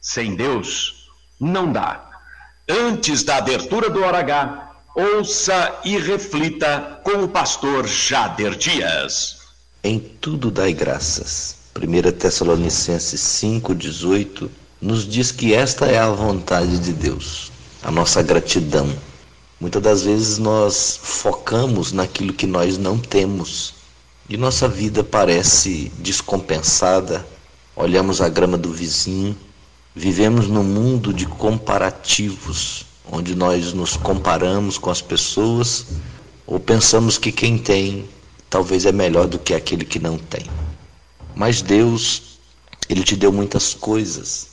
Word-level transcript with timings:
Sem 0.00 0.36
Deus, 0.36 1.08
não 1.40 1.72
dá. 1.72 2.08
Antes 2.68 3.24
da 3.24 3.38
abertura 3.38 3.90
do 3.90 4.04
Hora 4.04 4.18
H, 4.18 4.70
ouça 4.94 5.80
e 5.84 5.98
reflita 5.98 7.00
com 7.02 7.24
o 7.24 7.28
pastor 7.28 7.88
Jader 7.88 8.54
Dias. 8.54 9.40
Em 9.82 9.98
tudo 9.98 10.52
dai 10.52 10.72
graças. 10.72 11.56
1 11.76 12.12
Tessalonicenses 12.12 13.20
5, 13.20 13.74
18 13.74 14.61
nos 14.82 15.08
diz 15.08 15.30
que 15.30 15.54
esta 15.54 15.86
é 15.86 15.96
a 15.96 16.10
vontade 16.10 16.76
de 16.80 16.92
Deus, 16.92 17.52
a 17.84 17.90
nossa 17.92 18.20
gratidão. 18.20 18.92
Muitas 19.60 19.80
das 19.80 20.02
vezes 20.02 20.38
nós 20.38 20.98
focamos 21.00 21.92
naquilo 21.92 22.32
que 22.32 22.48
nós 22.48 22.76
não 22.76 22.98
temos 22.98 23.74
e 24.28 24.36
nossa 24.36 24.66
vida 24.66 25.04
parece 25.04 25.92
descompensada. 25.98 27.24
Olhamos 27.76 28.20
a 28.20 28.28
grama 28.28 28.58
do 28.58 28.72
vizinho, 28.72 29.36
vivemos 29.94 30.48
num 30.48 30.64
mundo 30.64 31.14
de 31.14 31.26
comparativos, 31.26 32.84
onde 33.08 33.36
nós 33.36 33.72
nos 33.72 33.96
comparamos 33.96 34.78
com 34.78 34.90
as 34.90 35.00
pessoas 35.00 35.86
ou 36.44 36.58
pensamos 36.58 37.18
que 37.18 37.30
quem 37.30 37.56
tem 37.56 38.08
talvez 38.50 38.84
é 38.84 38.90
melhor 38.90 39.28
do 39.28 39.38
que 39.38 39.54
aquele 39.54 39.84
que 39.84 40.00
não 40.00 40.18
tem. 40.18 40.44
Mas 41.36 41.62
Deus, 41.62 42.40
Ele 42.88 43.04
te 43.04 43.14
deu 43.14 43.30
muitas 43.30 43.74
coisas 43.74 44.51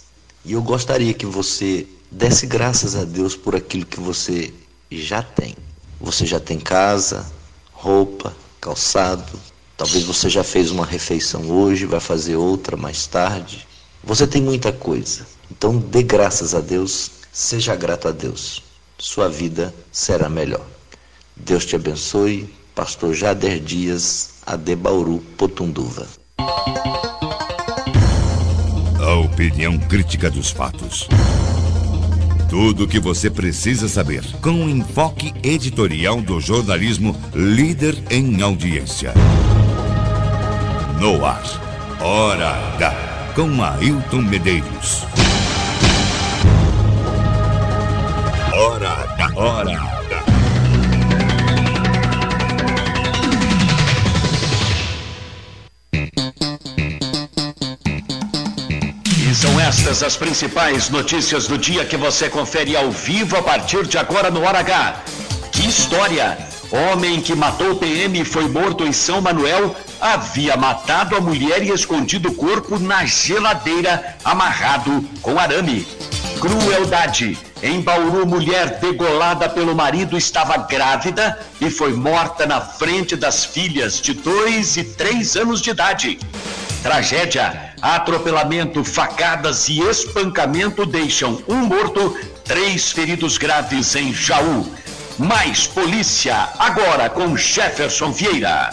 e 0.49 0.53
eu 0.53 0.63
gostaria 0.63 1.13
que 1.13 1.27
você 1.27 1.85
desse 2.09 2.47
graças 2.47 2.95
a 2.95 3.03
Deus 3.03 3.35
por 3.35 3.55
aquilo 3.55 3.85
que 3.85 3.99
você 3.99 4.51
já 4.89 5.21
tem. 5.21 5.55
Você 6.01 6.25
já 6.25 6.39
tem 6.39 6.59
casa, 6.59 7.23
roupa, 7.71 8.35
calçado. 8.59 9.39
Talvez 9.77 10.05
você 10.05 10.27
já 10.27 10.43
fez 10.43 10.71
uma 10.71 10.87
refeição 10.87 11.47
hoje, 11.51 11.85
vai 11.85 11.99
fazer 11.99 12.35
outra 12.35 12.75
mais 12.75 13.05
tarde. 13.05 13.67
Você 14.03 14.25
tem 14.25 14.41
muita 14.41 14.73
coisa. 14.73 15.23
Então 15.51 15.77
dê 15.77 16.01
graças 16.01 16.55
a 16.55 16.61
Deus, 16.61 17.11
seja 17.31 17.75
grato 17.75 18.07
a 18.07 18.11
Deus. 18.11 18.63
Sua 18.97 19.29
vida 19.29 19.71
será 19.91 20.27
melhor. 20.27 20.65
Deus 21.35 21.63
te 21.63 21.75
abençoe. 21.75 22.51
Pastor 22.73 23.13
Jader 23.13 23.59
Dias, 23.59 24.31
Adebauru, 24.47 25.19
Potunduva. 25.37 26.07
A 29.09 29.15
opinião 29.15 29.75
crítica 29.75 30.29
dos 30.29 30.51
fatos. 30.51 31.09
Tudo 32.47 32.83
o 32.83 32.87
que 32.87 32.99
você 32.99 33.27
precisa 33.27 33.89
saber 33.89 34.23
com 34.39 34.51
o 34.51 34.69
enfoque 34.69 35.33
editorial 35.41 36.21
do 36.21 36.39
jornalismo 36.39 37.15
líder 37.33 37.95
em 38.11 38.39
audiência. 38.43 39.15
No 41.01 41.25
ar, 41.25 41.41
Hora 41.99 42.51
H, 42.75 43.31
com 43.33 43.63
Ailton 43.63 44.21
Medeiros. 44.21 45.07
São 59.89 59.95
estas 59.95 60.03
as 60.03 60.17
principais 60.17 60.89
notícias 60.89 61.47
do 61.47 61.57
dia 61.57 61.83
que 61.83 61.97
você 61.97 62.29
confere 62.29 62.75
ao 62.75 62.91
vivo 62.91 63.35
a 63.37 63.41
partir 63.41 63.87
de 63.87 63.97
agora 63.97 64.29
no 64.29 64.43
Hora 64.43 64.59
H. 64.59 65.01
Que 65.51 65.67
história! 65.67 66.37
Homem 66.71 67.19
que 67.19 67.33
matou 67.33 67.71
o 67.71 67.75
PM 67.75 68.21
e 68.21 68.23
foi 68.23 68.47
morto 68.47 68.85
em 68.85 68.93
São 68.93 69.19
Manuel 69.19 69.75
havia 69.99 70.55
matado 70.55 71.15
a 71.15 71.21
mulher 71.21 71.63
e 71.63 71.71
escondido 71.71 72.29
o 72.29 72.35
corpo 72.35 72.77
na 72.77 73.03
geladeira, 73.03 74.15
amarrado 74.23 75.03
com 75.23 75.39
arame. 75.39 75.87
Crueldade. 76.39 77.35
Em 77.63 77.81
Bauru, 77.81 78.27
mulher 78.27 78.79
degolada 78.79 79.49
pelo 79.49 79.75
marido 79.75 80.15
estava 80.15 80.55
grávida 80.57 81.39
e 81.59 81.71
foi 81.71 81.93
morta 81.93 82.45
na 82.45 82.61
frente 82.61 83.15
das 83.15 83.43
filhas 83.43 83.99
de 83.99 84.13
dois 84.13 84.77
e 84.77 84.83
três 84.83 85.35
anos 85.35 85.61
de 85.61 85.71
idade. 85.71 86.19
Tragédia, 86.83 87.68
atropelamento, 87.81 88.83
facadas 88.83 89.69
e 89.69 89.79
espancamento 89.79 90.85
deixam 90.85 91.41
um 91.47 91.57
morto, 91.57 92.15
três 92.43 92.91
feridos 92.91 93.37
graves 93.37 93.95
em 93.95 94.13
Jaú. 94.13 94.65
Mais 95.17 95.67
polícia, 95.67 96.49
agora 96.57 97.09
com 97.09 97.35
Jefferson 97.35 98.11
Vieira. 98.11 98.69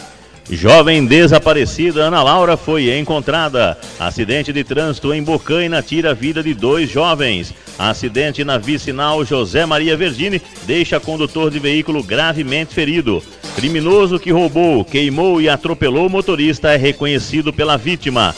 Jovem 0.49 1.05
desaparecida 1.05 2.05
Ana 2.05 2.23
Laura 2.23 2.57
foi 2.57 2.97
encontrada. 2.97 3.77
Acidente 3.99 4.53
de 4.53 4.63
trânsito 4.63 5.13
em 5.13 5.21
Bocaina 5.21 5.83
tira 5.83 6.13
a 6.13 6.15
vida 6.15 6.41
de 6.41 6.55
dois 6.55 6.89
jovens. 6.89 7.53
Acidente 7.77 8.45
na 8.45 8.57
vicinal 8.57 9.25
José 9.25 9.67
Maria 9.67 9.97
Verdini 9.97 10.41
deixa 10.65 11.01
condutor 11.01 11.51
de 11.51 11.59
veículo 11.59 12.03
gravemente 12.03 12.73
ferido. 12.73 13.21
Criminoso 13.57 14.21
que 14.21 14.31
roubou, 14.31 14.85
queimou 14.85 15.41
e 15.41 15.49
atropelou 15.49 16.07
o 16.07 16.11
motorista 16.11 16.73
é 16.73 16.77
reconhecido 16.77 17.53
pela 17.53 17.77
vítima. 17.77 18.35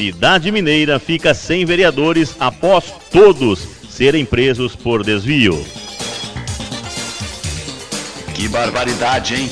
Cidade 0.00 0.50
Mineira 0.50 0.98
fica 0.98 1.34
sem 1.34 1.66
vereadores 1.66 2.34
após 2.40 2.84
todos 3.12 3.60
serem 3.90 4.24
presos 4.24 4.74
por 4.74 5.04
desvio. 5.04 5.62
Que 8.34 8.48
barbaridade, 8.48 9.34
hein? 9.34 9.50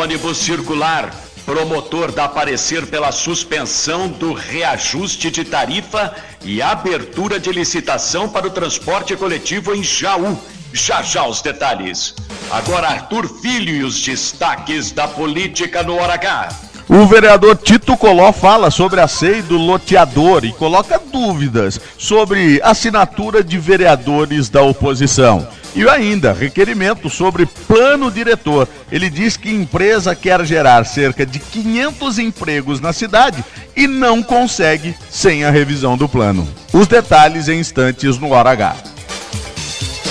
Ônibus 0.00 0.38
circular. 0.38 1.14
Promotor 1.44 2.12
dá 2.12 2.26
parecer 2.26 2.86
pela 2.86 3.12
suspensão 3.12 4.08
do 4.08 4.32
reajuste 4.32 5.30
de 5.30 5.44
tarifa 5.44 6.16
e 6.42 6.62
abertura 6.62 7.38
de 7.38 7.52
licitação 7.52 8.26
para 8.26 8.46
o 8.46 8.50
transporte 8.50 9.14
coletivo 9.14 9.74
em 9.74 9.84
Jaú. 9.84 10.40
Já 10.72 11.02
já 11.02 11.26
os 11.26 11.42
detalhes. 11.42 12.14
Agora 12.50 12.88
Arthur 12.88 13.28
Filho 13.42 13.74
e 13.74 13.84
os 13.84 14.00
destaques 14.00 14.92
da 14.92 15.06
política 15.06 15.82
no 15.82 15.96
Hora 15.96 16.14
H. 16.14 16.63
O 16.88 17.06
vereador 17.06 17.56
Tito 17.56 17.96
Coló 17.96 18.30
fala 18.30 18.70
sobre 18.70 19.00
a 19.00 19.08
SEI 19.08 19.40
do 19.40 19.56
loteador 19.56 20.44
e 20.44 20.52
coloca 20.52 21.00
dúvidas 21.10 21.80
sobre 21.96 22.60
assinatura 22.62 23.42
de 23.42 23.58
vereadores 23.58 24.50
da 24.50 24.62
oposição. 24.62 25.48
E 25.74 25.88
ainda, 25.88 26.32
requerimento 26.32 27.08
sobre 27.08 27.46
plano 27.46 28.10
diretor. 28.10 28.68
Ele 28.92 29.08
diz 29.08 29.36
que 29.36 29.50
empresa 29.50 30.14
quer 30.14 30.44
gerar 30.44 30.84
cerca 30.84 31.24
de 31.24 31.38
500 31.38 32.18
empregos 32.18 32.80
na 32.80 32.92
cidade 32.92 33.42
e 33.74 33.86
não 33.86 34.22
consegue 34.22 34.94
sem 35.10 35.44
a 35.44 35.50
revisão 35.50 35.96
do 35.96 36.08
plano. 36.08 36.46
Os 36.72 36.86
detalhes 36.86 37.48
em 37.48 37.58
instantes 37.58 38.18
no 38.18 38.30
Hora 38.30 38.50
H. 38.50 38.76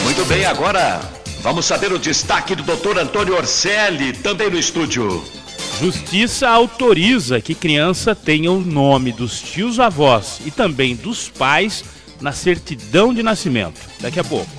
Muito 0.04 0.26
bem, 0.26 0.44
agora 0.46 1.00
vamos 1.42 1.66
saber 1.66 1.94
o 1.94 2.00
destaque 2.00 2.56
do 2.56 2.64
doutor 2.64 2.98
Antônio 2.98 3.36
Orselli, 3.36 4.12
também 4.12 4.50
no 4.50 4.58
estúdio. 4.58 5.24
Justiça 5.80 6.48
autoriza 6.50 7.42
que 7.42 7.56
criança 7.56 8.16
tenha 8.16 8.52
o 8.52 8.60
nome 8.60 9.12
dos 9.12 9.42
tios 9.42 9.80
avós 9.80 10.40
e 10.46 10.52
também 10.52 10.96
dos 10.96 11.30
pais 11.30 11.84
na 12.22 12.32
certidão 12.32 13.14
de 13.14 13.22
nascimento. 13.24 13.82
Daqui 14.00 14.20
a 14.20 14.24
pouco. 14.24 14.50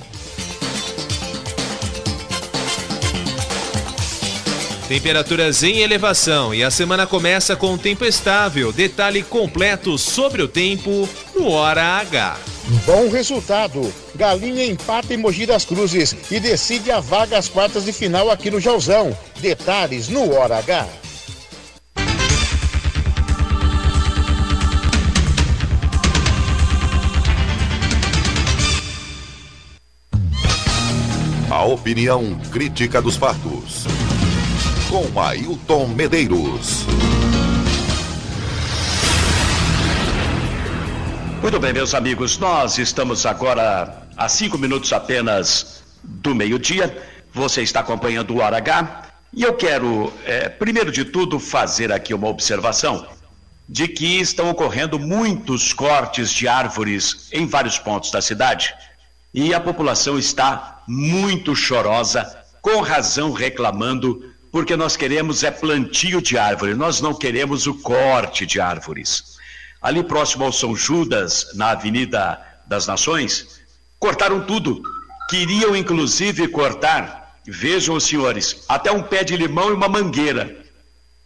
Temperaturas 4.87 5.63
em 5.63 5.79
elevação 5.79 6.53
e 6.53 6.63
a 6.63 6.69
semana 6.69 7.07
começa 7.07 7.55
com 7.55 7.75
tempo 7.75 8.05
estável. 8.05 8.71
Detalhe 8.71 9.23
completo 9.23 9.97
sobre 9.97 10.43
o 10.43 10.47
tempo 10.47 11.09
no 11.33 11.49
Hora 11.49 11.81
H. 11.81 12.37
Bom 12.85 13.09
resultado. 13.09 13.91
Galinha 14.13 14.63
empata 14.63 15.11
em 15.11 15.17
Mogi 15.17 15.47
das 15.47 15.65
Cruzes 15.65 16.15
e 16.29 16.39
decide 16.39 16.91
a 16.91 16.99
vaga 16.99 17.37
às 17.37 17.49
quartas 17.49 17.85
de 17.85 17.91
final 17.91 18.29
aqui 18.29 18.51
no 18.51 18.59
Jauzão. 18.59 19.17
Detalhes 19.39 20.07
no 20.07 20.31
Hora 20.31 20.59
H. 20.59 20.87
opinião 31.65 32.39
crítica 32.51 33.01
dos 33.01 33.15
fatos. 33.15 33.85
Com 34.89 35.19
Ailton 35.19 35.87
Medeiros. 35.87 36.85
Muito 41.41 41.59
bem, 41.59 41.73
meus 41.73 41.93
amigos, 41.93 42.37
nós 42.37 42.77
estamos 42.77 43.25
agora 43.25 44.03
a 44.17 44.29
cinco 44.29 44.57
minutos 44.57 44.91
apenas 44.93 45.83
do 46.03 46.33
meio-dia. 46.33 46.95
Você 47.33 47.61
está 47.61 47.81
acompanhando 47.81 48.35
o 48.35 48.39
Hora 48.39 48.57
H 48.57 49.03
e 49.33 49.43
eu 49.43 49.53
quero, 49.53 50.13
é, 50.25 50.49
primeiro 50.49 50.91
de 50.91 51.05
tudo, 51.05 51.39
fazer 51.39 51.91
aqui 51.91 52.13
uma 52.13 52.27
observação 52.27 53.07
de 53.67 53.87
que 53.87 54.19
estão 54.19 54.49
ocorrendo 54.49 54.99
muitos 54.99 55.73
cortes 55.73 56.29
de 56.31 56.47
árvores 56.47 57.27
em 57.31 57.45
vários 57.45 57.77
pontos 57.77 58.11
da 58.11 58.21
cidade 58.21 58.73
e 59.35 59.53
a 59.53 59.59
população 59.59 60.17
está 60.17 60.81
muito 60.87 61.53
chorosa, 61.53 62.25
com 62.61 62.79
razão 62.79 63.33
reclamando, 63.33 64.33
porque 64.49 64.77
nós 64.77 64.95
queremos 64.95 65.43
é 65.43 65.51
plantio 65.51 66.21
de 66.21 66.37
árvore, 66.37 66.73
nós 66.73 67.01
não 67.01 67.13
queremos 67.13 67.67
o 67.67 67.73
corte 67.81 68.45
de 68.45 68.61
árvores. 68.61 69.35
Ali 69.81 70.01
próximo 70.01 70.45
ao 70.45 70.53
São 70.53 70.73
Judas, 70.73 71.49
na 71.53 71.71
Avenida 71.71 72.41
das 72.65 72.87
Nações, 72.87 73.61
cortaram 73.99 74.39
tudo. 74.45 74.81
Queriam 75.29 75.75
inclusive 75.75 76.47
cortar, 76.47 77.35
vejam 77.45 77.95
os 77.95 78.05
senhores, 78.05 78.63
até 78.69 78.89
um 78.89 79.03
pé 79.03 79.25
de 79.25 79.35
limão 79.35 79.69
e 79.69 79.73
uma 79.73 79.89
mangueira. 79.89 80.63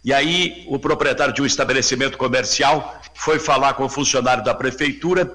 E 0.02 0.12
aí 0.12 0.64
o 0.68 0.80
proprietário 0.80 1.32
de 1.32 1.42
um 1.42 1.46
estabelecimento 1.46 2.18
comercial 2.18 3.00
foi 3.14 3.38
falar 3.38 3.74
com 3.74 3.84
o 3.84 3.88
funcionário 3.88 4.42
da 4.42 4.52
prefeitura 4.52 5.32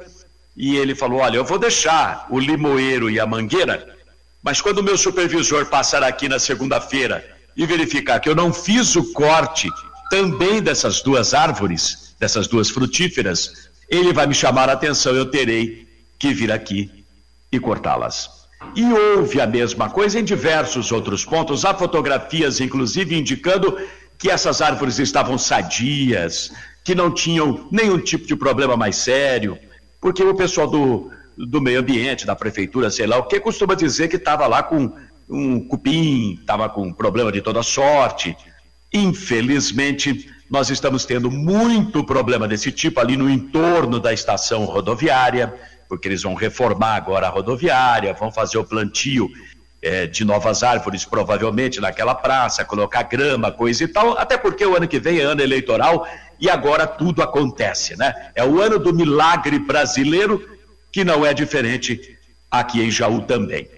e 0.55 0.75
ele 0.75 0.95
falou: 0.95 1.19
Olha, 1.19 1.37
eu 1.37 1.45
vou 1.45 1.59
deixar 1.59 2.27
o 2.29 2.39
limoeiro 2.39 3.09
e 3.09 3.19
a 3.19 3.25
mangueira, 3.25 3.95
mas 4.41 4.61
quando 4.61 4.79
o 4.79 4.83
meu 4.83 4.97
supervisor 4.97 5.65
passar 5.65 6.03
aqui 6.03 6.29
na 6.29 6.39
segunda-feira 6.39 7.25
e 7.57 7.65
verificar 7.65 8.19
que 8.19 8.29
eu 8.29 8.35
não 8.35 8.53
fiz 8.53 8.95
o 8.95 9.11
corte 9.11 9.69
também 10.09 10.61
dessas 10.61 11.01
duas 11.01 11.33
árvores, 11.33 12.15
dessas 12.19 12.47
duas 12.47 12.69
frutíferas, 12.69 13.69
ele 13.89 14.13
vai 14.13 14.27
me 14.27 14.33
chamar 14.33 14.69
a 14.69 14.73
atenção, 14.73 15.15
eu 15.15 15.25
terei 15.25 15.87
que 16.17 16.33
vir 16.33 16.51
aqui 16.51 17.05
e 17.51 17.59
cortá-las. 17.59 18.29
E 18.75 18.83
houve 18.83 19.39
a 19.41 19.47
mesma 19.47 19.89
coisa 19.89 20.19
em 20.19 20.23
diversos 20.23 20.91
outros 20.91 21.25
pontos, 21.25 21.65
há 21.65 21.73
fotografias, 21.73 22.59
inclusive, 22.59 23.17
indicando 23.17 23.77
que 24.17 24.29
essas 24.29 24.61
árvores 24.61 24.97
estavam 24.97 25.37
sadias, 25.37 26.51
que 26.83 26.95
não 26.95 27.11
tinham 27.11 27.67
nenhum 27.71 27.99
tipo 27.99 28.25
de 28.25 28.35
problema 28.35 28.77
mais 28.77 28.95
sério, 28.95 29.57
porque 30.05 30.23
o 30.23 30.35
pessoal 30.35 30.67
do, 30.67 31.09
do 31.35 31.59
meio 31.59 31.79
ambiente, 31.79 32.27
da 32.27 32.35
prefeitura, 32.35 32.91
sei 32.91 33.07
lá 33.07 33.17
o 33.17 33.23
que, 33.23 33.39
costuma 33.39 33.73
dizer 33.73 34.07
que 34.07 34.17
estava 34.17 34.45
lá 34.45 34.61
com 34.61 34.91
um 35.27 35.67
cupim, 35.67 36.37
estava 36.39 36.69
com 36.69 36.93
problema 36.93 37.31
de 37.31 37.41
toda 37.41 37.63
sorte. 37.63 38.37
Infelizmente, 38.93 40.29
nós 40.47 40.69
estamos 40.69 41.05
tendo 41.05 41.31
muito 41.31 42.03
problema 42.03 42.47
desse 42.47 42.71
tipo 42.71 42.99
ali 42.99 43.17
no 43.17 43.27
entorno 43.27 43.99
da 43.99 44.13
estação 44.13 44.65
rodoviária, 44.65 45.51
porque 45.89 46.07
eles 46.07 46.21
vão 46.21 46.35
reformar 46.35 46.97
agora 46.97 47.25
a 47.25 47.31
rodoviária, 47.31 48.13
vão 48.13 48.31
fazer 48.31 48.59
o 48.59 48.63
plantio 48.63 49.27
é, 49.85 50.07
de 50.07 50.25
novas 50.25 50.63
árvores, 50.63 51.05
provavelmente, 51.05 51.79
naquela 51.79 52.15
praça, 52.15 52.65
colocar 52.65 53.03
grama, 53.03 53.51
coisa 53.51 53.83
e 53.83 53.87
tal, 53.87 54.17
até 54.17 54.35
porque 54.35 54.65
o 54.65 54.75
ano 54.75 54.87
que 54.87 54.99
vem 54.99 55.19
é 55.19 55.21
ano 55.21 55.43
eleitoral 55.43 56.07
e 56.39 56.49
agora 56.49 56.87
tudo 56.87 57.21
acontece, 57.21 57.95
né? 57.95 58.31
É 58.33 58.43
o 58.43 58.59
ano 58.59 58.79
do 58.79 58.91
milagre 58.91 59.59
brasileiro, 59.59 60.43
que 60.91 61.03
não 61.03 61.23
é 61.23 61.35
diferente 61.35 62.17
aqui 62.49 62.81
em 62.81 62.89
Jaú 62.89 63.21
também. 63.21 63.69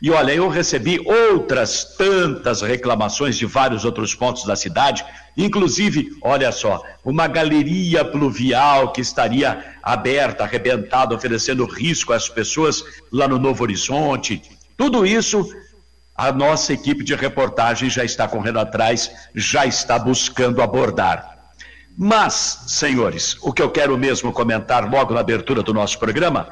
E 0.00 0.12
olha, 0.12 0.32
eu 0.32 0.48
recebi 0.48 1.00
outras 1.04 1.82
tantas 1.96 2.62
reclamações 2.62 3.36
de 3.36 3.44
vários 3.44 3.84
outros 3.84 4.14
pontos 4.14 4.44
da 4.44 4.54
cidade, 4.54 5.04
inclusive, 5.36 6.10
olha 6.22 6.52
só, 6.52 6.80
uma 7.04 7.26
galeria 7.26 8.04
pluvial 8.04 8.92
que 8.92 9.00
estaria 9.00 9.74
aberta, 9.82 10.44
arrebentada, 10.44 11.16
oferecendo 11.16 11.64
risco 11.64 12.12
às 12.12 12.28
pessoas 12.28 12.84
lá 13.10 13.26
no 13.26 13.40
Novo 13.40 13.64
Horizonte, 13.64 14.40
tudo 14.78 15.04
isso 15.04 15.44
a 16.16 16.32
nossa 16.32 16.72
equipe 16.72 17.02
de 17.04 17.14
reportagem 17.14 17.90
já 17.90 18.04
está 18.04 18.28
correndo 18.28 18.60
atrás, 18.60 19.10
já 19.34 19.66
está 19.66 19.98
buscando 19.98 20.62
abordar. 20.62 21.50
Mas, 21.96 22.64
senhores, 22.68 23.36
o 23.42 23.52
que 23.52 23.60
eu 23.60 23.70
quero 23.70 23.98
mesmo 23.98 24.32
comentar 24.32 24.88
logo 24.88 25.12
na 25.12 25.20
abertura 25.20 25.64
do 25.64 25.74
nosso 25.74 25.98
programa 25.98 26.48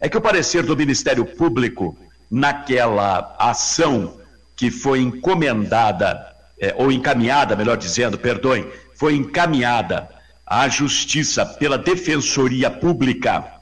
é 0.00 0.08
que 0.08 0.16
o 0.16 0.20
parecer 0.20 0.64
do 0.64 0.76
Ministério 0.76 1.24
Público 1.24 1.96
naquela 2.28 3.36
ação 3.38 4.18
que 4.56 4.68
foi 4.68 5.00
encomendada, 5.00 6.26
é, 6.60 6.74
ou 6.76 6.90
encaminhada, 6.90 7.54
melhor 7.54 7.76
dizendo, 7.76 8.18
perdoem, 8.18 8.68
foi 8.96 9.14
encaminhada 9.14 10.08
à 10.44 10.68
Justiça 10.68 11.46
pela 11.46 11.78
Defensoria 11.78 12.68
Pública 12.68 13.59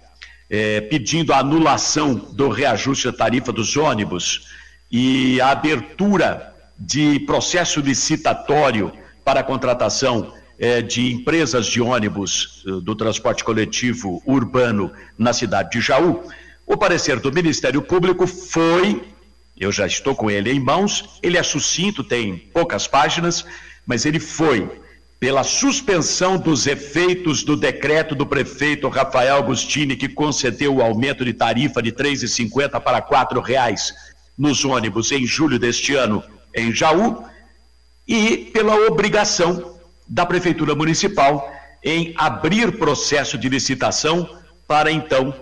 é, 0.50 0.80
pedindo 0.80 1.32
a 1.32 1.38
anulação 1.38 2.14
do 2.14 2.48
reajuste 2.48 3.06
da 3.06 3.12
tarifa 3.12 3.52
dos 3.52 3.76
ônibus 3.76 4.48
e 4.90 5.40
a 5.40 5.50
abertura 5.50 6.54
de 6.78 7.20
processo 7.20 7.80
licitatório 7.80 8.92
para 9.24 9.40
a 9.40 9.44
contratação 9.44 10.32
é, 10.58 10.80
de 10.80 11.12
empresas 11.12 11.66
de 11.66 11.80
ônibus 11.80 12.64
é, 12.66 12.80
do 12.80 12.94
transporte 12.94 13.44
coletivo 13.44 14.22
urbano 14.26 14.92
na 15.16 15.32
cidade 15.32 15.70
de 15.70 15.80
Jaú. 15.80 16.22
O 16.66 16.76
parecer 16.76 17.20
do 17.20 17.32
Ministério 17.32 17.82
Público 17.82 18.26
foi, 18.26 19.02
eu 19.58 19.70
já 19.70 19.86
estou 19.86 20.14
com 20.14 20.30
ele 20.30 20.50
em 20.50 20.60
mãos, 20.60 21.18
ele 21.22 21.36
é 21.36 21.42
sucinto, 21.42 22.02
tem 22.02 22.36
poucas 22.36 22.86
páginas, 22.86 23.44
mas 23.86 24.04
ele 24.04 24.20
foi 24.20 24.68
pela 25.20 25.42
suspensão 25.42 26.38
dos 26.38 26.66
efeitos 26.66 27.42
do 27.42 27.56
decreto 27.56 28.14
do 28.14 28.24
prefeito 28.24 28.88
Rafael 28.88 29.36
Agostini, 29.36 29.96
que 29.96 30.08
concedeu 30.08 30.76
o 30.76 30.82
aumento 30.82 31.24
de 31.24 31.32
tarifa 31.32 31.82
de 31.82 31.90
R$ 31.90 31.96
3,50 31.96 32.80
para 32.80 32.98
R$ 32.98 33.40
reais 33.44 33.92
nos 34.36 34.64
ônibus 34.64 35.10
em 35.10 35.26
julho 35.26 35.58
deste 35.58 35.94
ano 35.94 36.22
em 36.54 36.72
Jaú, 36.72 37.24
e 38.06 38.36
pela 38.52 38.74
obrigação 38.86 39.78
da 40.08 40.24
Prefeitura 40.24 40.74
Municipal 40.74 41.52
em 41.82 42.14
abrir 42.16 42.78
processo 42.78 43.36
de 43.36 43.48
licitação 43.48 44.38
para 44.66 44.90
então 44.90 45.34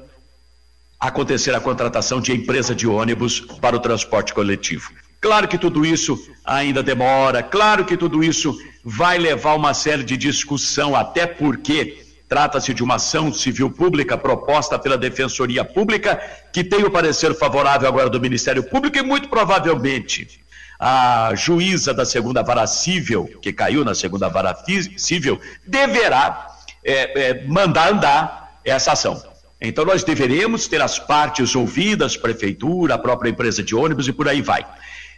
acontecer 0.98 1.54
a 1.54 1.60
contratação 1.60 2.20
de 2.20 2.32
empresa 2.32 2.74
de 2.74 2.86
ônibus 2.86 3.40
para 3.40 3.76
o 3.76 3.80
transporte 3.80 4.32
coletivo. 4.32 4.90
Claro 5.20 5.48
que 5.48 5.58
tudo 5.58 5.84
isso 5.84 6.18
ainda 6.44 6.82
demora, 6.82 7.42
claro 7.42 7.84
que 7.84 7.96
tudo 7.96 8.22
isso 8.22 8.56
vai 8.84 9.18
levar 9.18 9.54
uma 9.54 9.74
série 9.74 10.04
de 10.04 10.16
discussão, 10.16 10.94
até 10.94 11.26
porque 11.26 12.04
trata-se 12.28 12.74
de 12.74 12.82
uma 12.82 12.96
ação 12.96 13.32
civil 13.32 13.70
pública 13.70 14.18
proposta 14.18 14.78
pela 14.78 14.98
Defensoria 14.98 15.64
Pública, 15.64 16.20
que 16.52 16.62
tem 16.62 16.84
o 16.84 16.90
parecer 16.90 17.34
favorável 17.34 17.88
agora 17.88 18.10
do 18.10 18.20
Ministério 18.20 18.62
Público 18.62 18.98
e 18.98 19.02
muito 19.02 19.28
provavelmente 19.28 20.40
a 20.78 21.32
juíza 21.34 21.94
da 21.94 22.04
segunda 22.04 22.42
vara 22.42 22.66
civil, 22.66 23.30
que 23.40 23.52
caiu 23.52 23.84
na 23.84 23.94
segunda 23.94 24.28
vara 24.28 24.54
civil, 24.96 25.40
deverá 25.66 26.48
é, 26.84 27.30
é, 27.30 27.46
mandar 27.46 27.92
andar 27.92 28.60
essa 28.64 28.92
ação. 28.92 29.22
Então 29.60 29.84
nós 29.84 30.04
deveremos 30.04 30.68
ter 30.68 30.82
as 30.82 30.98
partes 30.98 31.54
ouvidas, 31.54 32.16
prefeitura, 32.16 32.94
a 32.94 32.98
própria 32.98 33.30
empresa 33.30 33.62
de 33.62 33.74
ônibus 33.74 34.06
e 34.06 34.12
por 34.12 34.28
aí 34.28 34.42
vai. 34.42 34.66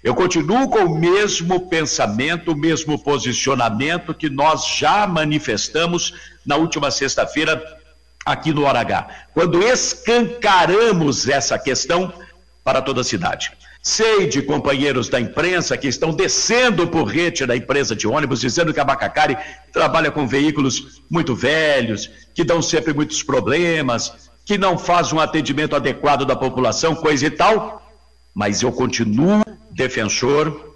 Eu 0.02 0.14
continuo 0.14 0.69
com 0.69 0.85
o 0.85 0.99
mesmo 0.99 1.69
pensamento, 1.69 2.52
o 2.52 2.57
mesmo 2.57 2.99
posicionamento 3.02 4.14
que 4.14 4.31
nós 4.31 4.67
já 4.67 5.07
manifestamos 5.07 6.14
na 6.47 6.57
última 6.57 6.90
sexta-feira 6.90 7.62
aqui 8.25 8.52
no 8.52 8.64
Hora 8.64 8.81
H, 8.81 9.09
quando 9.35 9.62
escancaramos 9.62 11.28
essa 11.28 11.59
questão 11.59 12.12
para 12.62 12.83
toda 12.83 13.00
a 13.00 13.05
cidade. 13.05 13.52
Sei 13.83 14.26
de 14.26 14.43
companheiros 14.43 15.09
da 15.09 15.19
imprensa 15.19 15.76
que 15.76 15.88
estão 15.88 16.12
descendo 16.12 16.87
por 16.87 17.05
rede 17.05 17.47
da 17.47 17.57
empresa 17.57 17.97
de 17.97 18.07
ônibus, 18.07 18.40
dizendo 18.40 18.75
que 18.75 18.81
a 18.81 18.85
Bacacari 18.85 19.37
trabalha 19.73 20.11
com 20.11 20.26
veículos 20.26 21.02
muito 21.09 21.35
velhos, 21.35 22.11
que 22.35 22.45
dão 22.45 22.61
sempre 22.61 22.93
muitos 22.93 23.23
problemas, 23.23 24.31
que 24.45 24.59
não 24.59 24.76
faz 24.76 25.12
um 25.12 25.21
atendimento 25.21 25.75
adequado 25.75 26.25
da 26.25 26.37
população, 26.37 26.95
coisa 26.95 27.26
e 27.26 27.31
tal. 27.31 27.88
Mas 28.35 28.62
eu 28.62 28.73
continuo 28.73 29.42
defensor 29.70 30.75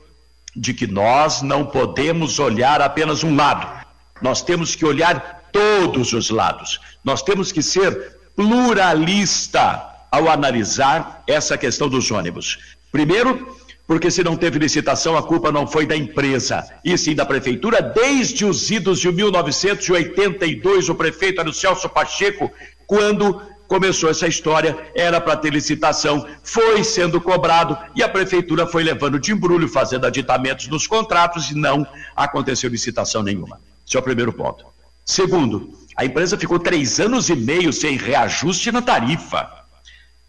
de 0.54 0.75
que 0.75 0.87
nós 0.87 1.42
não 1.42 1.64
podemos 1.64 2.38
olhar 2.38 2.80
apenas 2.80 3.23
um 3.23 3.35
lado. 3.35 3.87
Nós 4.21 4.42
temos 4.42 4.75
que 4.75 4.85
olhar 4.85 5.49
todos 5.52 6.12
os 6.12 6.30
lados. 6.30 6.80
Nós 7.04 7.23
temos 7.23 7.50
que 7.50 7.62
ser 7.62 8.16
pluralista 8.37 9.82
ao 10.11 10.28
analisar 10.28 11.23
essa 11.26 11.56
questão 11.56 11.88
dos 11.88 12.11
ônibus. 12.11 12.59
Primeiro, 12.90 13.56
porque 13.87 14.11
se 14.11 14.23
não 14.23 14.37
teve 14.37 14.59
licitação, 14.59 15.16
a 15.16 15.23
culpa 15.23 15.50
não 15.50 15.66
foi 15.66 15.87
da 15.87 15.97
empresa, 15.97 16.66
e 16.85 16.97
sim 16.97 17.14
da 17.14 17.26
prefeitura. 17.26 17.82
Desde 17.82 18.44
os 18.44 18.71
idos 18.71 19.00
de 19.00 19.11
1982, 19.11 20.88
o 20.88 20.94
prefeito 20.94 21.40
era 21.40 21.49
o 21.49 21.52
Celso 21.52 21.88
Pacheco, 21.88 22.50
quando 22.87 23.40
começou 23.73 24.11
essa 24.11 24.29
história, 24.29 24.76
era 24.95 25.19
para 25.19 25.35
ter 25.35 25.50
licitação, 25.50 26.26
foi 26.43 26.85
sendo 26.85 27.19
cobrado 27.19 27.75
e 27.97 28.02
a 28.02 28.09
prefeitura 28.09 28.67
foi 28.67 28.83
levando 28.83 29.19
de 29.19 29.33
embrulho, 29.33 29.67
fazendo 29.67 30.07
aditamentos 30.07 30.69
nos 30.69 30.87
contratos 30.87 31.50
e 31.50 31.55
não 31.55 31.87
aconteceu 32.14 32.69
licitação 32.69 33.23
nenhuma. 33.23 33.59
Esse 33.88 33.97
é 33.97 34.00
o 34.00 34.02
primeiro 34.02 34.31
ponto. 34.31 34.67
Segundo, 35.07 35.73
a 35.97 36.05
empresa 36.05 36.37
ficou 36.37 36.59
três 36.59 37.00
anos 37.00 37.31
e 37.31 37.35
meio 37.35 37.73
sem 37.73 37.97
reajuste 37.97 38.71
na 38.71 38.83
tarifa. 38.83 39.49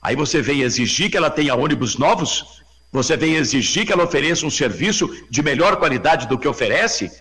Aí 0.02 0.16
você 0.16 0.42
vem 0.42 0.62
exigir 0.62 1.12
que 1.12 1.18
ela 1.18 1.30
tenha 1.30 1.54
ônibus 1.54 1.98
novos? 1.98 2.64
Você 2.94 3.18
vem 3.18 3.36
exigir 3.36 3.86
que 3.86 3.92
ela 3.92 4.06
ofereça 4.06 4.46
um 4.46 4.50
serviço 4.50 5.14
de 5.30 5.44
melhor 5.44 5.76
qualidade 5.76 6.30
do 6.30 6.38
que 6.38 6.48
oferece? 6.48 7.12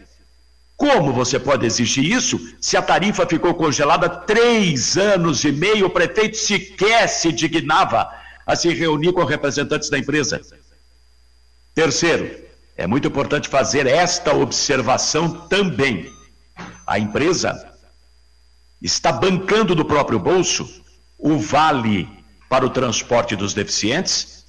Como 0.83 1.13
você 1.13 1.39
pode 1.39 1.65
exigir 1.65 2.05
isso 2.05 2.41
se 2.61 2.77
a 2.77 2.83
tarifa 2.83 3.25
ficou 3.25 3.55
congelada 3.55 4.09
três 4.09 4.97
anos 4.97 5.45
e 5.45 5.53
meio? 5.53 5.87
O 5.87 5.91
prefeito 5.91 6.37
sequer 6.37 7.09
se 7.09 7.31
dignava 7.31 8.11
a 8.45 8.57
se 8.57 8.69
reunir 8.75 9.13
com 9.13 9.23
representantes 9.23 9.89
da 9.89 9.97
empresa. 9.97 10.41
Terceiro, 11.73 12.37
é 12.77 12.85
muito 12.85 13.07
importante 13.07 13.49
fazer 13.49 13.87
esta 13.87 14.35
observação 14.35 15.47
também. 15.47 16.13
A 16.85 16.99
empresa 16.99 17.65
está 18.83 19.13
bancando 19.13 19.77
do 19.77 19.85
próprio 19.85 20.19
bolso 20.19 20.69
o 21.17 21.39
vale 21.39 22.09
para 22.49 22.67
o 22.67 22.71
transporte 22.71 23.37
dos 23.37 23.55
deficientes 23.55 24.45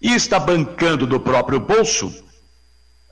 e 0.00 0.14
está 0.14 0.40
bancando 0.40 1.06
do 1.06 1.20
próprio 1.20 1.60
bolso 1.60 2.24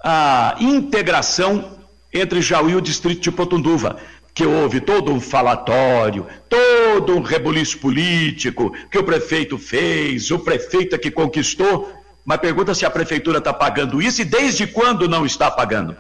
a 0.03 0.57
integração 0.59 1.76
entre 2.19 2.41
Jaú 2.41 2.71
e 2.71 2.77
o 2.77 2.81
distrito 2.81 3.21
de 3.21 3.31
Potunduva, 3.31 3.97
que 4.35 4.45
houve 4.45 4.81
todo 4.81 5.13
um 5.13 5.21
falatório, 5.21 6.27
todo 6.49 7.17
um 7.17 7.23
rebuliço 7.23 7.79
político 7.79 8.73
que 8.91 8.99
o 8.99 9.05
prefeito 9.05 9.57
fez, 9.57 10.31
o 10.31 10.39
prefeito 10.39 10.95
é 10.95 10.99
que 10.99 11.11
conquistou, 11.11 11.91
mas 12.25 12.39
pergunta 12.39 12.75
se 12.75 12.85
a 12.85 12.91
prefeitura 12.91 13.39
está 13.39 13.53
pagando 13.53 14.03
isso 14.03 14.21
e 14.21 14.25
desde 14.25 14.67
quando 14.67 15.09
não 15.09 15.25
está 15.25 15.51
pagando. 15.51 15.97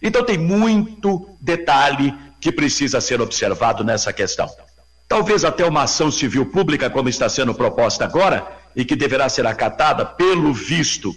Então 0.00 0.24
tem 0.24 0.38
muito 0.38 1.28
detalhe 1.40 2.14
que 2.40 2.52
precisa 2.52 3.00
ser 3.00 3.20
observado 3.20 3.82
nessa 3.82 4.12
questão. 4.12 4.48
Talvez 5.08 5.44
até 5.44 5.64
uma 5.64 5.82
ação 5.82 6.10
civil 6.10 6.46
pública, 6.46 6.88
como 6.88 7.08
está 7.08 7.28
sendo 7.28 7.54
proposta 7.54 8.04
agora, 8.04 8.46
e 8.74 8.84
que 8.84 8.96
deverá 8.96 9.28
ser 9.28 9.46
acatada, 9.46 10.06
pelo 10.06 10.52
visto, 10.54 11.14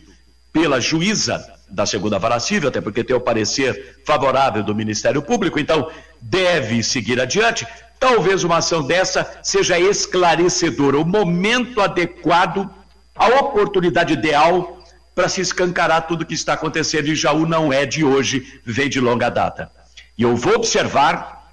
pela 0.52 0.82
juíza 0.82 1.55
da 1.70 1.86
segunda 1.86 2.20
vara 2.20 2.40
civil, 2.40 2.70
até 2.70 2.80
porque 2.80 3.04
tem 3.04 3.16
o 3.16 3.20
parecer 3.20 4.00
favorável 4.06 4.64
do 4.64 4.76
Ministério 4.76 5.22
Público, 5.22 5.60
então 5.60 5.90
deve 6.22 6.84
seguir 6.84 7.20
adiante. 7.20 7.68
Talvez 8.00 8.44
uma 8.44 8.58
ação 8.58 8.84
dessa 8.84 9.40
seja 9.42 9.80
esclarecedora, 9.80 10.98
o 10.98 11.06
momento 11.06 11.82
adequado, 11.82 12.70
a 13.16 13.28
oportunidade 13.40 14.14
ideal 14.14 14.80
para 15.16 15.30
se 15.30 15.42
escancarar 15.42 16.08
tudo 16.08 16.22
o 16.22 16.26
que 16.26 16.34
está 16.34 16.54
acontecendo 16.54 17.08
em 17.08 17.16
Jaú 17.16 17.48
não 17.48 17.72
é 17.72 17.86
de 17.86 18.04
hoje, 18.04 18.62
vem 18.66 18.90
de 18.90 19.00
longa 19.00 19.30
data. 19.30 19.72
E 20.18 20.24
eu 20.24 20.36
vou 20.36 20.56
observar, 20.56 21.50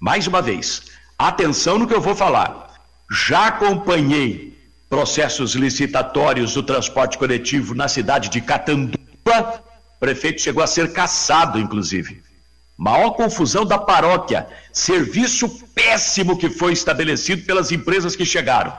mais 0.00 0.26
uma 0.26 0.42
vez, 0.42 0.82
atenção 1.16 1.78
no 1.78 1.86
que 1.86 1.94
eu 1.94 2.00
vou 2.00 2.14
falar. 2.14 2.74
Já 3.10 3.46
acompanhei 3.46 4.58
processos 4.90 5.54
licitatórios 5.54 6.54
do 6.54 6.62
transporte 6.62 7.16
coletivo 7.16 7.74
na 7.74 7.88
cidade 7.88 8.28
de 8.28 8.40
O 9.30 10.00
prefeito 10.00 10.40
chegou 10.40 10.62
a 10.62 10.66
ser 10.66 10.92
caçado, 10.92 11.58
inclusive. 11.58 12.22
Maior 12.76 13.10
confusão 13.10 13.64
da 13.64 13.78
paróquia. 13.78 14.46
Serviço 14.72 15.48
péssimo 15.74 16.38
que 16.38 16.48
foi 16.48 16.72
estabelecido 16.72 17.44
pelas 17.44 17.72
empresas 17.72 18.14
que 18.14 18.24
chegaram. 18.24 18.72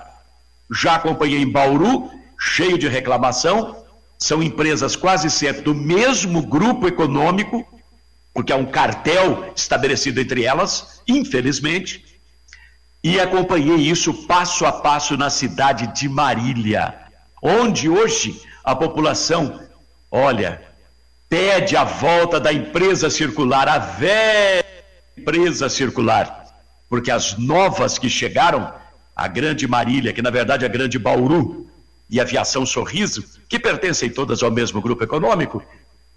Já 0.71 0.95
acompanhei 0.95 1.41
em 1.41 1.51
Bauru, 1.51 2.09
cheio 2.39 2.77
de 2.77 2.87
reclamação, 2.87 3.83
são 4.17 4.43
empresas 4.43 4.95
quase 4.95 5.29
sempre 5.29 5.61
do 5.61 5.73
mesmo 5.73 6.41
grupo 6.45 6.87
econômico, 6.87 7.65
porque 8.33 8.51
há 8.51 8.55
um 8.55 8.65
cartel 8.65 9.51
estabelecido 9.55 10.19
entre 10.19 10.43
elas, 10.43 11.01
infelizmente, 11.07 12.05
e 13.03 13.19
acompanhei 13.19 13.77
isso 13.77 14.13
passo 14.27 14.65
a 14.65 14.71
passo 14.71 15.15
na 15.15 15.29
cidade 15.29 15.87
de 15.93 16.09
Marília, 16.09 16.99
onde 17.41 17.89
hoje 17.89 18.41
a 18.63 18.75
população, 18.75 19.59
olha, 20.11 20.61
pede 21.27 21.75
a 21.75 21.83
volta 21.83 22.39
da 22.39 22.51
empresa 22.51 23.09
circular, 23.09 23.67
a 23.67 23.77
velha 23.77 24.65
empresa 25.17 25.69
circular, 25.69 26.45
porque 26.89 27.11
as 27.11 27.37
novas 27.37 27.97
que 27.97 28.09
chegaram, 28.09 28.73
a 29.15 29.27
Grande 29.27 29.67
Marília, 29.67 30.13
que 30.13 30.21
na 30.21 30.29
verdade 30.29 30.63
é 30.63 30.67
a 30.67 30.71
Grande 30.71 30.97
Bauru, 30.97 31.69
e 32.09 32.19
Aviação 32.19 32.65
Sorriso, 32.65 33.23
que 33.47 33.59
pertencem 33.59 34.09
todas 34.09 34.41
ao 34.41 34.49
mesmo 34.49 34.81
grupo 34.81 35.03
econômico, 35.03 35.63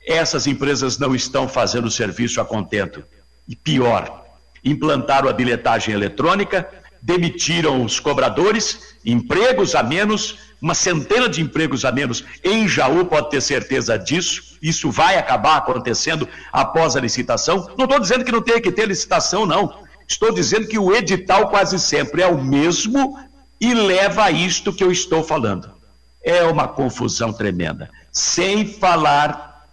essas 0.06 0.46
empresas 0.46 0.98
não 0.98 1.14
estão 1.14 1.46
fazendo 1.46 1.90
serviço 1.90 2.40
a 2.40 2.44
contento. 2.44 3.04
E 3.46 3.54
pior, 3.54 4.24
implantaram 4.64 5.28
a 5.28 5.32
bilhetagem 5.32 5.94
eletrônica, 5.94 6.66
demitiram 7.02 7.84
os 7.84 8.00
cobradores, 8.00 8.96
empregos 9.04 9.74
a 9.74 9.82
menos, 9.82 10.38
uma 10.62 10.74
centena 10.74 11.28
de 11.28 11.42
empregos 11.42 11.84
a 11.84 11.90
menos 11.90 12.24
em 12.44 12.68
Jaú, 12.68 13.04
pode 13.04 13.30
ter 13.30 13.40
certeza 13.40 13.98
disso. 13.98 14.56
Isso 14.62 14.90
vai 14.90 15.18
acabar 15.18 15.56
acontecendo 15.56 16.28
após 16.52 16.94
a 16.94 17.00
licitação. 17.00 17.68
Não 17.76 17.84
estou 17.84 17.98
dizendo 17.98 18.24
que 18.24 18.30
não 18.32 18.40
tem 18.40 18.62
que 18.62 18.70
ter 18.70 18.86
licitação, 18.86 19.44
não. 19.44 19.82
Estou 20.06 20.32
dizendo 20.32 20.68
que 20.68 20.78
o 20.78 20.94
edital 20.94 21.48
quase 21.48 21.80
sempre 21.80 22.22
é 22.22 22.26
o 22.26 22.40
mesmo 22.40 23.18
e 23.60 23.74
leva 23.74 24.24
a 24.24 24.30
isto 24.30 24.72
que 24.72 24.84
eu 24.84 24.92
estou 24.92 25.24
falando 25.24 25.82
é 26.22 26.44
uma 26.44 26.68
confusão 26.68 27.32
tremenda. 27.32 27.90
Sem 28.10 28.66
falar 28.66 29.66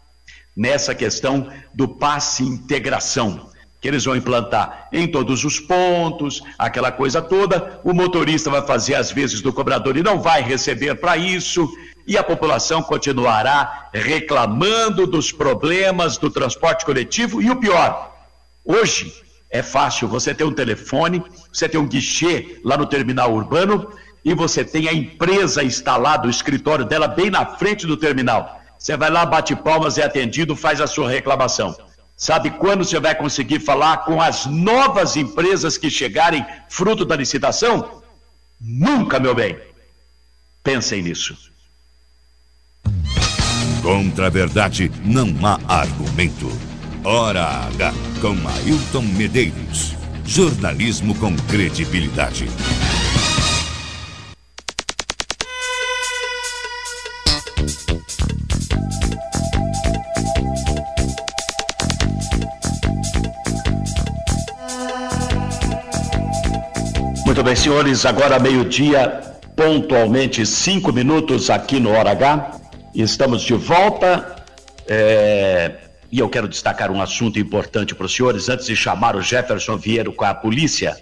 nessa 0.56 0.96
questão 0.96 1.48
do 1.74 1.88
passe 1.88 2.44
integração, 2.44 3.49
que 3.82 3.88
eles 3.88 4.04
vão 4.04 4.16
implantar 4.16 4.90
em 4.92 5.08
todos 5.08 5.44
os 5.46 5.60
pontos, 5.60 6.42
aquela 6.58 6.92
coisa 6.92 7.22
toda. 7.22 7.80
O 7.84 7.94
motorista 7.94 8.50
vai 8.50 8.62
fazer 8.62 8.96
as 8.96 9.12
vezes 9.12 9.42
do 9.42 9.54
cobrador 9.54 9.96
e 9.96 10.04
não 10.04 10.22
vai 10.22 10.42
receber 10.42 10.96
para 10.96 11.16
isso, 11.16 11.70
e 12.06 12.18
a 12.18 12.24
população 12.24 12.82
continuará 12.82 13.90
reclamando 13.94 15.06
dos 15.06 15.32
problemas 15.32 16.18
do 16.18 16.30
transporte 16.30 16.86
coletivo. 16.86 17.42
E 17.42 17.50
o 17.50 17.56
pior, 17.56 18.14
hoje 18.66 19.14
é 19.50 19.64
fácil 19.64 20.08
você 20.08 20.34
ter 20.34 20.44
um 20.44 20.52
telefone, 20.52 21.24
você 21.52 21.70
ter 21.70 21.78
um 21.78 21.88
guichê 21.88 22.60
lá 22.64 22.78
no 22.78 22.86
terminal 22.86 23.34
urbano 23.34 23.92
e 24.24 24.34
você 24.34 24.66
tem 24.66 24.88
a 24.90 24.94
empresa 24.94 25.64
instalada, 25.64 26.28
o 26.28 26.30
escritório 26.30 26.84
dela 26.84 27.08
bem 27.08 27.30
na 27.30 27.46
frente 27.46 27.88
do 27.88 27.96
terminal. 27.96 28.60
Você 28.78 28.96
vai 28.96 29.10
lá, 29.10 29.26
bate 29.26 29.56
palmas, 29.56 29.98
é 29.98 30.04
atendido, 30.04 30.56
faz 30.56 30.82
a 30.82 30.88
sua 30.88 31.10
reclamação. 31.10 31.76
Sabe 32.20 32.52
quando 32.52 32.84
você 32.84 33.00
vai 33.00 33.16
conseguir 33.16 33.62
falar 33.62 34.00
com 34.00 34.22
as 34.22 34.46
novas 34.46 35.16
empresas 35.16 35.78
que 35.78 35.90
chegarem 35.90 36.46
fruto 36.68 37.06
da 37.06 37.16
licitação? 37.16 38.02
Nunca, 38.60 39.22
meu 39.22 39.34
bem. 39.34 39.58
Pensem 40.62 41.02
nisso. 41.02 41.38
Contra 43.82 44.28
a 44.28 44.30
verdade 44.30 44.92
não 45.06 45.34
há 45.42 45.58
argumento. 45.80 46.52
Hora 47.06 47.46
H 47.68 47.94
com 48.20 48.36
Ailton 48.50 49.02
Medeiros. 49.02 49.96
Jornalismo 50.26 51.16
com 51.16 51.34
credibilidade. 51.48 52.50
Muito 67.30 67.44
bem, 67.44 67.56
senhores, 67.56 68.08
agora 68.08 68.40
meio-dia, 68.40 69.22
pontualmente 69.56 70.44
cinco 70.48 70.92
minutos 70.92 71.52
aqui 71.52 71.80
no 71.80 71.92
Hora 71.92 72.10
H. 72.10 72.60
Estamos 72.96 73.44
de 73.44 73.54
volta. 73.54 74.44
É... 74.88 75.76
E 76.12 76.18
eu 76.18 76.28
quero 76.28 76.48
destacar 76.48 76.90
um 76.90 77.00
assunto 77.00 77.38
importante 77.38 77.94
para 77.94 78.08
os 78.08 78.16
senhores, 78.16 78.50
antes 78.50 78.66
de 78.66 78.76
chamar 78.76 79.16
o 79.16 79.22
Jefferson 79.22 79.78
Vieiro 79.78 80.12
com 80.12 80.26
a 80.26 80.34
polícia. 80.34 80.98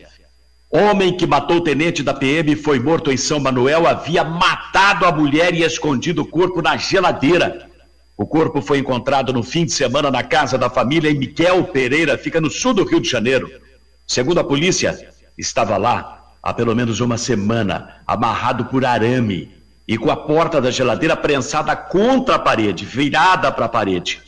Homem 0.69 1.15
que 1.15 1.25
matou 1.25 1.57
o 1.57 1.61
tenente 1.61 2.03
da 2.03 2.13
PM 2.13 2.57
foi 2.57 2.77
morto 2.77 3.09
em 3.09 3.15
São 3.15 3.39
Manuel, 3.39 3.87
havia 3.87 4.25
matado 4.25 5.05
a 5.05 5.13
mulher 5.13 5.53
e 5.53 5.63
escondido 5.63 6.23
o 6.23 6.27
corpo 6.27 6.61
na 6.61 6.75
geladeira. 6.75 7.69
O 8.17 8.27
corpo 8.27 8.61
foi 8.61 8.79
encontrado 8.79 9.31
no 9.31 9.43
fim 9.43 9.63
de 9.63 9.71
semana 9.71 10.11
na 10.11 10.23
casa 10.23 10.57
da 10.57 10.69
família 10.69 11.09
em 11.09 11.17
Miquel 11.17 11.63
Pereira, 11.63 12.17
fica 12.17 12.41
no 12.41 12.49
sul 12.49 12.73
do 12.73 12.83
Rio 12.83 12.99
de 12.99 13.09
Janeiro. 13.09 13.49
Segundo 14.05 14.39
a 14.39 14.43
polícia, 14.43 15.15
estava 15.37 15.77
lá 15.77 16.17
há 16.41 16.53
pelo 16.53 16.75
menos 16.75 17.01
uma 17.01 17.17
semana, 17.17 18.01
amarrado 18.07 18.65
por 18.65 18.85
arame 18.85 19.51
e 19.87 19.97
com 19.97 20.09
a 20.09 20.15
porta 20.15 20.61
da 20.61 20.71
geladeira 20.71 21.15
prensada 21.15 21.75
contra 21.75 22.35
a 22.35 22.39
parede, 22.39 22.85
virada 22.85 23.51
para 23.51 23.65
a 23.65 23.69
parede. 23.69 24.21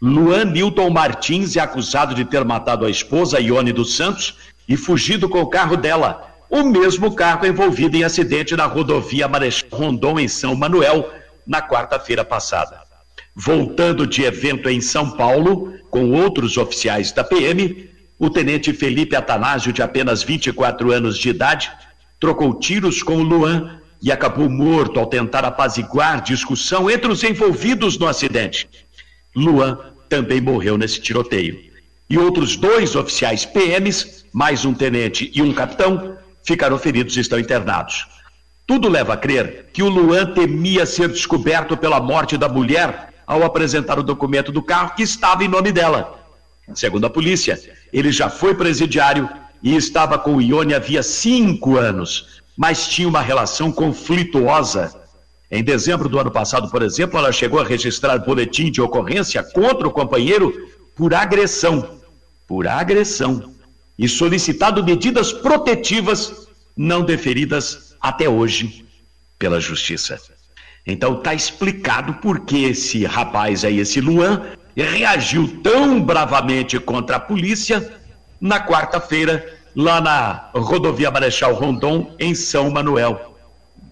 Luan 0.00 0.46
Newton 0.46 0.88
Martins 0.88 1.56
é 1.56 1.60
acusado 1.60 2.14
de 2.14 2.24
ter 2.24 2.44
matado 2.44 2.86
a 2.86 2.90
esposa 2.90 3.38
Ione 3.38 3.72
dos 3.72 3.94
Santos 3.94 4.36
e 4.66 4.76
fugido 4.76 5.28
com 5.28 5.42
o 5.42 5.50
carro 5.50 5.76
dela. 5.76 6.26
o 6.48 6.64
mesmo 6.64 7.14
carro 7.14 7.46
envolvido 7.46 7.96
em 7.96 8.02
acidente 8.02 8.56
na 8.56 8.64
rodovia 8.64 9.28
Marechal 9.28 9.68
Rondon, 9.70 10.18
em 10.18 10.26
São 10.26 10.54
Manuel, 10.54 11.08
na 11.46 11.60
quarta-feira 11.60 12.24
passada. 12.24 12.80
Voltando 13.36 14.06
de 14.06 14.24
evento 14.24 14.68
em 14.68 14.80
São 14.80 15.10
Paulo, 15.10 15.74
com 15.90 16.10
outros 16.10 16.56
oficiais 16.56 17.12
da 17.12 17.22
PM, 17.22 17.89
o 18.20 18.28
tenente 18.28 18.74
Felipe 18.74 19.16
Atanásio, 19.16 19.72
de 19.72 19.82
apenas 19.82 20.22
24 20.22 20.92
anos 20.92 21.16
de 21.16 21.30
idade, 21.30 21.72
trocou 22.20 22.52
tiros 22.52 23.02
com 23.02 23.16
o 23.16 23.22
Luan 23.22 23.80
e 24.02 24.12
acabou 24.12 24.46
morto 24.48 25.00
ao 25.00 25.06
tentar 25.06 25.42
apaziguar 25.42 26.22
discussão 26.22 26.90
entre 26.90 27.10
os 27.10 27.24
envolvidos 27.24 27.98
no 27.98 28.06
acidente. 28.06 28.68
Luan 29.34 29.78
também 30.06 30.38
morreu 30.38 30.76
nesse 30.76 31.00
tiroteio. 31.00 31.58
E 32.10 32.18
outros 32.18 32.56
dois 32.56 32.94
oficiais 32.94 33.46
PMs, 33.46 34.26
mais 34.34 34.66
um 34.66 34.74
tenente 34.74 35.30
e 35.34 35.40
um 35.40 35.54
capitão, 35.54 36.18
ficaram 36.44 36.78
feridos 36.78 37.16
e 37.16 37.20
estão 37.20 37.38
internados. 37.38 38.06
Tudo 38.66 38.86
leva 38.86 39.14
a 39.14 39.16
crer 39.16 39.70
que 39.72 39.82
o 39.82 39.88
Luan 39.88 40.26
temia 40.26 40.84
ser 40.84 41.08
descoberto 41.08 41.74
pela 41.74 42.00
morte 42.00 42.36
da 42.36 42.50
mulher 42.50 43.14
ao 43.26 43.42
apresentar 43.44 43.98
o 43.98 44.02
documento 44.02 44.52
do 44.52 44.62
carro 44.62 44.94
que 44.94 45.02
estava 45.02 45.42
em 45.42 45.48
nome 45.48 45.72
dela. 45.72 46.20
Segundo 46.74 47.06
a 47.06 47.10
polícia, 47.10 47.58
ele 47.92 48.12
já 48.12 48.28
foi 48.30 48.54
presidiário 48.54 49.28
e 49.62 49.76
estava 49.76 50.18
com 50.18 50.36
o 50.36 50.40
Ione 50.40 50.74
havia 50.74 51.02
cinco 51.02 51.76
anos, 51.76 52.40
mas 52.56 52.88
tinha 52.88 53.08
uma 53.08 53.20
relação 53.20 53.70
conflituosa. 53.70 54.94
Em 55.50 55.64
dezembro 55.64 56.08
do 56.08 56.18
ano 56.18 56.30
passado, 56.30 56.70
por 56.70 56.82
exemplo, 56.82 57.18
ela 57.18 57.32
chegou 57.32 57.60
a 57.60 57.64
registrar 57.64 58.18
boletim 58.18 58.70
de 58.70 58.80
ocorrência 58.80 59.42
contra 59.42 59.88
o 59.88 59.90
companheiro 59.90 60.52
por 60.94 61.12
agressão. 61.12 61.98
Por 62.46 62.66
agressão 62.66 63.54
e 63.98 64.08
solicitado 64.08 64.82
medidas 64.82 65.30
protetivas 65.30 66.48
não 66.74 67.02
deferidas 67.02 67.94
até 68.00 68.26
hoje 68.28 68.86
pela 69.38 69.60
justiça. 69.60 70.18
Então 70.86 71.18
está 71.18 71.34
explicado 71.34 72.14
por 72.14 72.40
que 72.40 72.64
esse 72.64 73.04
rapaz 73.04 73.62
aí, 73.62 73.78
esse 73.78 74.00
Luan, 74.00 74.42
reagiu 74.82 75.60
tão 75.62 76.00
bravamente 76.00 76.78
contra 76.78 77.16
a 77.16 77.20
polícia 77.20 77.92
na 78.40 78.64
quarta-feira, 78.64 79.46
lá 79.74 80.00
na 80.00 80.50
rodovia 80.54 81.10
Marechal 81.10 81.54
Rondon, 81.54 82.14
em 82.18 82.34
São 82.34 82.70
Manuel. 82.70 83.36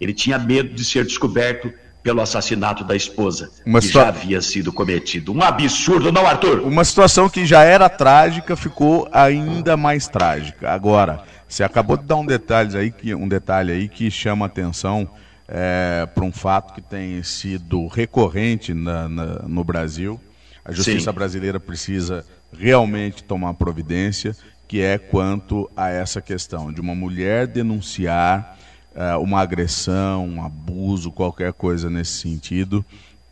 Ele 0.01 0.13
tinha 0.13 0.39
medo 0.39 0.75
de 0.75 0.85
ser 0.85 1.05
descoberto 1.05 1.73
pelo 2.03 2.21
assassinato 2.21 2.85
da 2.85 2.97
esposa, 2.97 3.51
Uma 3.67 3.81
que 3.81 3.87
situa... 3.87 4.03
já 4.03 4.09
havia 4.09 4.41
sido 4.41 4.73
cometido. 4.73 5.33
Um 5.33 5.43
absurdo, 5.43 6.11
não, 6.11 6.27
Arthur? 6.27 6.61
Uma 6.61 6.85
situação 6.85 7.29
que 7.29 7.45
já 7.45 7.65
era 7.65 7.89
trágica 7.89 8.57
ficou 8.57 9.09
ainda 9.13 9.77
mais 9.77 10.09
trágica. 10.09 10.71
Agora, 10.71 11.23
você 11.47 11.63
acabou 11.63 11.97
de 11.97 12.05
dar 12.05 12.17
um 12.17 12.25
detalhe 12.25 12.79
aí 12.79 12.91
que, 12.91 13.15
um 13.15 13.29
detalhe 13.29 13.73
aí 13.73 13.89
que 13.89 14.11
chama 14.11 14.47
atenção 14.47 15.09
é, 15.49 16.07
para 16.15 16.25
um 16.25 16.33
fato 16.33 16.73
que 16.73 16.81
tem 16.81 17.23
sido 17.23 17.87
recorrente 17.89 18.73
na, 18.73 19.09
na, 19.09 19.25
no 19.47 19.65
Brasil. 19.65 20.21
A 20.69 20.73
justiça 20.73 21.11
Sim. 21.11 21.15
brasileira 21.15 21.59
precisa 21.59 22.27
realmente 22.53 23.25
tomar 23.25 23.55
providência, 23.55 24.37
que 24.69 24.83
é 24.83 24.99
quanto 24.99 25.71
a 25.75 25.89
essa 25.89 26.21
questão 26.21 26.71
de 26.71 26.79
uma 26.79 26.95
mulher 26.95 27.47
denunciar 27.47 28.59
uh, 28.95 29.19
uma 29.19 29.41
agressão, 29.41 30.27
um 30.29 30.45
abuso, 30.45 31.11
qualquer 31.11 31.55
coisa 31.55 31.89
nesse 31.89 32.19
sentido, 32.19 32.85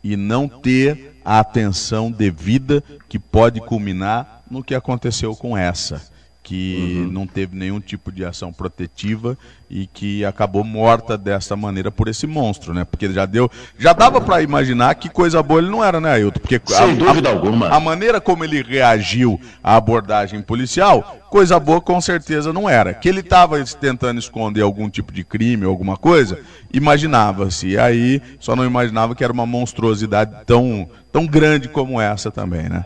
e 0.03 0.17
não 0.17 0.49
ter 0.49 1.15
a 1.23 1.37
atenção 1.37 2.09
devida 2.09 2.83
que 3.07 3.19
pode 3.19 3.61
culminar 3.61 4.41
no 4.49 4.63
que 4.63 4.73
aconteceu 4.73 5.35
com 5.35 5.55
essa 5.55 6.01
que 6.47 7.01
uhum. 7.01 7.11
não 7.11 7.27
teve 7.27 7.57
nenhum 7.57 7.81
tipo 7.81 8.09
de 8.09 8.23
ação 8.23 8.53
protetiva 8.53 9.37
e 9.69 9.85
que 9.85 10.23
acabou 10.23 10.63
morta 10.63 11.17
dessa 11.17 11.57
maneira 11.57 11.91
por 11.91 12.07
esse 12.07 12.25
monstro, 12.25 12.73
né? 12.73 12.85
Porque 12.85 13.11
já 13.11 13.25
deu, 13.25 13.51
já 13.77 13.91
dava 13.91 14.21
para 14.21 14.41
imaginar 14.41 14.95
que 14.95 15.09
coisa 15.09 15.43
boa 15.43 15.59
ele 15.59 15.69
não 15.69 15.83
era, 15.83 15.99
né, 15.99 16.13
Ailton? 16.13 16.39
Porque 16.39 16.61
sem 16.65 16.91
a, 16.91 16.95
dúvida 16.95 17.27
a, 17.27 17.33
alguma, 17.33 17.67
a 17.67 17.81
maneira 17.81 18.21
como 18.21 18.45
ele 18.45 18.63
reagiu 18.63 19.37
à 19.61 19.75
abordagem 19.75 20.41
policial, 20.41 21.17
coisa 21.29 21.59
boa 21.59 21.81
com 21.81 21.99
certeza 21.99 22.53
não 22.53 22.69
era. 22.69 22.93
Que 22.93 23.09
ele 23.09 23.19
estava 23.19 23.61
tentando 23.65 24.17
esconder 24.17 24.61
algum 24.61 24.89
tipo 24.89 25.11
de 25.11 25.25
crime, 25.25 25.65
alguma 25.65 25.97
coisa, 25.97 26.39
imaginava-se. 26.73 27.77
Aí 27.77 28.21
só 28.39 28.55
não 28.55 28.63
imaginava 28.63 29.13
que 29.13 29.21
era 29.21 29.33
uma 29.33 29.45
monstruosidade 29.45 30.33
tão 30.45 30.87
tão 31.11 31.25
grande 31.25 31.67
como 31.67 31.99
essa 31.99 32.31
também, 32.31 32.69
né? 32.69 32.85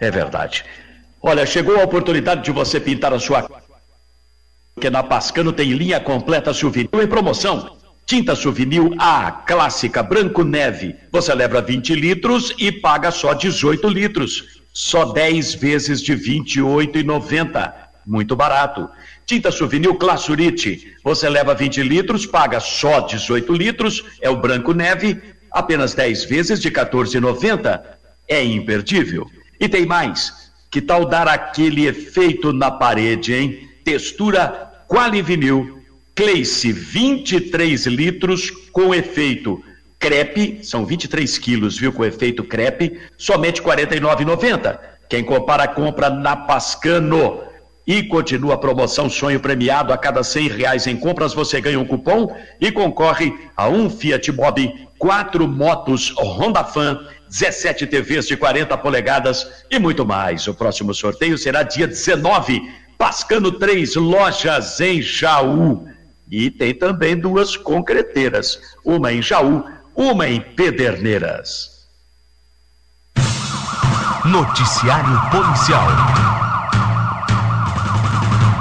É 0.00 0.10
verdade. 0.10 0.64
Olha, 1.20 1.44
chegou 1.44 1.78
a 1.80 1.84
oportunidade 1.84 2.44
de 2.44 2.52
você 2.52 2.78
pintar 2.78 3.12
a 3.12 3.18
sua 3.18 3.42
porque 4.78 4.90
na 4.90 5.02
Pascano 5.02 5.52
tem 5.52 5.72
linha 5.72 5.98
completa 5.98 6.54
souvenir 6.54 6.88
em 6.94 7.06
promoção. 7.08 7.76
Tinta 8.06 8.36
souvenir 8.36 8.80
A, 8.96 9.32
clássica, 9.32 10.04
branco 10.04 10.44
neve. 10.44 10.94
Você 11.10 11.34
leva 11.34 11.60
20 11.60 11.96
litros 11.96 12.54
e 12.56 12.70
paga 12.70 13.10
só 13.10 13.34
18 13.34 13.88
litros. 13.88 14.62
Só 14.72 15.06
10 15.06 15.54
vezes 15.56 16.00
de 16.00 16.14
R$ 16.14 16.20
28,90. 16.20 17.72
Muito 18.06 18.36
barato. 18.36 18.88
Tinta 19.26 19.50
souvenir 19.50 19.92
Classurite. 19.94 20.94
Você 21.02 21.28
leva 21.28 21.56
20 21.56 21.82
litros, 21.82 22.24
paga 22.24 22.60
só 22.60 23.00
18 23.00 23.52
litros. 23.52 24.04
É 24.22 24.30
o 24.30 24.36
branco 24.36 24.72
neve. 24.72 25.20
Apenas 25.50 25.92
10 25.92 26.24
vezes 26.26 26.60
de 26.60 26.68
R$ 26.68 26.76
14,90. 26.76 27.82
É 28.28 28.44
imperdível. 28.44 29.28
E 29.58 29.68
tem 29.68 29.84
mais. 29.84 30.47
Que 30.70 30.80
tal 30.80 31.04
dar 31.04 31.26
aquele 31.26 31.86
efeito 31.86 32.52
na 32.52 32.70
parede, 32.70 33.34
hein? 33.34 33.68
Textura 33.84 34.84
Qualivinil, 34.88 35.82
Cleice 36.14 36.72
23 36.72 37.86
litros 37.86 38.50
com 38.72 38.94
efeito 38.94 39.62
crepe, 39.98 40.60
são 40.62 40.86
23 40.86 41.38
quilos, 41.38 41.78
viu, 41.78 41.92
com 41.92 42.04
efeito 42.04 42.44
crepe, 42.44 43.00
somente 43.16 43.60
R$ 43.60 43.68
49,90. 43.68 44.78
Quem 45.08 45.24
compara, 45.24 45.66
compra 45.66 46.10
na 46.10 46.36
Pascano. 46.36 47.42
E 47.86 48.02
continua 48.02 48.52
a 48.52 48.58
promoção 48.58 49.08
Sonho 49.08 49.40
Premiado. 49.40 49.94
A 49.94 49.96
cada 49.96 50.22
100 50.22 50.48
reais 50.48 50.86
em 50.86 50.94
compras 50.94 51.32
você 51.32 51.58
ganha 51.58 51.80
um 51.80 51.86
cupom 51.86 52.36
e 52.60 52.70
concorre 52.70 53.32
a 53.56 53.66
um 53.70 53.88
Fiat 53.88 54.30
Mobi, 54.30 54.86
quatro 54.98 55.48
motos 55.48 56.12
Honda 56.18 56.62
Fan 56.62 57.00
17 57.28 57.86
TVs 57.86 58.26
de 58.26 58.36
40 58.36 58.76
polegadas 58.78 59.64
e 59.70 59.78
muito 59.78 60.04
mais. 60.06 60.46
O 60.46 60.54
próximo 60.54 60.94
sorteio 60.94 61.36
será 61.36 61.62
dia 61.62 61.86
19, 61.86 62.60
Pascano 62.96 63.52
3 63.52 63.96
lojas 63.96 64.80
em 64.80 65.00
Jaú. 65.00 65.86
E 66.30 66.50
tem 66.50 66.74
também 66.74 67.16
duas 67.16 67.56
concreteiras, 67.56 68.60
uma 68.84 69.12
em 69.12 69.22
Jaú, 69.22 69.64
uma 69.94 70.28
em 70.28 70.40
Pederneiras. 70.40 71.78
Noticiário 74.24 75.30
Policial. 75.30 75.88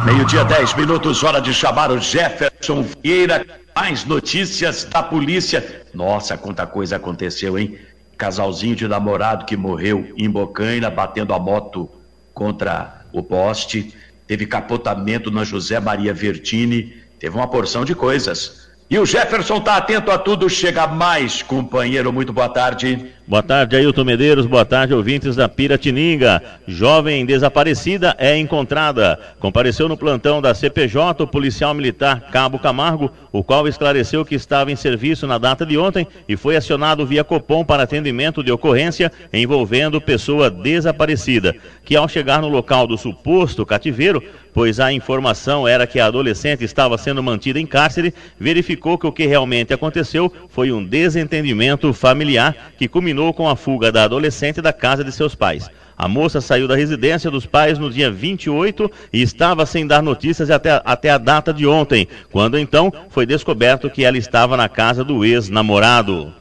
Meio-dia, 0.06 0.46
10 0.46 0.76
minutos, 0.76 1.22
hora 1.24 1.42
de 1.42 1.54
chamar 1.54 1.92
o 1.92 2.00
Jefferson 2.00 2.86
Vieira. 3.04 3.46
Mais 3.76 4.06
notícias 4.06 4.86
da 4.86 5.04
polícia. 5.04 5.86
Nossa, 5.94 6.38
quanta 6.38 6.66
coisa 6.66 6.96
aconteceu, 6.96 7.60
hein? 7.60 7.78
Casalzinho 8.18 8.76
de 8.76 8.88
namorado 8.88 9.46
que 9.46 9.56
morreu 9.56 10.14
em 10.18 10.30
Bocaina 10.30 10.90
batendo 10.90 11.34
a 11.34 11.40
moto 11.40 11.90
contra 12.34 13.02
o 13.14 13.22
poste, 13.22 13.94
teve 14.26 14.46
capotamento 14.46 15.32
na 15.32 15.44
José 15.44 15.80
Maria 15.80 16.14
Vertini, 16.14 16.94
teve 17.20 17.36
uma 17.36 17.48
porção 17.48 17.86
de 17.86 17.96
coisas. 17.96 18.68
E 18.90 18.98
o 18.98 19.06
Jefferson 19.06 19.58
está 19.58 19.76
atento 19.76 20.10
a 20.10 20.18
tudo, 20.18 20.50
chega 20.50 20.88
mais, 20.88 21.42
companheiro. 21.42 22.14
Muito 22.14 22.32
boa 22.32 22.48
tarde. 22.48 23.08
Boa 23.28 23.44
tarde, 23.44 23.76
Ailton 23.76 24.06
Medeiros. 24.06 24.46
Boa 24.46 24.64
tarde, 24.64 24.94
ouvintes 24.94 25.36
da 25.36 25.50
Piratininga. 25.50 26.42
Jovem 26.66 27.26
desaparecida 27.26 28.16
é 28.18 28.38
encontrada. 28.38 29.20
Compareceu 29.42 29.90
no 29.90 29.98
plantão 29.98 30.42
da 30.42 30.54
CPJ 30.54 31.22
o 31.22 31.28
policial 31.28 31.74
militar 31.74 32.32
Cabo 32.32 32.58
Camargo, 32.58 33.12
o 33.38 33.44
qual 33.44 33.68
esclareceu 33.68 34.26
que 34.26 34.34
estava 34.34 34.72
em 34.72 34.76
serviço 34.76 35.28
na 35.28 35.38
data 35.38 35.64
de 35.64 35.78
ontem 35.78 36.08
e 36.28 36.36
foi 36.36 36.56
acionado 36.56 37.06
via 37.06 37.24
Copom 37.24 37.64
para 37.64 37.84
atendimento 37.84 38.44
de 38.44 38.52
ocorrência 38.52 39.12
envolvendo 39.32 40.02
pessoa 40.02 40.50
desaparecida, 40.50 41.56
que 41.86 41.96
ao 41.96 42.08
chegar 42.08 42.42
no 42.42 42.48
local 42.48 42.88
do 42.88 42.98
suposto 42.98 43.64
cativeiro, 43.64 44.24
pois 44.52 44.80
a 44.80 44.92
informação 44.92 45.68
era 45.68 45.86
que 45.86 46.00
a 46.00 46.08
adolescente 46.08 46.64
estava 46.64 46.98
sendo 46.98 47.22
mantida 47.22 47.60
em 47.60 47.68
cárcere, 47.68 48.12
verificou 48.40 48.98
que 48.98 49.06
o 49.06 49.12
que 49.12 49.28
realmente 49.28 49.72
aconteceu 49.72 50.34
foi 50.50 50.72
um 50.72 50.84
desentendimento 50.84 51.94
familiar 51.94 52.74
que 52.76 52.88
culminou 52.88 53.32
com 53.36 53.48
a 53.48 53.56
fuga 53.56 53.92
da 53.92 54.06
adolescente 54.06 54.64
da 54.64 54.74
casa 54.74 55.04
de 55.04 55.12
seus 55.12 55.36
pais. 55.36 55.70
A 55.98 56.08
moça 56.08 56.40
saiu 56.40 56.68
da 56.68 56.76
residência 56.76 57.32
dos 57.32 57.48
pais 57.48 57.80
no 57.80 57.90
dia 57.90 58.12
28 58.12 58.92
e 59.12 59.20
estava 59.20 59.66
sem 59.66 59.88
dar 59.88 60.04
notícias 60.04 60.52
até, 60.52 60.80
até 60.86 61.10
a 61.10 61.18
data 61.18 61.52
de 61.52 61.66
ontem, 61.66 62.08
quando 62.32 62.60
então 62.60 62.94
foi 63.10 63.26
descoberto 63.26 63.90
que 63.90 64.04
ela 64.04 64.18
estava 64.18 64.56
na 64.56 64.70
casa 64.70 65.04
do 65.04 65.26
ex-namorado. 65.26 66.32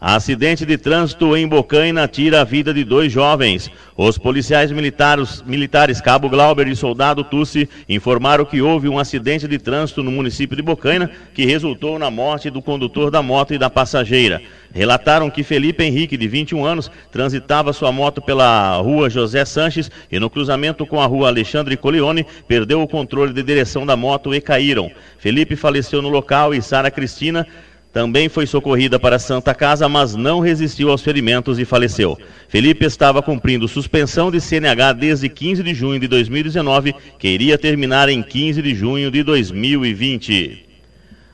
Acidente 0.00 0.64
de 0.64 0.78
trânsito 0.78 1.36
em 1.36 1.46
Bocaina 1.46 2.06
tira 2.06 2.40
a 2.40 2.44
vida 2.44 2.72
de 2.72 2.84
dois 2.84 3.12
jovens. 3.12 3.68
Os 3.96 4.16
policiais 4.16 4.70
militares, 4.70 5.42
militares 5.44 6.00
Cabo 6.00 6.28
Glauber 6.28 6.68
e 6.68 6.76
Soldado 6.76 7.24
Tussi 7.24 7.68
informaram 7.88 8.44
que 8.44 8.62
houve 8.62 8.88
um 8.88 8.96
acidente 8.96 9.48
de 9.48 9.58
trânsito 9.58 10.02
no 10.04 10.12
município 10.12 10.56
de 10.56 10.62
Bocaina 10.62 11.10
que 11.34 11.44
resultou 11.44 11.98
na 11.98 12.12
morte 12.12 12.48
do 12.48 12.62
condutor 12.62 13.10
da 13.10 13.22
moto 13.22 13.54
e 13.54 13.58
da 13.58 13.68
passageira. 13.68 14.40
Relataram 14.72 15.30
que 15.30 15.42
Felipe 15.42 15.82
Henrique, 15.82 16.16
de 16.16 16.28
21 16.28 16.64
anos, 16.64 16.90
transitava 17.10 17.72
sua 17.72 17.90
moto 17.90 18.20
pela 18.20 18.76
rua 18.76 19.08
José 19.08 19.44
Sanches 19.44 19.90
e 20.10 20.18
no 20.18 20.28
cruzamento 20.28 20.86
com 20.86 21.00
a 21.00 21.06
rua 21.06 21.28
Alexandre 21.28 21.76
Colione 21.76 22.26
perdeu 22.46 22.82
o 22.82 22.88
controle 22.88 23.32
de 23.32 23.42
direção 23.42 23.86
da 23.86 23.96
moto 23.96 24.34
e 24.34 24.40
caíram. 24.40 24.90
Felipe 25.18 25.56
faleceu 25.56 26.02
no 26.02 26.08
local 26.08 26.54
e 26.54 26.60
Sara 26.60 26.90
Cristina 26.90 27.46
também 27.92 28.28
foi 28.28 28.46
socorrida 28.46 28.98
para 28.98 29.16
a 29.16 29.18
Santa 29.18 29.54
Casa, 29.54 29.88
mas 29.88 30.14
não 30.14 30.40
resistiu 30.40 30.90
aos 30.90 31.02
ferimentos 31.02 31.58
e 31.58 31.64
faleceu. 31.64 32.18
Felipe 32.48 32.84
estava 32.84 33.22
cumprindo 33.22 33.66
suspensão 33.66 34.30
de 34.30 34.40
CNH 34.40 34.92
desde 34.92 35.28
15 35.28 35.62
de 35.62 35.74
junho 35.74 35.98
de 35.98 36.06
2019, 36.06 36.94
que 37.18 37.28
iria 37.28 37.56
terminar 37.56 38.08
em 38.08 38.22
15 38.22 38.60
de 38.60 38.74
junho 38.74 39.10
de 39.10 39.22
2020. 39.22 40.67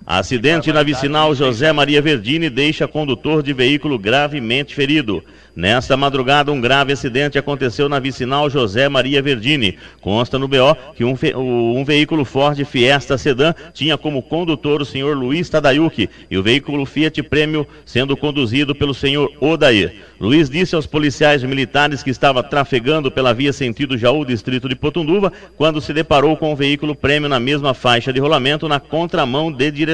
Acidente 0.06 0.70
na 0.70 0.82
vicinal 0.82 1.34
José 1.34 1.72
Maria 1.72 2.02
Verdini 2.02 2.50
deixa 2.50 2.86
condutor 2.86 3.42
de 3.42 3.54
veículo 3.54 3.98
gravemente 3.98 4.74
ferido. 4.74 5.24
Nesta 5.56 5.96
madrugada, 5.96 6.50
um 6.50 6.60
grave 6.60 6.92
acidente 6.92 7.38
aconteceu 7.38 7.88
na 7.88 8.00
vicinal 8.00 8.50
José 8.50 8.88
Maria 8.88 9.22
Verdini. 9.22 9.78
Consta 10.00 10.36
no 10.36 10.48
BO 10.48 10.76
que 10.94 11.04
um, 11.04 11.14
um, 11.36 11.84
veículo 11.84 12.24
Ford 12.24 12.62
Fiesta 12.64 13.16
Sedan 13.16 13.54
tinha 13.72 13.96
como 13.96 14.20
condutor 14.20 14.82
o 14.82 14.84
senhor 14.84 15.16
Luiz 15.16 15.48
Tadayuki 15.48 16.10
e 16.28 16.36
o 16.36 16.42
veículo 16.42 16.84
Fiat 16.84 17.22
Prêmio 17.22 17.66
sendo 17.86 18.16
conduzido 18.16 18.74
pelo 18.74 18.92
senhor 18.92 19.32
Odair. 19.40 19.94
Luiz 20.20 20.50
disse 20.50 20.74
aos 20.74 20.86
policiais 20.86 21.42
militares 21.44 22.02
que 22.02 22.10
estava 22.10 22.42
trafegando 22.42 23.10
pela 23.10 23.32
via 23.32 23.52
sentido 23.52 23.96
Jaú, 23.96 24.24
distrito 24.24 24.68
de 24.68 24.74
Potunduva, 24.74 25.32
quando 25.56 25.80
se 25.80 25.92
deparou 25.92 26.36
com 26.36 26.52
o 26.52 26.56
veículo 26.56 26.96
Prêmio 26.96 27.28
na 27.28 27.38
mesma 27.38 27.74
faixa 27.74 28.12
de 28.12 28.18
rolamento 28.18 28.68
na 28.68 28.80
contramão 28.80 29.52
de 29.52 29.70
direção, 29.70 29.93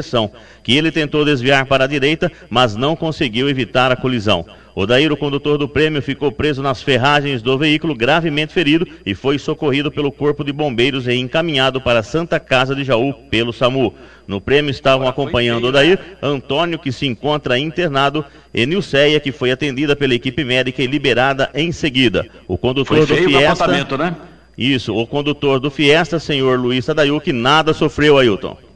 que 0.62 0.76
ele 0.76 0.90
tentou 0.90 1.24
desviar 1.24 1.66
para 1.66 1.84
a 1.84 1.86
direita, 1.86 2.30
mas 2.48 2.76
não 2.76 2.96
conseguiu 2.96 3.48
evitar 3.48 3.90
a 3.92 3.96
colisão. 3.96 4.44
Odair, 4.74 5.12
o 5.12 5.16
condutor 5.16 5.58
do 5.58 5.68
prêmio, 5.68 6.00
ficou 6.00 6.30
preso 6.30 6.62
nas 6.62 6.82
ferragens 6.82 7.42
do 7.42 7.58
veículo, 7.58 7.94
gravemente 7.94 8.52
ferido, 8.52 8.86
e 9.04 9.14
foi 9.14 9.38
socorrido 9.38 9.90
pelo 9.90 10.12
Corpo 10.12 10.44
de 10.44 10.52
Bombeiros 10.52 11.06
e 11.06 11.14
encaminhado 11.14 11.80
para 11.80 12.00
a 12.00 12.02
Santa 12.02 12.38
Casa 12.38 12.74
de 12.74 12.84
Jaú 12.84 13.12
pelo 13.30 13.52
SAMU. 13.52 13.94
No 14.26 14.40
prêmio 14.40 14.70
estavam 14.70 15.08
acompanhando 15.08 15.66
Odair, 15.66 15.98
Antônio, 16.22 16.78
que 16.78 16.92
se 16.92 17.06
encontra 17.06 17.58
internado, 17.58 18.24
e 18.54 18.64
Nilceia, 18.64 19.20
que 19.20 19.32
foi 19.32 19.50
atendida 19.50 19.96
pela 19.96 20.14
equipe 20.14 20.44
médica 20.44 20.82
e 20.82 20.86
liberada 20.86 21.50
em 21.54 21.72
seguida. 21.72 22.26
O 22.46 22.56
condutor 22.56 23.06
do 23.06 23.14
Fiesta. 23.16 23.66
Né? 23.66 24.16
Isso, 24.56 24.94
o 24.94 25.06
condutor 25.06 25.58
do 25.58 25.70
Fiesta, 25.70 26.18
senhor 26.18 26.58
Luiz 26.58 26.86
Tadayuki, 26.86 27.32
nada 27.32 27.72
sofreu, 27.72 28.18
Ailton. 28.18 28.69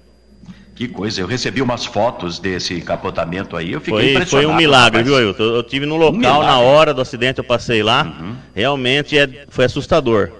Que 0.75 0.89
coisa, 0.89 1.21
eu 1.21 1.27
recebi 1.27 1.63
umas 1.63 1.87
fotos 1.87 2.41
desse 2.41 2.81
capotamento 2.81 3.57
aí, 3.57 3.73
eu 3.73 3.81
fiquei 3.81 4.01
foi, 4.01 4.11
impressionado. 4.11 4.49
Foi 4.49 4.55
um 4.55 4.57
milagre, 4.57 4.99
rapaz. 4.99 5.07
viu, 5.07 5.17
Ailton? 5.17 5.43
Eu 5.43 5.63
tive 5.63 5.87
no 5.87 5.97
local, 5.97 6.41
um 6.41 6.45
na 6.45 6.59
hora 6.59 6.93
do 6.93 7.01
acidente, 7.01 7.39
eu 7.39 7.45
passei 7.45 7.81
lá, 7.81 8.03
uhum. 8.03 8.35
realmente 8.53 9.17
é, 9.17 9.47
foi 9.49 9.67
assustador. 9.67 10.33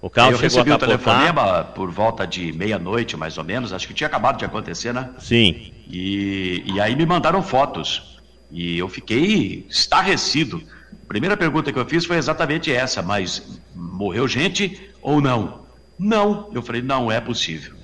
O 0.00 0.08
carro 0.08 0.32
eu 0.32 0.38
chegou 0.38 0.64
recebi 0.64 0.72
a 0.72 0.78
capotar. 0.78 0.88
o 0.88 0.98
telefonema 0.98 1.64
por 1.64 1.90
volta 1.90 2.26
de 2.26 2.52
meia-noite, 2.52 3.18
mais 3.18 3.36
ou 3.36 3.44
menos, 3.44 3.72
acho 3.72 3.86
que 3.86 3.92
tinha 3.92 4.06
acabado 4.06 4.38
de 4.38 4.46
acontecer, 4.46 4.94
né? 4.94 5.10
Sim. 5.18 5.72
E, 5.86 6.64
e 6.66 6.80
aí 6.80 6.96
me 6.96 7.04
mandaram 7.04 7.42
fotos, 7.42 8.18
e 8.50 8.78
eu 8.78 8.88
fiquei 8.88 9.66
estarrecido. 9.68 10.62
A 11.04 11.06
primeira 11.06 11.36
pergunta 11.36 11.70
que 11.70 11.78
eu 11.78 11.84
fiz 11.84 12.06
foi 12.06 12.16
exatamente 12.16 12.72
essa, 12.72 13.02
mas 13.02 13.60
morreu 13.74 14.26
gente 14.26 14.90
ou 15.02 15.20
não? 15.20 15.60
Não, 15.98 16.50
eu 16.54 16.62
falei, 16.62 16.80
não 16.80 17.12
é 17.12 17.20
possível 17.20 17.81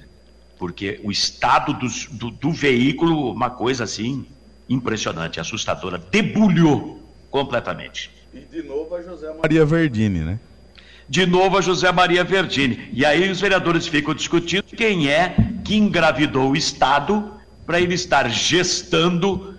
porque 0.59 1.01
o 1.05 1.11
estado 1.11 1.73
do, 1.73 2.31
do 2.31 2.51
veículo, 2.51 3.33
uma 3.33 3.51
coisa 3.51 3.85
assim 3.85 4.27
impressionante, 4.69 5.41
assustadora, 5.41 5.99
debulhou 5.99 7.01
completamente. 7.31 8.11
E 8.35 8.41
de 8.41 8.63
novo 8.63 8.95
a 8.95 9.03
José 9.03 9.33
Maria 9.41 9.65
Verdini, 9.65 10.21
né? 10.21 10.39
De 11.09 11.25
novo 11.25 11.57
a 11.57 11.61
José 11.63 11.91
Maria 11.91 12.23
Verdini. 12.23 12.91
E 12.93 13.05
aí 13.05 13.31
os 13.31 13.41
vereadores 13.41 13.87
ficam 13.87 14.13
discutindo 14.15 14.65
quem 14.65 15.09
é 15.09 15.35
que 15.65 15.77
engravidou 15.77 16.51
o 16.51 16.57
Estado 16.57 17.33
para 17.65 17.81
ele 17.81 17.95
estar 17.95 18.29
gestando 18.29 19.57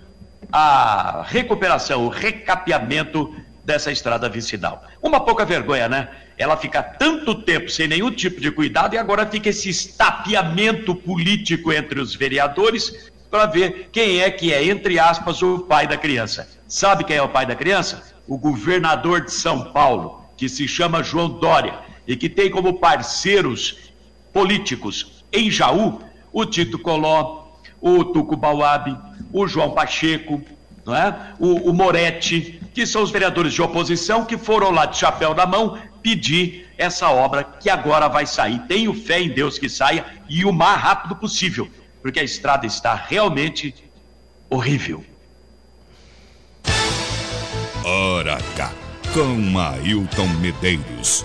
a 0.52 1.24
recuperação, 1.26 2.04
o 2.04 2.08
recapeamento 2.08 3.34
dessa 3.64 3.90
estrada 3.90 4.28
vicinal. 4.28 4.84
Uma 5.02 5.20
pouca 5.20 5.44
vergonha, 5.44 5.88
né? 5.88 6.08
Ela 6.40 6.56
fica 6.56 6.82
tanto 6.82 7.34
tempo 7.34 7.68
sem 7.68 7.86
nenhum 7.86 8.10
tipo 8.10 8.40
de 8.40 8.50
cuidado 8.50 8.94
e 8.94 8.98
agora 8.98 9.26
fica 9.26 9.50
esse 9.50 9.68
estapeamento 9.68 10.94
político 10.94 11.70
entre 11.70 12.00
os 12.00 12.14
vereadores 12.14 13.10
para 13.30 13.44
ver 13.44 13.90
quem 13.92 14.20
é 14.20 14.30
que 14.30 14.50
é, 14.50 14.64
entre 14.64 14.98
aspas, 14.98 15.42
o 15.42 15.58
pai 15.58 15.86
da 15.86 15.98
criança. 15.98 16.48
Sabe 16.66 17.04
quem 17.04 17.16
é 17.16 17.22
o 17.22 17.28
pai 17.28 17.44
da 17.44 17.54
criança? 17.54 18.14
O 18.26 18.38
governador 18.38 19.20
de 19.20 19.32
São 19.32 19.70
Paulo, 19.70 20.24
que 20.34 20.48
se 20.48 20.66
chama 20.66 21.02
João 21.02 21.28
Dória 21.28 21.78
e 22.06 22.16
que 22.16 22.28
tem 22.30 22.50
como 22.50 22.78
parceiros 22.78 23.92
políticos 24.32 25.22
em 25.30 25.50
Jaú 25.50 26.00
o 26.32 26.46
Tito 26.46 26.78
Coló, 26.78 27.48
o 27.82 28.02
Tuco 28.02 28.34
Bauab, 28.34 28.96
o 29.30 29.46
João 29.46 29.72
Pacheco, 29.72 30.40
não 30.86 30.96
é? 30.96 31.34
o, 31.38 31.70
o 31.70 31.74
Moretti, 31.74 32.62
que 32.72 32.86
são 32.86 33.02
os 33.02 33.10
vereadores 33.10 33.52
de 33.52 33.60
oposição 33.60 34.24
que 34.24 34.38
foram 34.38 34.70
lá 34.70 34.86
de 34.86 34.96
chapéu 34.96 35.34
na 35.34 35.44
mão 35.44 35.78
pedir 36.02 36.68
essa 36.76 37.08
obra 37.10 37.44
que 37.44 37.68
agora 37.68 38.08
vai 38.08 38.26
sair. 38.26 38.58
Tenho 38.68 38.94
fé 38.94 39.20
em 39.20 39.28
Deus 39.28 39.58
que 39.58 39.68
saia 39.68 40.04
e 40.28 40.44
o 40.44 40.52
mais 40.52 40.80
rápido 40.80 41.16
possível, 41.16 41.68
porque 42.02 42.20
a 42.20 42.24
estrada 42.24 42.66
está 42.66 42.94
realmente 42.94 43.74
horrível. 44.48 45.04
Hora 47.84 48.34
H, 48.34 48.72
com 49.12 49.58
Ailton 49.58 50.28
Medeiros. 50.40 51.24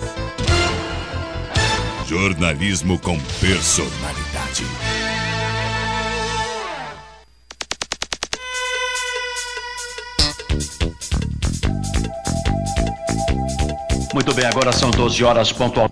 Jornalismo 2.06 2.98
com 2.98 3.18
personalidade. 3.40 4.64
Muito 14.16 14.32
bem, 14.32 14.46
agora 14.46 14.72
são 14.72 14.90
12 14.90 15.22
horas 15.22 15.52
pontual. 15.52 15.90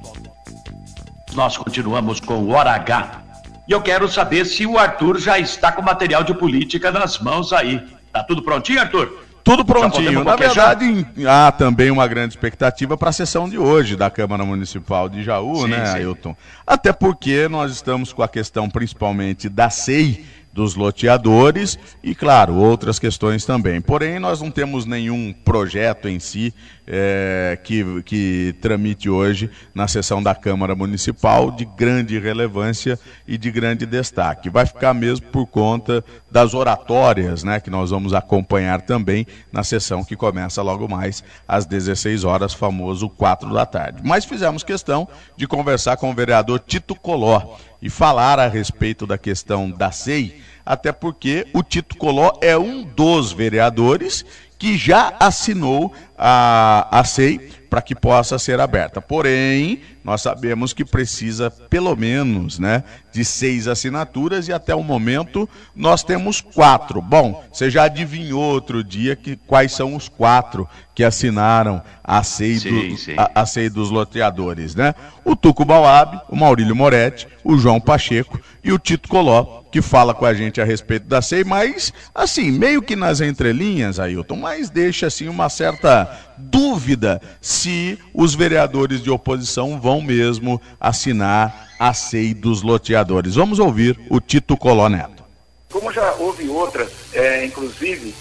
Nós 1.35 1.59
continuamos 1.59 2.21
com 2.21 2.39
o 2.39 2.53
Hora 2.53 2.71
H. 2.71 3.21
E 3.69 3.73
eu 3.73 3.83
quero 3.83 4.09
saber 4.09 4.47
se 4.47 4.65
o 4.65 4.79
Arthur 4.79 5.19
já 5.19 5.39
está 5.39 5.71
com 5.71 5.83
material 5.83 6.25
de 6.25 6.33
política 6.33 6.91
nas 6.91 7.19
mãos 7.19 7.53
aí. 7.53 7.87
Tá 8.11 8.25
tudo 8.25 8.43
prontinho, 8.43 8.81
Arthur? 8.81 9.13
Tudo 9.45 9.63
prontinho. 9.63 10.25
Na 10.25 10.37
verdade, 10.37 11.07
há 11.29 11.53
também 11.53 11.91
uma 11.91 12.07
grande 12.07 12.33
expectativa 12.33 12.97
para 12.97 13.11
a 13.11 13.13
sessão 13.13 13.47
de 13.47 13.59
hoje 13.59 13.95
da 13.95 14.09
Câmara 14.09 14.43
Municipal 14.43 15.07
de 15.07 15.23
Jaú, 15.23 15.57
sim, 15.57 15.69
né, 15.69 15.85
sim. 15.85 15.97
Ailton? 15.97 16.35
Até 16.67 16.95
porque 16.95 17.47
nós 17.47 17.73
estamos 17.73 18.11
com 18.11 18.23
a 18.23 18.29
questão 18.29 18.71
principalmente 18.71 19.51
da 19.51 19.69
SEI 19.69 20.25
dos 20.55 20.77
loteadores 20.77 21.77
e, 22.03 22.15
claro, 22.15 22.55
outras 22.55 23.01
questões 23.01 23.45
também. 23.45 23.81
Porém, 23.81 24.21
nós 24.21 24.41
não 24.41 24.53
temos 24.53 24.87
nenhum 24.87 25.33
projeto 25.33 26.09
em 26.09 26.21
si 26.21 26.55
é, 26.87 27.59
que, 27.65 28.03
que 28.03 28.55
tramite 28.61 29.11
hoje 29.11 29.51
na 29.75 29.89
sessão 29.89 30.23
da 30.23 30.35
Câmara 30.35 30.77
Municipal 30.77 31.51
de 31.51 31.65
grande 31.65 32.19
relevância 32.21 32.99
e 33.27 33.37
de 33.37 33.51
grande 33.51 33.85
destaque. 33.85 34.49
Vai 34.49 34.65
ficar 34.65 34.95
mesmo 34.95 35.27
por 35.27 35.47
conta 35.47 36.05
das 36.31 36.55
oratórias, 36.55 37.43
né, 37.43 37.59
que 37.59 37.71
nós 37.71 37.91
vamos 37.91 38.15
acompanhar 38.15 38.83
também 38.83 39.27
na 39.53 39.65
sessão 39.65 40.05
que 40.05 40.15
começa 40.15 40.63
logo 40.63 40.89
mais 40.89 41.25
às 41.49 41.67
16 41.67 42.23
horas, 42.23 42.55
famoso 42.55 43.09
4 43.09 43.53
da 43.53 43.67
tarde. 43.67 44.03
Mas 44.05 44.25
fizemos 44.25 44.63
questão 44.63 45.09
de 45.37 45.49
conversar 45.49 45.97
com 45.97 46.11
o 46.11 46.15
vereador 46.15 46.61
Tito 46.61 46.95
Coló 46.95 47.57
e 47.85 47.91
falar 47.91 48.41
a 48.41 48.49
respeito 48.49 49.07
da 49.07 49.19
questão 49.19 49.71
da 49.71 49.93
SEI, 49.93 50.41
até 50.65 50.91
porque 50.91 51.47
o 51.53 51.63
Tito 51.63 51.99
Coló 51.99 52.33
é 52.41 52.57
um 52.57 52.83
dos 52.83 53.31
vereadores 53.31 54.25
que 54.59 54.79
já 54.79 55.15
assinou 55.21 55.93
a, 56.17 56.89
a 56.91 57.05
SEI 57.05 57.65
para 57.75 57.83
que 57.83 57.95
possa 57.95 58.39
ser 58.39 58.61
aberta. 58.61 59.01
Porém, 59.01 59.81
nós 60.05 60.23
sabemos 60.23 60.73
que 60.73 60.85
precisa 60.85 61.51
pelo 61.51 61.97
menos, 61.97 62.57
né, 62.57 62.85
de 63.11 63.25
seis 63.25 63.67
assinaturas 63.67 64.47
e 64.47 64.53
até 64.53 64.73
o 64.75 64.83
momento 64.83 65.49
nós 65.75 66.05
temos 66.05 66.41
quatro. 66.41 67.03
Bom, 67.03 67.43
você 67.53 67.69
já 67.69 67.85
adivinhou 67.85 68.41
outro 68.41 68.85
dia 68.85 69.17
que 69.17 69.35
quais 69.35 69.73
são 69.73 69.97
os 69.97 70.09
quatro 70.09 70.69
que 70.95 71.03
assinaram 71.03 71.83
a 72.05 72.23
SEI, 72.23 72.61
do, 72.61 73.21
a, 73.21 73.43
a 73.43 73.47
SEI 73.47 73.69
dos 73.69 73.91
loteadores, 73.91 74.77
né? 74.77 74.95
O 75.25 75.35
Tuco 75.35 75.65
Bauab, 75.65 76.21
o 76.29 76.37
Maurílio 76.37 76.77
Moretti, 76.77 77.27
o 77.43 77.57
João 77.57 77.81
Pacheco 77.81 78.41
e 78.63 78.73
o 78.73 78.79
Tito 78.79 79.09
Coló, 79.09 79.63
que 79.73 79.83
fala 79.83 80.15
com 80.15 80.25
a 80.25 80.33
gente 80.33 80.61
a 80.61 80.65
respeito 80.65 81.09
da 81.09 81.21
SEI, 81.21 81.43
mas 81.43 81.93
assim, 82.15 82.53
meio 82.53 82.81
que 82.81 82.95
nas 82.95 83.21
entrelinhas, 83.21 83.99
Ailton, 83.99 84.37
mas 84.37 84.71
deixa 84.71 85.09
assim 85.09 85.29
uma 85.29 85.49
certa 85.49 86.04
dúvida 86.37 87.21
se 87.41 87.99
os 88.13 88.35
vereadores 88.35 89.03
de 89.03 89.11
oposição 89.11 89.81
vão 89.81 90.01
mesmo 90.01 90.61
assinar 90.81 91.69
a 91.79 91.93
SEI 91.93 92.35
dos 92.35 92.63
loteadores. 92.63 93.35
Vamos 93.35 93.59
ouvir 93.59 93.99
o 94.11 94.21
Tito 94.21 94.57
Coló 94.57 94.89
Neto. 94.89 95.25
Como 95.71 95.93
já 95.93 96.13
houve 96.15 96.49
outras, 96.49 96.91
é, 97.13 97.45
inclusive 97.45 98.15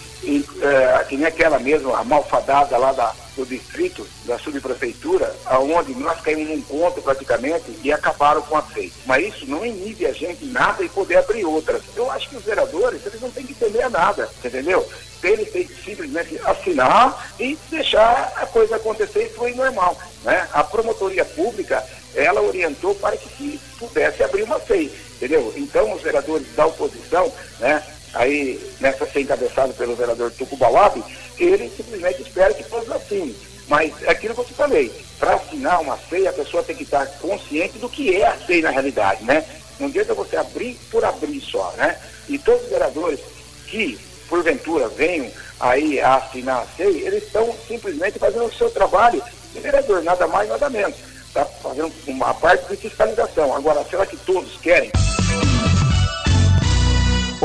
é, 0.61 1.05
que 1.07 1.17
nem 1.17 1.25
aquela 1.25 1.59
mesmo, 1.59 1.93
a 1.93 2.03
malfadada 2.03 2.77
lá 2.77 2.91
da, 2.93 3.13
do 3.35 3.45
distrito, 3.45 4.07
da 4.25 4.37
subprefeitura, 4.37 5.35
aonde 5.45 5.93
nós 5.95 6.21
caímos 6.21 6.49
num 6.49 6.61
conto 6.61 7.01
praticamente 7.01 7.77
e 7.83 7.91
acabaram 7.91 8.41
com 8.41 8.57
a 8.57 8.61
FEI. 8.61 8.91
Mas 9.05 9.33
isso 9.33 9.45
não 9.47 9.65
inibe 9.65 10.05
a 10.05 10.13
gente 10.13 10.45
nada 10.45 10.83
e 10.83 10.89
poder 10.89 11.17
abrir 11.17 11.45
outras. 11.45 11.81
Eu 11.95 12.09
acho 12.11 12.29
que 12.29 12.35
os 12.35 12.43
vereadores, 12.43 13.05
eles 13.05 13.21
não 13.21 13.31
têm 13.31 13.45
que 13.45 13.53
temer 13.53 13.85
a 13.85 13.89
nada, 13.89 14.29
entendeu? 14.43 14.87
Eles 15.23 15.51
têm 15.51 15.65
que 15.65 15.83
simplesmente 15.83 16.39
assinar 16.43 17.33
e 17.39 17.57
deixar 17.69 18.33
a 18.35 18.45
coisa 18.45 18.75
acontecer 18.75 19.25
e 19.25 19.35
foi 19.35 19.53
normal. 19.53 19.97
Né? 20.23 20.47
A 20.53 20.63
promotoria 20.63 21.23
pública, 21.23 21.83
ela 22.13 22.41
orientou 22.41 22.93
para 22.95 23.17
que 23.17 23.29
se 23.29 23.59
pudesse 23.79 24.21
abrir 24.21 24.43
uma 24.43 24.59
FEI, 24.59 24.91
entendeu? 25.15 25.53
Então, 25.55 25.93
os 25.93 26.01
vereadores 26.01 26.47
da 26.55 26.67
oposição, 26.67 27.31
né, 27.59 27.81
aí 28.13 28.59
nessa 28.79 29.05
ser 29.05 29.21
encabeçado 29.21 29.73
pelo 29.73 29.95
vereador 29.95 30.31
Tuco 30.31 30.57
Bauab, 30.57 31.03
ele 31.37 31.71
simplesmente 31.75 32.21
espera 32.21 32.53
que 32.53 32.63
todos 32.63 32.89
assinem. 32.91 33.35
Mas 33.67 33.93
é 34.03 34.11
aquilo 34.11 34.33
que 34.33 34.41
eu 34.41 34.45
te 34.45 34.53
falei, 34.53 34.91
para 35.17 35.35
assinar 35.35 35.81
uma 35.81 35.97
CEI, 36.09 36.27
a 36.27 36.33
pessoa 36.33 36.63
tem 36.63 36.75
que 36.75 36.83
estar 36.83 37.05
consciente 37.19 37.77
do 37.77 37.89
que 37.89 38.15
é 38.15 38.27
a 38.27 38.37
CEI 38.37 38.61
na 38.61 38.71
realidade, 38.71 39.23
né? 39.23 39.43
Não 39.79 39.87
adianta 39.87 40.13
você 40.13 40.35
abrir 40.35 40.77
por 40.91 41.03
abrir 41.03 41.39
só, 41.41 41.73
né? 41.77 41.97
E 42.27 42.37
todos 42.37 42.63
os 42.63 42.69
vereadores 42.69 43.19
que, 43.67 43.97
porventura, 44.27 44.87
venham 44.89 45.31
aí 45.59 45.99
a 45.99 46.15
assinar 46.15 46.61
a 46.63 46.67
CEI, 46.75 47.01
eles 47.01 47.23
estão 47.23 47.55
simplesmente 47.67 48.19
fazendo 48.19 48.45
o 48.45 48.53
seu 48.53 48.69
trabalho 48.69 49.23
de 49.53 49.59
vereador, 49.59 50.03
nada 50.03 50.27
mais, 50.27 50.49
nada 50.49 50.69
menos. 50.69 50.95
Está 51.27 51.45
fazendo 51.45 51.91
uma 52.05 52.33
parte 52.33 52.67
de 52.67 52.75
fiscalização. 52.75 53.55
Agora, 53.55 53.83
será 53.89 54.05
que 54.05 54.17
todos 54.17 54.57
querem? 54.57 54.91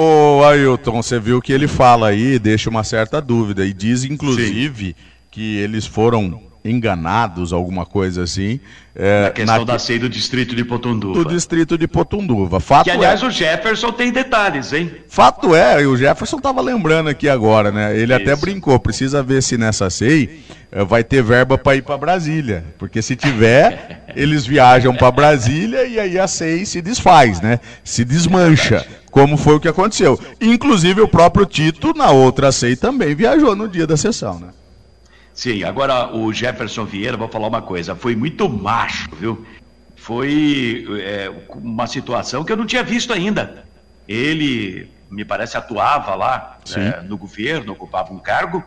Ô 0.01 0.45
Ailton, 0.45 1.03
você 1.03 1.19
viu 1.19 1.43
que 1.43 1.53
ele 1.53 1.67
fala 1.67 2.11
aí, 2.11 2.39
deixa 2.39 2.71
uma 2.71 2.85
certa 2.85 3.21
dúvida, 3.21 3.67
e 3.67 3.73
diz 3.73 4.05
inclusive 4.05 4.87
Sim. 4.91 4.95
que 5.29 5.57
eles 5.57 5.87
foram 5.87 6.41
enganados, 6.69 7.53
alguma 7.53 7.87
coisa 7.87 8.23
assim. 8.23 8.61
É, 8.95 9.25
na 9.25 9.31
questão 9.31 9.59
na... 9.59 9.65
da 9.65 9.79
SEI 9.79 9.99
do 9.99 10.09
distrito 10.09 10.57
de 10.57 10.65
Potunduva. 10.65 11.23
Do 11.23 11.29
distrito 11.29 11.79
de 11.79 11.87
Potunduva. 11.87 12.59
Fato 12.59 12.85
que, 12.85 12.91
aliás, 12.91 13.23
é... 13.23 13.27
o 13.27 13.31
Jefferson 13.31 13.93
tem 13.93 14.11
detalhes, 14.11 14.73
hein? 14.73 14.91
Fato 15.09 15.55
é, 15.55 15.87
o 15.87 15.97
Jefferson 15.97 16.39
estava 16.39 16.61
lembrando 16.61 17.09
aqui 17.09 17.29
agora, 17.29 17.71
né? 17.71 17.97
Ele 17.97 18.13
Isso. 18.13 18.23
até 18.23 18.37
brincou, 18.37 18.79
precisa 18.81 19.23
ver 19.23 19.43
se 19.43 19.57
nessa 19.57 19.89
SEI 19.89 20.41
eh, 20.73 20.85
vai 20.85 21.05
ter 21.05 21.23
verba 21.23 21.57
para 21.57 21.77
ir 21.77 21.83
para 21.83 21.97
Brasília. 21.97 22.65
Porque 22.77 23.01
se 23.01 23.15
tiver, 23.15 24.05
eles 24.17 24.45
viajam 24.45 24.95
para 24.95 25.11
Brasília 25.11 25.87
e 25.87 25.99
aí 25.99 26.19
a 26.19 26.27
SEI 26.27 26.67
se 26.67 26.83
desfaz, 26.83 27.41
né? 27.41 27.61
Se 27.85 28.05
desmancha 28.05 28.85
como 29.11 29.37
foi 29.37 29.55
o 29.55 29.61
que 29.61 29.69
aconteceu. 29.69 30.19
Inclusive 30.41 31.01
o 31.01 31.09
próprio 31.09 31.47
Tito, 31.47 31.93
na 31.97 32.11
outra 32.11 32.53
SEI, 32.53 32.77
também 32.77 33.15
viajou 33.15 33.55
no 33.57 33.69
dia 33.69 33.87
da 33.87 33.97
sessão, 33.97 34.39
né? 34.39 34.49
Sim, 35.39 35.63
agora 35.63 36.13
o 36.13 36.33
Jefferson 36.33 36.85
Vieira, 36.85 37.17
vou 37.17 37.29
falar 37.29 37.47
uma 37.47 37.63
coisa, 37.63 37.95
foi 37.95 38.17
muito 38.17 38.49
macho, 38.49 39.09
viu? 39.15 39.47
Foi 39.95 40.85
é, 41.01 41.31
uma 41.51 41.87
situação 41.87 42.43
que 42.43 42.51
eu 42.51 42.57
não 42.57 42.67
tinha 42.67 42.83
visto 42.83 43.13
ainda. 43.13 43.65
Ele, 44.09 44.91
me 45.09 45.25
parece, 45.25 45.57
atuava 45.57 46.17
lá 46.17 46.59
é, 46.75 47.03
no 47.03 47.17
governo, 47.17 47.71
ocupava 47.71 48.13
um 48.13 48.19
cargo, 48.19 48.65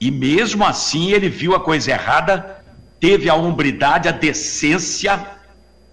e 0.00 0.10
mesmo 0.10 0.64
assim 0.64 1.12
ele 1.12 1.28
viu 1.28 1.54
a 1.54 1.60
coisa 1.60 1.92
errada, 1.92 2.60
teve 2.98 3.30
a 3.30 3.36
hombridade, 3.36 4.08
a 4.08 4.12
decência, 4.12 5.24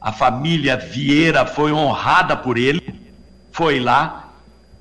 a 0.01 0.11
família 0.11 0.75
Vieira 0.75 1.45
foi 1.45 1.71
honrada 1.71 2.35
por 2.35 2.57
ele, 2.57 2.81
foi 3.51 3.79
lá 3.79 4.33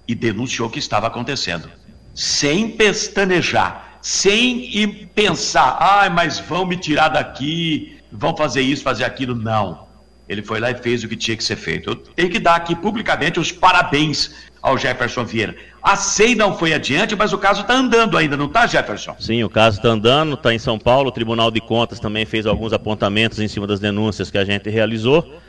e 0.06 0.14
denunciou 0.14 0.68
o 0.68 0.70
que 0.70 0.78
estava 0.78 1.06
acontecendo, 1.06 1.70
sem 2.14 2.70
pestanejar, 2.70 3.88
sem 4.00 5.08
pensar, 5.14 5.76
ah, 5.80 6.11
mas 6.11 6.38
vão 6.38 6.64
me 6.64 6.76
tirar 6.76 7.08
daqui, 7.08 7.96
vão 8.11 8.37
fazer 8.37 8.62
isso, 8.62 8.82
fazer 8.82 9.04
aquilo. 9.04 9.34
Não. 9.34 9.87
Ele 10.28 10.42
foi 10.42 10.61
lá 10.61 10.70
e 10.70 10.74
fez 10.74 11.02
o 11.02 11.08
que 11.08 11.16
tinha 11.16 11.37
que 11.37 11.42
ser 11.42 11.56
feito. 11.56 11.90
Eu 11.90 11.96
tenho 11.96 12.30
que 12.30 12.38
dar 12.38 12.54
aqui 12.56 12.76
publicamente 12.76 13.40
os 13.40 13.50
parabéns 13.50 14.48
ao 14.61 14.76
Jefferson 14.76 15.24
Vieira. 15.24 15.56
A 15.82 15.96
SEI 15.96 16.34
não 16.34 16.56
foi 16.56 16.74
adiante, 16.74 17.16
mas 17.16 17.32
o 17.32 17.38
caso 17.38 17.62
está 17.62 17.74
andando 17.74 18.18
ainda, 18.18 18.37
não 18.37 18.46
está, 18.46 18.66
Jefferson? 18.66 19.16
Sim, 19.18 19.42
o 19.42 19.48
caso 19.48 19.78
está 19.78 19.88
andando, 19.88 20.34
está 20.34 20.52
em 20.52 20.58
São 20.58 20.78
Paulo. 20.78 21.08
O 21.08 21.12
Tribunal 21.12 21.50
de 21.50 21.61
Contas 21.61 21.98
também 21.98 22.26
fez 22.26 22.44
alguns 22.44 22.74
apontamentos 22.74 23.38
em 23.38 23.48
cima 23.48 23.66
das 23.66 23.80
denúncias 23.80 24.30
que 24.30 24.37
a 24.37 24.44
gente 24.44 24.68
realizou. 24.68 25.40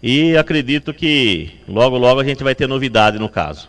E 0.00 0.36
acredito 0.36 0.94
que 0.94 1.56
logo, 1.66 1.98
logo 1.98 2.20
a 2.20 2.24
gente 2.24 2.44
vai 2.44 2.54
ter 2.54 2.68
novidade 2.68 3.18
no 3.18 3.28
caso. 3.28 3.68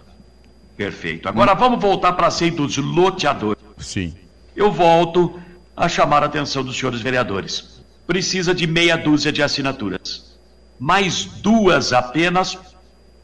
Perfeito. 0.78 1.28
Agora 1.28 1.56
vamos 1.56 1.82
voltar 1.82 2.13
para 2.13 2.28
a 2.28 2.32
SEI 2.32 2.52
dos 2.52 2.78
loteadores. 2.78 3.62
Sim. 3.78 4.13
Eu 4.60 4.72
volto 4.72 5.41
a 5.76 5.88
chamar 5.88 6.22
a 6.22 6.26
atenção 6.26 6.63
dos 6.63 6.78
senhores 6.78 7.02
vereadores. 7.02 7.82
Precisa 8.06 8.54
de 8.54 8.67
meia 8.67 8.98
dúzia 8.98 9.32
de 9.32 9.41
assinaturas. 9.41 10.38
Mais 10.78 11.24
duas 11.24 11.93
apenas 11.93 12.58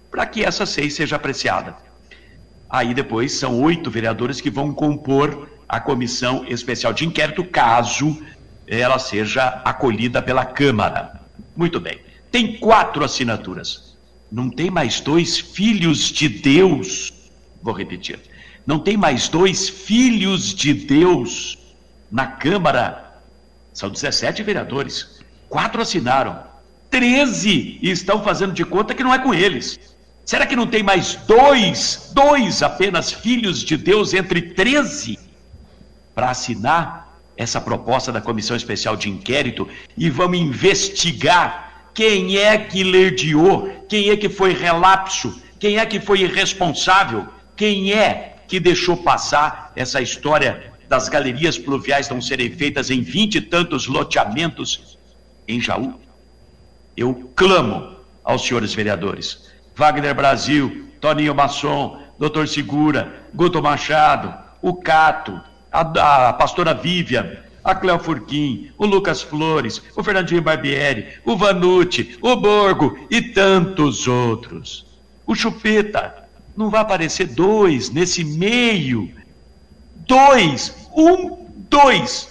para 0.10 0.26
que 0.26 0.44
essa 0.44 0.66
SEI 0.66 0.90
seja 0.90 1.18
apreciada. 1.18 1.76
Aí 2.70 2.94
depois 2.94 3.34
são 3.34 3.62
oito 3.62 3.92
vereadores 3.92 4.40
que 4.40 4.50
vão 4.50 4.74
compor 4.74 5.50
a 5.68 5.80
comissão 5.80 6.46
especial 6.48 6.94
de 6.94 7.06
inquérito, 7.06 7.44
caso 7.44 8.18
ela 8.66 8.98
seja 8.98 9.62
acolhida 9.66 10.22
pela 10.22 10.46
Câmara. 10.46 11.22
Muito 11.56 11.80
bem 11.80 12.00
tem 12.36 12.58
quatro 12.58 13.02
assinaturas. 13.06 13.96
Não 14.30 14.50
tem 14.50 14.70
mais 14.70 15.00
dois 15.00 15.38
filhos 15.38 16.00
de 16.00 16.28
Deus. 16.28 17.14
Vou 17.62 17.74
repetir. 17.74 18.20
Não 18.66 18.80
tem 18.80 18.98
mais 18.98 19.30
dois 19.30 19.70
filhos 19.70 20.54
de 20.54 20.74
Deus 20.74 21.58
na 22.12 22.26
Câmara. 22.26 23.22
São 23.74 23.90
17 23.90 24.42
vereadores. 24.42 25.20
Quatro 25.48 25.82
assinaram. 25.82 26.44
Treze 26.90 27.78
estão 27.82 28.24
fazendo 28.24 28.54
de 28.54 28.66
conta 28.66 28.94
que 28.94 29.04
não 29.04 29.14
é 29.14 29.20
com 29.20 29.34
eles. 29.34 29.80
Será 30.26 30.48
que 30.48 30.56
não 30.56 30.66
tem 30.66 30.82
mais 30.82 31.16
dois, 31.28 32.12
dois 32.14 32.64
apenas 32.64 33.12
filhos 33.12 33.62
de 33.62 33.78
Deus 33.78 34.14
entre 34.14 34.42
13 34.42 35.20
para 36.16 36.32
assinar 36.32 37.20
essa 37.38 37.62
proposta 37.62 38.12
da 38.12 38.22
Comissão 38.22 38.56
Especial 38.56 38.96
de 38.96 39.10
Inquérito 39.10 39.68
e 39.96 40.10
vamos 40.10 40.40
investigar 40.40 41.90
quem 41.94 42.38
é 42.38 42.58
que 42.58 42.84
lerdiou? 42.84 43.70
Quem 43.88 44.10
é 44.10 44.18
que 44.18 44.28
foi 44.28 44.54
relapso? 44.54 45.42
Quem 45.60 45.78
é 45.78 45.86
que 45.86 46.00
foi 46.00 46.22
irresponsável? 46.22 47.28
Quem 47.56 47.94
é 47.94 48.35
que 48.48 48.60
deixou 48.60 48.98
passar 48.98 49.72
essa 49.76 50.02
história 50.02 50.74
das 50.88 51.10
galerias 51.10 51.58
pluviais 51.58 52.10
não 52.10 52.22
serem 52.22 52.52
feitas 52.52 52.90
em 52.90 53.02
vinte 53.02 53.36
e 53.36 53.42
tantos 53.42 53.88
loteamentos 53.88 54.98
em 55.48 55.60
Jaú? 55.60 56.00
Eu 56.96 57.32
clamo 57.36 57.96
aos 58.24 58.46
senhores 58.46 58.74
vereadores. 58.74 59.52
Wagner 59.76 60.16
Brasil, 60.16 60.90
Toninho 61.02 61.36
Masson, 61.36 62.02
Doutor 62.18 62.48
Segura, 62.48 63.28
Guto 63.34 63.62
Machado, 63.62 64.34
o 64.62 64.74
Cato, 64.76 65.42
a, 65.72 66.30
a 66.30 66.34
pastora 66.34 66.74
Vivian, 66.74 67.38
a 67.64 67.76
Cléo 67.76 68.00
Furquim, 68.00 68.72
o 68.78 68.86
Lucas 68.86 69.22
Flores, 69.22 69.82
o 69.96 70.04
Fernandinho 70.04 70.42
Barbieri, 70.42 71.20
o 71.26 71.36
Vanucci, 71.36 72.18
o 72.22 72.36
Borgo 72.36 72.98
e 73.10 73.22
tantos 73.22 74.08
outros. 74.08 74.86
O 75.26 75.36
Chupeta, 75.36 76.25
não 76.56 76.70
vai 76.70 76.82
aparecer 76.82 77.28
dois 77.28 77.90
nesse 77.90 78.24
meio. 78.24 79.12
Dois, 80.08 80.76
um, 80.96 81.48
dois. 81.70 82.30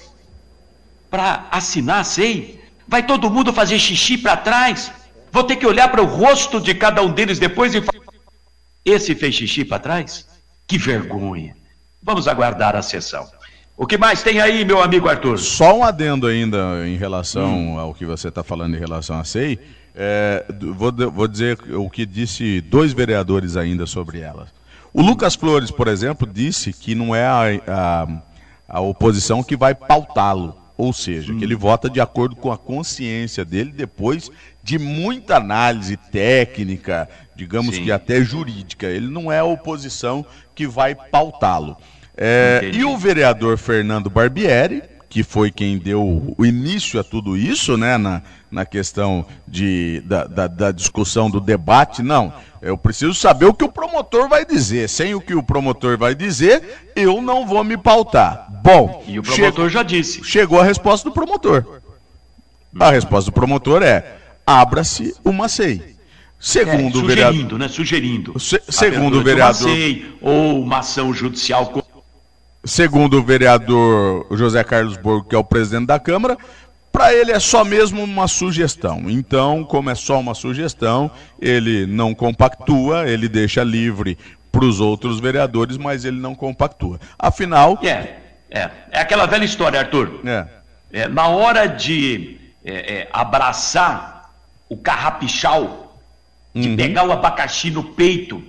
Para 1.11 1.47
assinar, 1.51 2.05
sei. 2.05 2.61
Vai 2.87 3.07
todo 3.07 3.31
mundo 3.31 3.53
fazer 3.53 3.79
xixi 3.79 4.19
para 4.19 4.37
trás. 4.37 4.91
Vou 5.31 5.45
ter 5.45 5.57
que 5.57 5.67
olhar 5.67 5.89
para 5.91 6.03
o 6.03 6.07
rosto 6.07 6.61
de 6.61 6.75
cada 6.75 7.03
um 7.03 7.13
deles 7.13 7.39
depois 7.39 7.75
e 7.75 7.81
falar: 7.81 8.05
esse 8.85 9.15
fez 9.15 9.35
xixi 9.35 9.65
para 9.65 9.79
trás? 9.79 10.27
Que 10.67 10.79
vergonha. 10.79 11.57
Vamos 12.03 12.29
aguardar 12.29 12.77
a 12.77 12.83
sessão. 12.83 13.27
O 13.77 13.87
que 13.87 13.99
mais 13.99 14.23
tem 14.23 14.41
aí, 14.41 14.65
meu 14.65 14.81
amigo 14.81 15.09
Arthur? 15.09 15.39
Só 15.39 15.79
um 15.79 15.85
adendo 15.85 16.27
ainda 16.27 16.87
em 16.87 16.97
relação 16.97 17.75
hum. 17.75 17.79
ao 17.79 17.93
que 17.93 18.07
você 18.07 18.29
está 18.29 18.45
falando 18.45 18.77
em 18.77 18.79
relação 18.79 19.19
a 19.19 19.25
SEI. 19.25 19.59
É, 19.95 20.45
vou, 20.77 20.93
vou 21.13 21.29
dizer 21.29 21.59
o 21.75 21.89
que 21.89 22.05
disse 22.05 22.61
dois 22.61 22.93
vereadores 22.93 23.57
ainda 23.57 23.87
sobre 23.87 24.21
ela. 24.21 24.49
O 24.93 25.03
Lucas 25.03 25.35
Flores, 25.35 25.71
por 25.71 25.89
exemplo, 25.89 26.29
disse 26.31 26.73
que 26.73 26.95
não 26.95 27.15
é 27.15 27.27
a, 27.27 27.43
a, 27.67 28.09
a 28.69 28.81
oposição 28.81 29.43
que 29.43 29.57
vai 29.57 29.75
pautá-lo. 29.75 30.57
Ou 30.77 30.93
seja, 30.93 31.33
que 31.33 31.45
ele 31.45 31.55
vota 31.55 31.89
de 31.89 32.01
acordo 32.01 32.35
com 32.35 32.51
a 32.51 32.59
consciência 32.59 33.45
dele 33.45 33.71
depois 33.71 34.29
de 34.61 34.77
muita 34.77 35.37
análise 35.37 35.97
técnica, 35.97 37.09
digamos 37.37 37.77
Sim. 37.77 37.85
que 37.85 37.93
até 37.93 38.25
jurídica. 38.25 38.89
Ele 38.89 39.07
não 39.07 39.31
é 39.31 39.39
a 39.39 39.45
oposição 39.45 40.27
que 40.53 40.67
vai 40.67 40.97
pautá-lo. 40.97 41.77
É, 42.17 42.71
e 42.73 42.85
o 42.85 42.97
vereador 42.97 43.57
Fernando 43.57 44.11
Barbieri, 44.11 44.83
que 45.09 45.23
foi 45.23 45.53
quem 45.53 45.79
deu 45.79 46.35
o 46.37 46.45
início 46.45 46.99
a 46.99 47.05
tudo 47.05 47.37
isso, 47.37 47.77
né, 47.77 47.97
na, 47.97 48.21
na 48.55 48.65
questão 48.65 49.27
de, 49.47 50.01
da, 50.07 50.25
da, 50.25 50.47
da, 50.47 50.73
discussão 50.73 51.29
do 51.29 51.41
debate, 51.41 52.03
não. 52.03 52.33
Eu 52.63 52.79
preciso 52.79 53.13
saber 53.13 53.47
o 53.47 53.53
que 53.53 53.65
o 53.65 53.69
promotor 53.69 54.29
vai 54.29 54.47
dizer. 54.47 54.89
Sem 54.89 55.15
o 55.15 55.21
que 55.21 55.35
o 55.35 55.43
promotor 55.43 55.99
vai 55.99 56.15
dizer, 56.15 56.91
eu 56.95 57.21
não 57.21 57.45
vou 57.45 57.65
me 57.65 57.77
pautar. 57.77 58.49
Bom, 58.63 59.03
e 59.07 59.19
o 59.19 59.23
promotor 59.23 59.51
chegou, 59.51 59.69
já 59.69 59.83
disse. 59.83 60.23
Chegou 60.25 60.61
a 60.61 60.65
resposta 60.65 61.09
do 61.09 61.13
promotor. 61.13 61.81
A 62.79 62.91
resposta 62.91 63.31
do 63.31 63.35
promotor 63.35 63.83
é: 63.83 64.17
abra-se 64.47 65.15
uma 65.25 65.49
SEI. 65.49 65.95
Segundo 66.39 67.01
é, 67.01 67.03
o 67.03 67.07
vereador. 67.07 67.33
Sugerindo, 67.33 67.59
né? 67.59 67.69
Sugerindo. 67.69 68.41
Se, 68.41 68.63
segundo 68.69 69.19
o 69.19 69.23
vereador. 69.23 69.67
Uma 69.67 69.75
SEI, 69.77 70.17
ou 70.21 70.63
uma 70.63 70.79
ação 70.79 71.13
judicial. 71.13 71.73
Segundo 72.65 73.19
o 73.19 73.23
vereador 73.23 74.27
José 74.31 74.65
Carlos 74.65 74.97
Borgo, 74.97 75.29
que 75.29 75.35
é 75.35 75.39
o 75.39 75.45
presidente 75.45 75.87
da 75.87 75.99
Câmara, 75.99 76.39
para 76.95 77.13
ele 77.13 77.33
é 77.33 77.41
só 77.41 77.65
mesmo 77.65 78.05
uma 78.05 78.29
sugestão. 78.29 79.11
Então, 79.11 79.65
como 79.65 79.91
é 79.91 79.97
só 79.97 80.21
uma 80.21 80.33
sugestão, 80.33 81.11
ele 81.41 81.87
não 81.87 82.15
compactua, 82.15 83.09
ele 83.11 83.29
deixa 83.29 83.65
livre 83.65 84.17
para 84.53 84.65
os 84.65 84.79
outros 84.79 85.19
vereadores, 85.19 85.77
mas 85.77 86.05
ele 86.05 86.21
não 86.21 86.37
compactua. 86.37 87.01
Afinal. 87.19 87.81
É, 87.83 88.15
é, 88.49 88.71
é 88.93 89.01
aquela 89.01 89.27
velha 89.27 89.45
história, 89.45 89.81
Arthur. 89.81 90.21
É. 90.25 90.47
é 90.93 91.09
na 91.09 91.27
hora 91.27 91.67
de 91.67 92.39
é, 92.65 92.99
é, 92.99 93.09
abraçar 93.13 94.31
o 94.69 94.77
carrapichal, 94.77 95.99
de 96.55 96.69
uhum. 96.69 96.77
pegar 96.77 97.09
o 97.09 97.11
abacaxi 97.11 97.73
no 97.73 97.83
peito, 97.83 98.41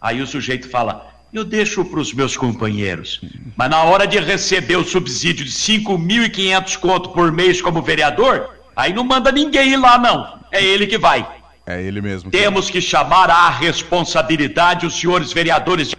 aí 0.00 0.22
o 0.22 0.26
sujeito 0.26 0.70
fala: 0.70 1.11
eu 1.32 1.44
deixo 1.44 1.84
para 1.84 1.98
os 1.98 2.12
meus 2.12 2.36
companheiros. 2.36 3.20
Mas 3.56 3.70
na 3.70 3.82
hora 3.84 4.06
de 4.06 4.18
receber 4.18 4.76
o 4.76 4.84
subsídio 4.84 5.44
de 5.46 5.50
5.500 5.50 6.76
conto 6.76 7.08
por 7.10 7.32
mês 7.32 7.62
como 7.62 7.80
vereador, 7.80 8.50
aí 8.76 8.92
não 8.92 9.02
manda 9.02 9.32
ninguém 9.32 9.70
ir 9.70 9.76
lá, 9.76 9.96
não. 9.96 10.40
É 10.50 10.62
ele 10.62 10.86
que 10.86 10.98
vai. 10.98 11.26
É 11.64 11.80
ele 11.80 12.02
mesmo. 12.02 12.30
Temos 12.30 12.68
que 12.68 12.82
chamar 12.82 13.30
à 13.30 13.48
responsabilidade 13.48 14.84
os 14.84 14.94
senhores 14.94 15.32
vereadores. 15.32 15.94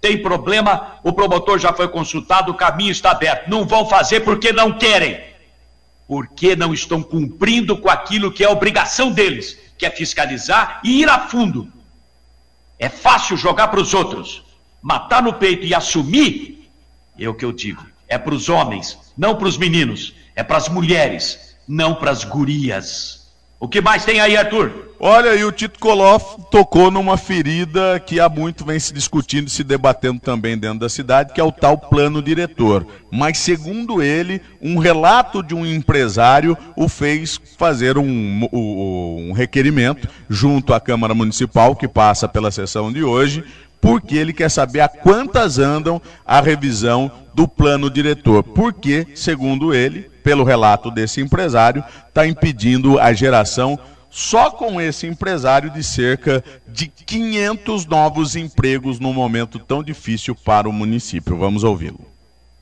Tem 0.00 0.22
problema, 0.22 0.98
o 1.02 1.12
promotor 1.12 1.58
já 1.58 1.72
foi 1.72 1.88
consultado, 1.88 2.52
o 2.52 2.54
caminho 2.54 2.92
está 2.92 3.10
aberto. 3.10 3.48
Não 3.48 3.66
vão 3.66 3.88
fazer 3.88 4.20
porque 4.20 4.52
não 4.52 4.78
querem. 4.78 5.20
Porque 6.06 6.54
não 6.54 6.72
estão 6.72 7.02
cumprindo 7.02 7.76
com 7.78 7.90
aquilo 7.90 8.30
que 8.30 8.44
é 8.44 8.48
obrigação 8.48 9.10
deles, 9.10 9.58
que 9.76 9.84
é 9.84 9.90
fiscalizar 9.90 10.80
e 10.84 11.00
ir 11.00 11.08
a 11.08 11.18
fundo. 11.18 11.72
É 12.78 12.88
fácil 12.88 13.36
jogar 13.36 13.68
para 13.68 13.80
os 13.80 13.94
outros. 13.94 14.44
Matar 14.82 15.22
no 15.22 15.34
peito 15.34 15.66
e 15.66 15.74
assumir, 15.74 16.70
é 17.18 17.28
o 17.28 17.34
que 17.34 17.44
eu 17.44 17.52
digo. 17.52 17.84
É 18.06 18.18
para 18.18 18.34
os 18.34 18.48
homens, 18.48 18.98
não 19.16 19.34
para 19.34 19.48
os 19.48 19.56
meninos. 19.56 20.14
É 20.34 20.42
para 20.42 20.58
as 20.58 20.68
mulheres, 20.68 21.56
não 21.66 21.94
para 21.94 22.10
as 22.10 22.22
gurias. 22.22 23.25
O 23.58 23.66
que 23.66 23.80
mais 23.80 24.04
tem 24.04 24.20
aí, 24.20 24.36
Arthur? 24.36 24.86
Olha, 25.00 25.34
e 25.34 25.44
o 25.44 25.52
Tito 25.52 25.78
Koloff 25.78 26.36
tocou 26.50 26.90
numa 26.90 27.16
ferida 27.16 27.98
que 28.00 28.20
há 28.20 28.28
muito 28.28 28.64
vem 28.64 28.78
se 28.78 28.92
discutindo 28.92 29.48
e 29.48 29.50
se 29.50 29.64
debatendo 29.64 30.20
também 30.20 30.58
dentro 30.58 30.80
da 30.80 30.88
cidade, 30.88 31.32
que 31.32 31.40
é 31.40 31.44
o 31.44 31.52
tal 31.52 31.76
plano 31.76 32.22
diretor. 32.22 32.86
Mas, 33.10 33.38
segundo 33.38 34.02
ele, 34.02 34.42
um 34.60 34.78
relato 34.78 35.42
de 35.42 35.54
um 35.54 35.64
empresário 35.66 36.56
o 36.74 36.88
fez 36.88 37.40
fazer 37.58 37.96
um, 37.96 38.48
um, 38.52 39.28
um 39.30 39.32
requerimento 39.32 40.08
junto 40.28 40.74
à 40.74 40.80
Câmara 40.80 41.14
Municipal, 41.14 41.76
que 41.76 41.88
passa 41.88 42.28
pela 42.28 42.50
sessão 42.50 42.92
de 42.92 43.02
hoje, 43.02 43.44
porque 43.80 44.16
ele 44.16 44.32
quer 44.32 44.50
saber 44.50 44.80
a 44.80 44.88
quantas 44.88 45.58
andam 45.58 46.00
a 46.26 46.40
revisão 46.40 47.10
do 47.36 47.46
plano 47.46 47.90
diretor. 47.90 48.42
Porque, 48.42 49.06
segundo 49.14 49.74
ele, 49.74 50.10
pelo 50.24 50.42
relato 50.42 50.90
desse 50.90 51.20
empresário, 51.20 51.84
está 52.08 52.26
impedindo 52.26 52.98
a 52.98 53.12
geração 53.12 53.78
só 54.08 54.50
com 54.50 54.80
esse 54.80 55.06
empresário 55.06 55.68
de 55.68 55.84
cerca 55.84 56.42
de 56.66 56.88
500 56.88 57.84
novos 57.84 58.34
empregos 58.34 58.98
num 58.98 59.12
momento 59.12 59.58
tão 59.58 59.82
difícil 59.82 60.34
para 60.34 60.66
o 60.66 60.72
município. 60.72 61.36
Vamos 61.36 61.62
ouvi-lo. 61.62 62.00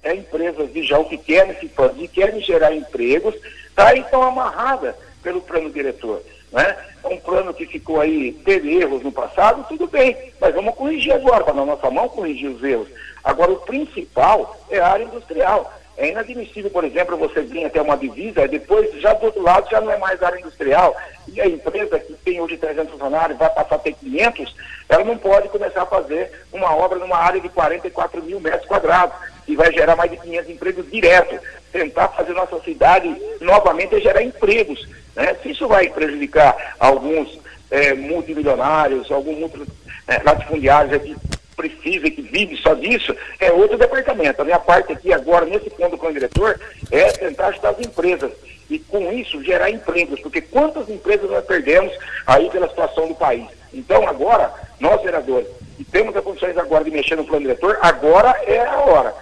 É 0.03 0.13
empresas 0.13 0.73
de 0.73 0.83
Jaú 0.83 1.05
que 1.05 1.17
querem 1.17 1.55
se 1.61 1.67
expandir, 1.67 2.11
querem 2.11 2.43
gerar 2.43 2.75
empregos, 2.75 3.35
tá? 3.77 3.95
estão 3.95 4.25
amarradas 4.25 4.97
pelo 5.23 5.41
plano 5.41 5.71
diretor. 5.71 6.21
Né? 6.53 6.77
É 7.05 7.07
um 7.07 7.19
plano 7.19 7.55
que 7.55 7.65
ficou 7.65 8.01
aí, 8.01 8.33
teve 8.45 8.75
erros 8.75 9.03
no 9.05 9.13
passado, 9.13 9.65
tudo 9.69 9.87
bem, 9.87 10.17
mas 10.41 10.53
vamos 10.53 10.75
corrigir 10.75 11.13
agora, 11.13 11.41
está 11.41 11.53
na 11.53 11.65
nossa 11.65 11.89
mão 11.91 12.09
corrigir 12.09 12.51
os 12.51 12.63
erros. 12.63 12.89
Agora, 13.25 13.53
o 13.53 13.61
principal 13.61 14.57
é 14.71 14.79
a 14.79 14.89
área 14.89 15.05
industrial. 15.05 15.73
É 15.97 16.09
inadmissível, 16.09 16.71
por 16.71 16.85
exemplo, 16.85 17.17
você 17.17 17.41
vir 17.41 17.65
até 17.65 17.81
uma 17.81 17.97
divisa, 17.97 18.49
depois 18.49 18.93
já 19.01 19.13
do 19.15 19.27
outro 19.27 19.43
lado 19.43 19.71
já 19.71 19.81
não 19.81 19.93
é 19.93 19.97
mais 19.97 20.21
área 20.23 20.39
industrial, 20.41 20.95
e 21.29 21.41
a 21.41 21.47
empresa 21.47 22.01
que 22.01 22.13
tem 22.15 22.41
hoje 22.41 22.57
300 22.57 22.91
funcionários 22.91 23.39
vai 23.39 23.49
passar 23.49 23.77
a 23.77 23.79
ter 23.79 23.95
500, 23.95 24.57
ela 24.89 25.05
não 25.05 25.17
pode 25.17 25.49
começar 25.49 25.83
a 25.83 25.87
fazer 25.87 26.33
uma 26.53 26.75
obra 26.75 26.99
numa 26.99 27.17
área 27.17 27.41
de 27.41 27.49
44 27.49 28.23
mil 28.23 28.41
metros 28.41 28.67
quadrados, 28.67 29.17
e 29.47 29.55
vai 29.55 29.73
gerar 29.73 29.95
mais 29.95 30.11
de 30.11 30.17
500 30.17 30.51
empregos 30.51 30.91
direto. 30.91 31.39
Tentar 31.71 32.09
fazer 32.09 32.33
nossa 32.33 32.59
cidade 32.61 33.15
novamente 33.41 33.95
é 33.95 34.01
gerar 34.01 34.23
empregos. 34.23 34.89
Né? 35.15 35.35
Se 35.43 35.51
isso 35.51 35.69
vai 35.69 35.89
prejudicar 35.91 36.75
alguns 36.79 37.39
é, 37.71 37.95
multimilionários, 37.95 39.11
alguns 39.13 39.39
multi, 39.39 39.63
é, 40.09 40.23
latifundiários 40.25 40.93
aqui 40.93 41.15
precisa, 41.55 42.11
que 42.11 42.23
vive 42.23 42.57
só 42.57 42.75
disso, 42.75 43.15
é 43.41 43.53
outro 43.53 43.79
departamento. 43.79 44.43
A 44.43 44.45
minha 44.45 44.59
parte 44.59 44.93
aqui 44.93 45.13
agora, 45.13 45.47
nesse 45.47 45.71
ponto 45.71 45.97
com 45.97 46.09
o 46.09 46.13
diretor, 46.13 46.61
é 46.91 47.13
tentar 47.13 47.49
ajudar 47.49 47.71
as 47.71 47.81
empresas 47.81 48.33
e 48.69 48.79
com 48.79 49.13
isso 49.13 49.43
gerar 49.43 49.71
empregos, 49.71 50.21
porque 50.21 50.41
quantas 50.41 50.89
empresas 50.89 51.31
nós 51.31 51.45
perdemos 51.45 51.93
aí 52.27 52.49
pela 52.51 52.69
situação 52.69 53.09
do 53.09 53.15
país. 53.15 53.47
Então 53.73 54.07
agora, 54.09 54.53
nós 54.81 55.03
vereadores, 55.03 55.49
e 55.79 55.85
temos 55.85 56.17
as 56.17 56.23
condições 56.23 56.57
agora 56.57 56.85
de 56.85 56.91
mexer 56.91 57.17
no 57.17 57.25
plano 57.25 57.43
diretor, 57.43 57.79
agora 57.83 58.31
é 58.47 58.65
a 58.65 58.79
hora. 58.79 59.15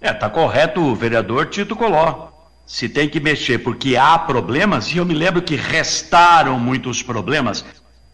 É, 0.00 0.12
tá 0.12 0.30
correto 0.30 0.80
o 0.80 0.94
vereador 0.94 1.46
Tito 1.46 1.76
Coló. 1.76 2.28
Se 2.66 2.88
tem 2.88 3.08
que 3.08 3.18
mexer 3.18 3.58
porque 3.58 3.96
há 3.96 4.16
problemas, 4.18 4.86
e 4.92 4.98
eu 4.98 5.04
me 5.04 5.12
lembro 5.12 5.42
que 5.42 5.56
restaram 5.56 6.58
muitos 6.58 7.02
problemas, 7.02 7.64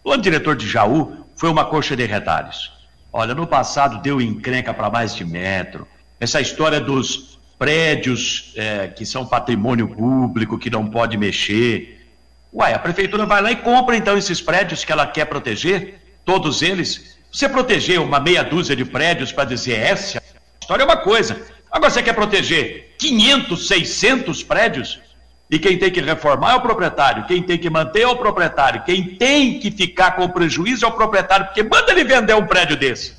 o 0.06 0.16
diretor 0.16 0.54
de 0.54 0.68
Jaú 0.68 1.26
foi 1.34 1.50
uma 1.50 1.64
coxa 1.64 1.96
de 1.96 2.06
retalhos. 2.06 2.72
Olha, 3.12 3.34
no 3.34 3.46
passado 3.46 4.00
deu 4.00 4.20
encrenca 4.20 4.72
para 4.72 4.88
mais 4.88 5.14
de 5.16 5.24
metro. 5.24 5.86
Essa 6.20 6.40
história 6.40 6.80
dos 6.80 7.38
prédios 7.58 8.52
é, 8.54 8.86
que 8.86 9.04
são 9.04 9.26
patrimônio 9.26 9.88
público, 9.88 10.58
que 10.58 10.70
não 10.70 10.86
pode 10.86 11.16
mexer. 11.16 12.06
Uai, 12.52 12.72
a 12.72 12.78
prefeitura 12.78 13.26
vai 13.26 13.42
lá 13.42 13.50
e 13.50 13.56
compra 13.56 13.96
então 13.96 14.16
esses 14.16 14.40
prédios 14.40 14.84
que 14.84 14.92
ela 14.92 15.06
quer 15.06 15.24
proteger, 15.24 16.00
todos 16.24 16.62
eles. 16.62 17.18
Você 17.32 17.48
proteger 17.48 18.00
uma 18.00 18.20
meia 18.20 18.44
dúzia 18.44 18.76
de 18.76 18.84
prédios 18.84 19.32
para 19.32 19.44
dizer 19.44 19.78
essa 19.78 20.22
história 20.60 20.82
é 20.82 20.86
uma 20.86 20.98
coisa. 20.98 21.40
Agora 21.70 21.90
você 21.90 22.02
quer 22.02 22.14
proteger 22.14 22.94
500, 22.98 23.66
600 23.66 24.42
prédios? 24.44 25.00
E 25.48 25.58
quem 25.58 25.78
tem 25.78 25.90
que 25.90 26.00
reformar 26.00 26.52
é 26.52 26.54
o 26.56 26.60
proprietário, 26.60 27.24
quem 27.26 27.40
tem 27.40 27.56
que 27.56 27.70
manter 27.70 28.02
é 28.02 28.08
o 28.08 28.16
proprietário, 28.16 28.82
quem 28.82 29.14
tem 29.16 29.60
que 29.60 29.70
ficar 29.70 30.12
com 30.12 30.28
prejuízo 30.28 30.84
é 30.84 30.88
o 30.88 30.92
proprietário, 30.92 31.46
porque 31.46 31.62
manda 31.62 31.92
ele 31.92 32.02
vender 32.02 32.34
um 32.34 32.46
prédio 32.46 32.76
desse. 32.76 33.14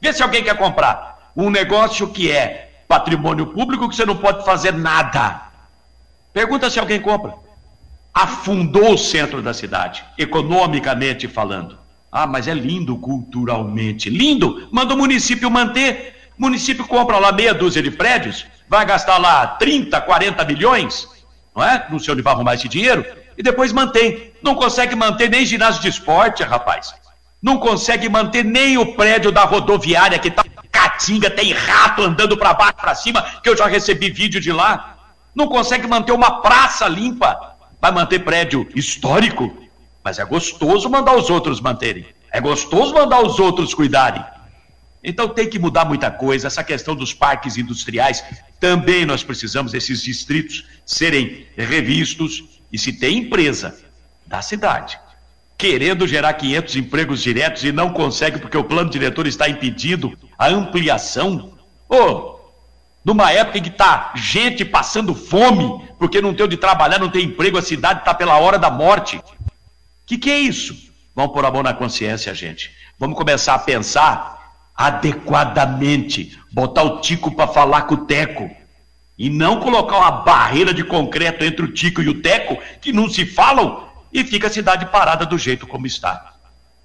Vê 0.00 0.12
se 0.12 0.22
alguém 0.22 0.42
quer 0.42 0.56
comprar. 0.56 1.32
Um 1.36 1.50
negócio 1.50 2.08
que 2.08 2.30
é 2.30 2.82
patrimônio 2.88 3.46
público 3.48 3.88
que 3.88 3.94
você 3.94 4.06
não 4.06 4.16
pode 4.16 4.44
fazer 4.44 4.72
nada. 4.72 5.42
Pergunta 6.32 6.70
se 6.70 6.80
alguém 6.80 7.00
compra. 7.00 7.34
Afundou 8.14 8.94
o 8.94 8.98
centro 8.98 9.42
da 9.42 9.52
cidade, 9.52 10.02
economicamente 10.16 11.28
falando. 11.28 11.78
Ah, 12.10 12.26
mas 12.26 12.48
é 12.48 12.54
lindo 12.54 12.96
culturalmente. 12.96 14.08
Lindo! 14.08 14.66
Manda 14.72 14.94
o 14.94 14.96
município 14.96 15.50
manter. 15.50 16.30
O 16.38 16.42
município 16.42 16.86
compra 16.86 17.18
lá 17.18 17.30
meia 17.30 17.52
dúzia 17.52 17.82
de 17.82 17.90
prédios, 17.90 18.46
vai 18.68 18.86
gastar 18.86 19.18
lá 19.18 19.46
30, 19.46 20.00
40 20.00 20.44
milhões 20.46 21.17
não 21.58 21.64
é? 21.64 21.86
Não 21.90 21.98
sei 21.98 22.14
onde 22.14 22.22
vai 22.22 22.32
arrumar 22.32 22.54
esse 22.54 22.68
dinheiro, 22.68 23.04
e 23.36 23.42
depois 23.42 23.72
mantém. 23.72 24.32
Não 24.40 24.54
consegue 24.54 24.94
manter 24.94 25.28
nem 25.28 25.44
ginásio 25.44 25.82
de 25.82 25.88
esporte, 25.88 26.44
rapaz. 26.44 26.94
Não 27.42 27.58
consegue 27.58 28.08
manter 28.08 28.44
nem 28.44 28.78
o 28.78 28.94
prédio 28.94 29.32
da 29.32 29.42
rodoviária 29.42 30.18
que 30.20 30.28
está 30.28 30.44
caatinga, 30.70 31.28
tem 31.28 31.52
rato 31.52 32.02
andando 32.02 32.36
para 32.36 32.54
baixo, 32.54 32.76
para 32.76 32.94
cima, 32.94 33.22
que 33.42 33.48
eu 33.48 33.56
já 33.56 33.66
recebi 33.66 34.08
vídeo 34.08 34.40
de 34.40 34.52
lá. 34.52 34.96
Não 35.34 35.48
consegue 35.48 35.88
manter 35.88 36.12
uma 36.12 36.40
praça 36.40 36.86
limpa. 36.86 37.56
Vai 37.80 37.90
manter 37.90 38.20
prédio 38.20 38.68
histórico, 38.74 39.56
mas 40.04 40.20
é 40.20 40.24
gostoso 40.24 40.88
mandar 40.88 41.16
os 41.16 41.28
outros 41.28 41.60
manterem. 41.60 42.06
É 42.32 42.40
gostoso 42.40 42.94
mandar 42.94 43.20
os 43.20 43.40
outros 43.40 43.74
cuidarem. 43.74 44.24
Então 45.08 45.28
tem 45.28 45.48
que 45.48 45.58
mudar 45.58 45.84
muita 45.84 46.10
coisa. 46.10 46.46
Essa 46.46 46.62
questão 46.62 46.94
dos 46.94 47.14
parques 47.14 47.56
industriais, 47.56 48.22
também 48.60 49.06
nós 49.06 49.22
precisamos 49.22 49.72
desses 49.72 50.02
distritos 50.02 50.66
serem 50.84 51.46
revistos. 51.56 52.44
E 52.70 52.78
se 52.78 52.92
tem 52.92 53.18
empresa 53.18 53.78
da 54.26 54.42
cidade 54.42 55.00
querendo 55.56 56.06
gerar 56.06 56.34
500 56.34 56.76
empregos 56.76 57.20
diretos 57.20 57.64
e 57.64 57.72
não 57.72 57.90
consegue 57.92 58.38
porque 58.38 58.56
o 58.56 58.62
plano 58.62 58.88
diretor 58.88 59.26
está 59.26 59.48
impedindo 59.48 60.16
a 60.38 60.46
ampliação, 60.46 61.52
oh, 61.88 62.38
numa 63.04 63.32
época 63.32 63.58
em 63.58 63.62
que 63.62 63.68
está 63.68 64.12
gente 64.14 64.64
passando 64.64 65.16
fome 65.16 65.88
porque 65.98 66.20
não 66.20 66.32
tem 66.32 66.46
onde 66.46 66.56
trabalhar, 66.56 67.00
não 67.00 67.10
tem 67.10 67.24
emprego, 67.24 67.58
a 67.58 67.62
cidade 67.62 68.00
está 68.00 68.14
pela 68.14 68.38
hora 68.38 68.56
da 68.56 68.70
morte. 68.70 69.20
Que 70.06 70.16
que 70.16 70.30
é 70.30 70.38
isso? 70.38 70.76
Vamos 71.12 71.32
pôr 71.32 71.44
a 71.44 71.50
mão 71.50 71.64
na 71.64 71.74
consciência, 71.74 72.32
gente. 72.32 72.70
Vamos 72.96 73.16
começar 73.16 73.54
a 73.54 73.58
pensar 73.58 74.37
adequadamente, 74.78 76.38
botar 76.52 76.84
o 76.84 77.00
Tico 77.00 77.34
para 77.34 77.48
falar 77.48 77.82
com 77.82 77.96
o 77.96 78.06
Teco. 78.06 78.48
E 79.18 79.28
não 79.28 79.58
colocar 79.58 79.98
uma 79.98 80.22
barreira 80.22 80.72
de 80.72 80.84
concreto 80.84 81.44
entre 81.44 81.64
o 81.64 81.72
Tico 81.72 82.00
e 82.00 82.08
o 82.08 82.22
Teco, 82.22 82.56
que 82.80 82.92
não 82.92 83.10
se 83.10 83.26
falam, 83.26 83.88
e 84.12 84.22
fica 84.22 84.46
a 84.46 84.50
cidade 84.50 84.86
parada 84.86 85.26
do 85.26 85.36
jeito 85.36 85.66
como 85.66 85.88
está. 85.88 86.34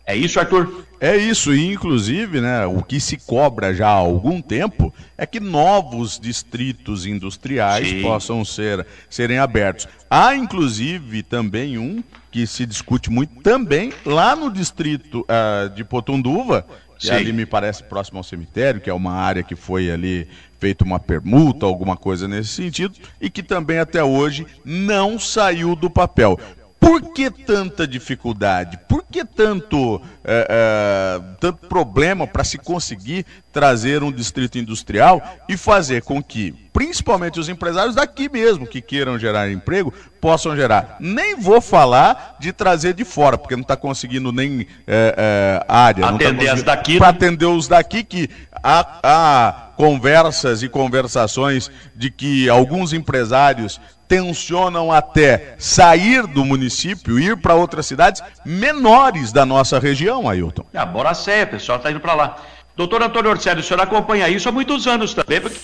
É 0.05 0.15
isso, 0.15 0.39
Arthur? 0.39 0.85
É 0.99 1.15
isso, 1.15 1.53
e 1.53 1.71
inclusive, 1.71 2.41
né, 2.41 2.65
o 2.65 2.81
que 2.81 2.99
se 2.99 3.15
cobra 3.17 3.73
já 3.73 3.87
há 3.87 3.91
algum 3.91 4.41
tempo 4.41 4.93
é 5.17 5.25
que 5.25 5.39
novos 5.39 6.19
distritos 6.19 7.05
industriais 7.05 7.87
Sim. 7.87 8.01
possam 8.01 8.43
ser 8.43 8.85
serem 9.09 9.37
abertos. 9.37 9.87
Há 10.09 10.35
inclusive 10.35 11.23
também 11.23 11.77
um 11.77 12.03
que 12.31 12.47
se 12.47 12.65
discute 12.65 13.09
muito 13.09 13.41
também 13.41 13.93
lá 14.05 14.35
no 14.35 14.51
distrito 14.51 15.21
uh, 15.21 15.69
de 15.69 15.83
Potunduva, 15.83 16.65
Sim. 16.99 17.11
ali 17.11 17.33
me 17.33 17.45
parece 17.45 17.83
próximo 17.83 18.17
ao 18.17 18.23
cemitério, 18.23 18.79
que 18.79 18.89
é 18.89 18.93
uma 18.93 19.13
área 19.13 19.43
que 19.43 19.55
foi 19.55 19.91
ali 19.91 20.27
feita 20.59 20.83
uma 20.83 20.99
permuta, 20.99 21.65
alguma 21.65 21.97
coisa 21.97 22.27
nesse 22.27 22.49
sentido, 22.49 22.97
e 23.19 23.29
que 23.29 23.43
também 23.43 23.79
até 23.79 24.03
hoje 24.03 24.45
não 24.63 25.19
saiu 25.19 25.75
do 25.75 25.89
papel. 25.89 26.39
Por 26.83 27.13
que 27.13 27.31
tanta 27.31 27.87
dificuldade? 27.87 28.77
Por 28.89 29.05
que 29.09 29.23
tanto, 29.23 30.01
é, 30.21 30.47
é, 30.49 31.35
tanto 31.39 31.65
problema 31.67 32.27
para 32.27 32.43
se 32.43 32.57
conseguir 32.57 33.25
trazer 33.53 34.03
um 34.03 34.11
distrito 34.11 34.57
industrial 34.57 35.23
e 35.47 35.55
fazer 35.55 36.01
com 36.01 36.21
que, 36.21 36.53
principalmente 36.73 37.39
os 37.39 37.47
empresários 37.47 37.95
daqui 37.95 38.27
mesmo, 38.27 38.67
que 38.67 38.81
queiram 38.81 39.17
gerar 39.17 39.49
emprego, 39.49 39.93
possam 40.19 40.57
gerar? 40.57 40.97
Nem 40.99 41.39
vou 41.39 41.61
falar 41.61 42.35
de 42.37 42.51
trazer 42.51 42.93
de 42.93 43.05
fora, 43.05 43.37
porque 43.37 43.55
não 43.55 43.61
está 43.61 43.77
conseguindo 43.77 44.33
nem 44.33 44.67
é, 44.85 45.15
é 45.17 45.65
área. 45.69 46.07
Atender 46.07 46.47
tá 46.47 46.53
as 46.53 46.63
daqui. 46.63 46.97
Para 46.97 47.07
atender 47.07 47.45
os 47.45 47.65
daqui, 47.65 48.03
que 48.03 48.29
há, 48.61 48.99
há 49.01 49.71
conversas 49.77 50.61
e 50.63 50.67
conversações 50.67 51.71
de 51.95 52.11
que 52.11 52.49
alguns 52.49 52.91
empresários 52.91 53.79
tensionam 54.13 54.91
até 54.91 55.55
sair 55.57 56.27
do 56.27 56.45
município, 56.45 57.19
ir 57.19 57.35
para 57.35 57.55
outras 57.55 57.87
cidades 57.87 58.21
menores 58.45 59.31
da 59.31 59.43
nossa 59.43 59.79
região, 59.79 60.29
Ailton. 60.29 60.63
Ah, 60.71 60.85
Boracéia, 60.85 61.45
o 61.45 61.47
pessoal 61.47 61.79
está 61.79 61.89
indo 61.89 61.99
para 61.99 62.13
lá. 62.13 62.37
Doutor 62.77 63.01
Antônio 63.01 63.31
Orcélio, 63.31 63.61
o 63.61 63.63
senhor 63.63 63.81
acompanha 63.81 64.29
isso 64.29 64.47
há 64.47 64.51
muitos 64.51 64.85
anos 64.85 65.15
também, 65.15 65.41
porque 65.41 65.57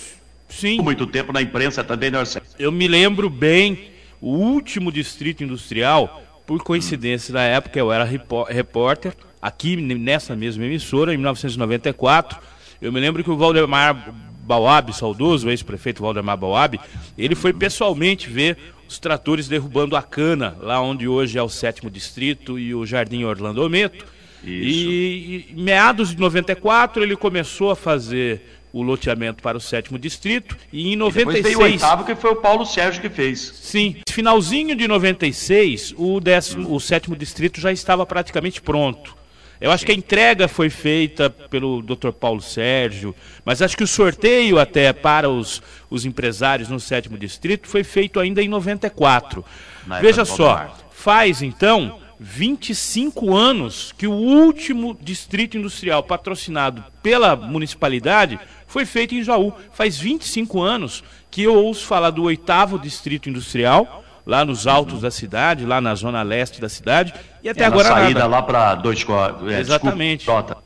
Sim. 0.48 0.80
muito 0.80 1.06
tempo 1.06 1.32
na 1.32 1.40
imprensa 1.40 1.84
também, 1.84 2.10
né, 2.10 2.18
Orcélio? 2.18 2.48
Eu 2.58 2.72
me 2.72 2.88
lembro 2.88 3.30
bem, 3.30 3.92
o 4.20 4.30
último 4.30 4.90
distrito 4.90 5.44
industrial, 5.44 6.20
por 6.44 6.64
coincidência, 6.64 7.32
na 7.32 7.44
época 7.44 7.78
eu 7.78 7.92
era 7.92 8.04
repórter, 8.48 9.14
aqui 9.40 9.76
nessa 9.76 10.34
mesma 10.34 10.64
emissora, 10.64 11.14
em 11.14 11.16
1994, 11.16 12.36
eu 12.82 12.92
me 12.92 12.98
lembro 12.98 13.22
que 13.22 13.30
o 13.30 13.36
Valdemar 13.36 14.12
Bauab, 14.42 14.92
saudoso 14.92 15.48
ex-prefeito 15.50 16.02
Valdemar 16.02 16.36
Bauab, 16.36 16.78
ele 17.16 17.34
foi 17.34 17.52
pessoalmente 17.52 18.28
ver 18.28 18.56
os 18.88 18.98
tratores 18.98 19.46
derrubando 19.46 19.94
a 19.94 20.02
cana, 20.02 20.56
lá 20.60 20.80
onde 20.80 21.06
hoje 21.06 21.38
é 21.38 21.42
o 21.42 21.48
sétimo 21.48 21.88
distrito 21.88 22.58
e 22.58 22.74
o 22.74 22.84
Jardim 22.84 23.22
Orlando 23.22 23.62
Ometo. 23.62 24.04
E, 24.42 25.46
e 25.50 25.54
meados 25.54 26.10
de 26.10 26.18
94 26.18 27.02
ele 27.02 27.14
começou 27.14 27.70
a 27.70 27.76
fazer 27.76 28.42
o 28.72 28.82
loteamento 28.82 29.42
para 29.42 29.56
o 29.56 29.60
sétimo 29.60 29.98
distrito 29.98 30.56
e 30.72 30.92
em 30.92 30.96
96 30.96 31.38
e 31.38 31.42
veio 31.42 31.58
o 31.58 31.62
oitavo 31.62 32.04
que 32.04 32.14
foi 32.14 32.30
o 32.30 32.36
Paulo 32.36 32.64
Sérgio 32.64 33.02
que 33.02 33.08
fez. 33.08 33.52
Sim, 33.60 33.96
finalzinho 34.08 34.74
de 34.76 34.86
96 34.86 35.94
o 35.96 36.20
décimo, 36.20 36.74
o 36.74 36.80
sétimo 36.80 37.16
distrito 37.16 37.60
já 37.60 37.72
estava 37.72 38.06
praticamente 38.06 38.60
pronto. 38.60 39.19
Eu 39.60 39.70
acho 39.70 39.84
que 39.84 39.92
a 39.92 39.94
entrega 39.94 40.48
foi 40.48 40.70
feita 40.70 41.28
pelo 41.28 41.82
Dr. 41.82 42.12
Paulo 42.12 42.40
Sérgio, 42.40 43.14
mas 43.44 43.60
acho 43.60 43.76
que 43.76 43.84
o 43.84 43.86
sorteio 43.86 44.58
até 44.58 44.90
para 44.92 45.28
os, 45.28 45.62
os 45.90 46.06
empresários 46.06 46.70
no 46.70 46.80
sétimo 46.80 47.18
distrito 47.18 47.68
foi 47.68 47.84
feito 47.84 48.18
ainda 48.18 48.42
em 48.42 48.48
94. 48.48 49.44
Na 49.86 50.00
Veja 50.00 50.24
só, 50.24 50.74
faz 50.90 51.42
então 51.42 52.00
25 52.18 53.34
anos 53.34 53.94
que 53.96 54.06
o 54.06 54.12
último 54.12 54.96
distrito 55.00 55.58
industrial 55.58 56.02
patrocinado 56.02 56.82
pela 57.02 57.36
municipalidade 57.36 58.40
foi 58.66 58.86
feito 58.86 59.14
em 59.14 59.22
Jaú. 59.22 59.52
Faz 59.72 59.98
25 59.98 60.60
anos 60.62 61.04
que 61.30 61.42
eu 61.42 61.54
ouço 61.54 61.86
falar 61.86 62.10
do 62.10 62.22
oitavo 62.22 62.78
distrito 62.78 63.28
industrial 63.28 64.04
lá 64.26 64.44
nos 64.44 64.66
altos 64.66 65.02
da 65.02 65.10
cidade, 65.10 65.64
lá 65.64 65.80
na 65.80 65.94
zona 65.94 66.22
leste 66.22 66.60
da 66.60 66.68
cidade, 66.68 67.14
e 67.42 67.48
até 67.48 67.64
é, 67.64 67.66
agora 67.66 67.88
saída 67.88 68.20
nada. 68.20 68.26
lá 68.26 68.42
para 68.42 68.74
dois 68.74 69.04
é, 69.48 69.60
Exatamente. 69.60 70.26
Desculpa, 70.26 70.58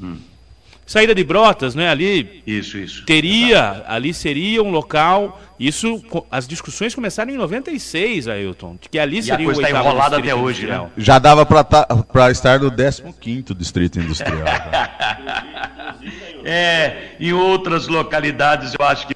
hum. 0.00 0.16
Saída 0.90 1.14
de 1.14 1.22
Brotas, 1.22 1.76
né? 1.76 1.88
Ali. 1.88 2.42
Isso, 2.44 2.76
isso. 2.76 3.04
Teria, 3.04 3.58
Exato. 3.58 3.84
ali 3.86 4.12
seria 4.12 4.60
um 4.60 4.72
local. 4.72 5.40
Isso, 5.56 6.02
as 6.28 6.48
discussões 6.48 6.96
começaram 6.96 7.30
em 7.30 7.36
96, 7.36 8.26
Ailton, 8.26 8.76
que 8.90 8.98
ali 8.98 9.18
e 9.18 9.22
seria 9.22 9.36
a 9.36 9.44
coisa 9.44 9.60
o 9.60 9.64
está 9.64 9.78
enrolada 9.78 10.18
até 10.18 10.34
hoje, 10.34 10.66
né? 10.66 10.90
Já 10.96 11.20
dava 11.20 11.46
para 11.46 12.30
estar 12.32 12.58
no 12.58 12.72
15 12.72 13.54
distrito 13.54 14.00
industrial. 14.00 14.42
é, 16.44 17.10
em 17.20 17.32
outras 17.32 17.86
localidades 17.86 18.74
eu 18.76 18.84
acho 18.84 19.06
que 19.06 19.14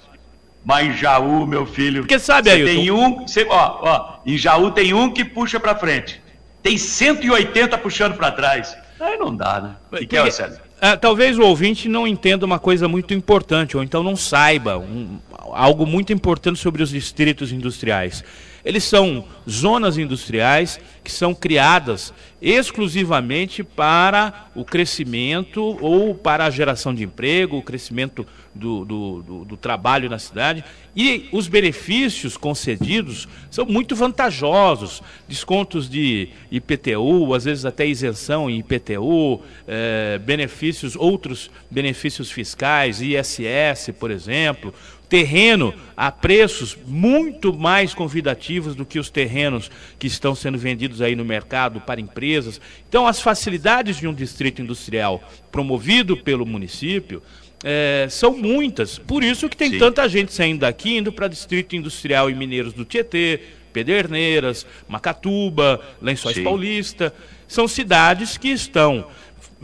mas 0.64 0.88
em 0.88 0.96
Jaú, 0.96 1.46
meu 1.46 1.66
filho. 1.66 2.02
Porque 2.02 2.18
sabe, 2.18 2.50
aí 2.50 2.64
tem 2.64 2.90
um, 2.90 3.28
cê, 3.28 3.46
ó, 3.48 3.78
ó, 3.82 4.14
em 4.24 4.38
Jaú 4.38 4.70
tem 4.70 4.94
um 4.94 5.10
que 5.10 5.24
puxa 5.24 5.60
para 5.60 5.74
frente. 5.76 6.22
Tem 6.62 6.78
180 6.78 7.76
puxando 7.78 8.16
para 8.16 8.30
trás. 8.32 8.74
Aí 8.98 9.18
não 9.18 9.36
dá, 9.36 9.60
né? 9.60 9.76
Que 9.98 10.06
que 10.06 10.16
é, 10.16 10.28
é, 10.80 10.96
talvez 10.96 11.38
o 11.38 11.42
ouvinte 11.42 11.88
não 11.88 12.06
entenda 12.06 12.46
uma 12.46 12.58
coisa 12.58 12.88
muito 12.88 13.12
importante, 13.12 13.76
ou 13.76 13.82
então 13.82 14.02
não 14.02 14.16
saiba 14.16 14.78
um, 14.78 15.18
algo 15.52 15.86
muito 15.86 16.12
importante 16.12 16.58
sobre 16.58 16.82
os 16.82 16.90
distritos 16.90 17.52
industriais. 17.52 18.24
Eles 18.64 18.84
são 18.84 19.26
zonas 19.48 19.98
industriais 19.98 20.80
que 21.02 21.12
são 21.12 21.34
criadas 21.34 22.14
exclusivamente 22.40 23.62
para 23.62 24.48
o 24.54 24.64
crescimento 24.64 25.76
ou 25.82 26.14
para 26.14 26.46
a 26.46 26.50
geração 26.50 26.94
de 26.94 27.04
emprego, 27.04 27.58
o 27.58 27.62
crescimento 27.62 28.26
do, 28.54 28.84
do, 28.84 29.22
do, 29.22 29.44
do, 29.44 29.56
trabalho 29.56 30.08
na 30.08 30.18
cidade. 30.18 30.64
E 30.94 31.28
os 31.32 31.48
benefícios 31.48 32.36
concedidos 32.36 33.26
são 33.50 33.66
muito 33.66 33.96
vantajosos. 33.96 35.02
Descontos 35.28 35.88
de 35.88 36.28
IPTU, 36.50 37.34
às 37.34 37.44
vezes 37.44 37.64
até 37.64 37.86
isenção 37.86 38.48
em 38.48 38.58
IPTU, 38.58 39.40
eh, 39.66 40.20
benefícios, 40.24 40.94
outros 40.94 41.50
benefícios 41.70 42.30
fiscais, 42.30 43.00
ISS, 43.00 43.90
por 43.98 44.10
exemplo, 44.10 44.72
terreno 45.08 45.74
a 45.96 46.10
preços 46.10 46.76
muito 46.86 47.52
mais 47.52 47.94
convidativos 47.94 48.74
do 48.74 48.84
que 48.84 48.98
os 48.98 49.10
terrenos 49.10 49.70
que 49.98 50.06
estão 50.06 50.34
sendo 50.34 50.58
vendidos 50.58 51.00
aí 51.00 51.14
no 51.14 51.24
mercado 51.24 51.80
para 51.80 52.00
empresas. 52.00 52.60
Então, 52.88 53.06
as 53.06 53.20
facilidades 53.20 53.98
de 53.98 54.08
um 54.08 54.14
distrito 54.14 54.62
industrial 54.62 55.22
promovido 55.52 56.16
pelo 56.16 56.44
município 56.44 57.22
é, 57.66 58.06
são 58.10 58.36
muitas. 58.36 58.98
Por 58.98 59.24
isso 59.24 59.48
que 59.48 59.56
tem 59.56 59.70
Sim. 59.70 59.78
tanta 59.78 60.06
gente 60.06 60.34
saindo 60.34 60.60
daqui, 60.60 60.98
indo 60.98 61.10
para 61.10 61.26
distrito 61.26 61.74
industrial 61.74 62.28
e 62.28 62.34
mineiros 62.34 62.74
do 62.74 62.84
Tietê, 62.84 63.40
Pederneiras, 63.72 64.66
Macatuba, 64.86 65.80
Lençóis 66.00 66.36
Sim. 66.36 66.44
Paulista. 66.44 67.14
São 67.48 67.66
cidades 67.66 68.36
que 68.36 68.48
estão. 68.48 69.06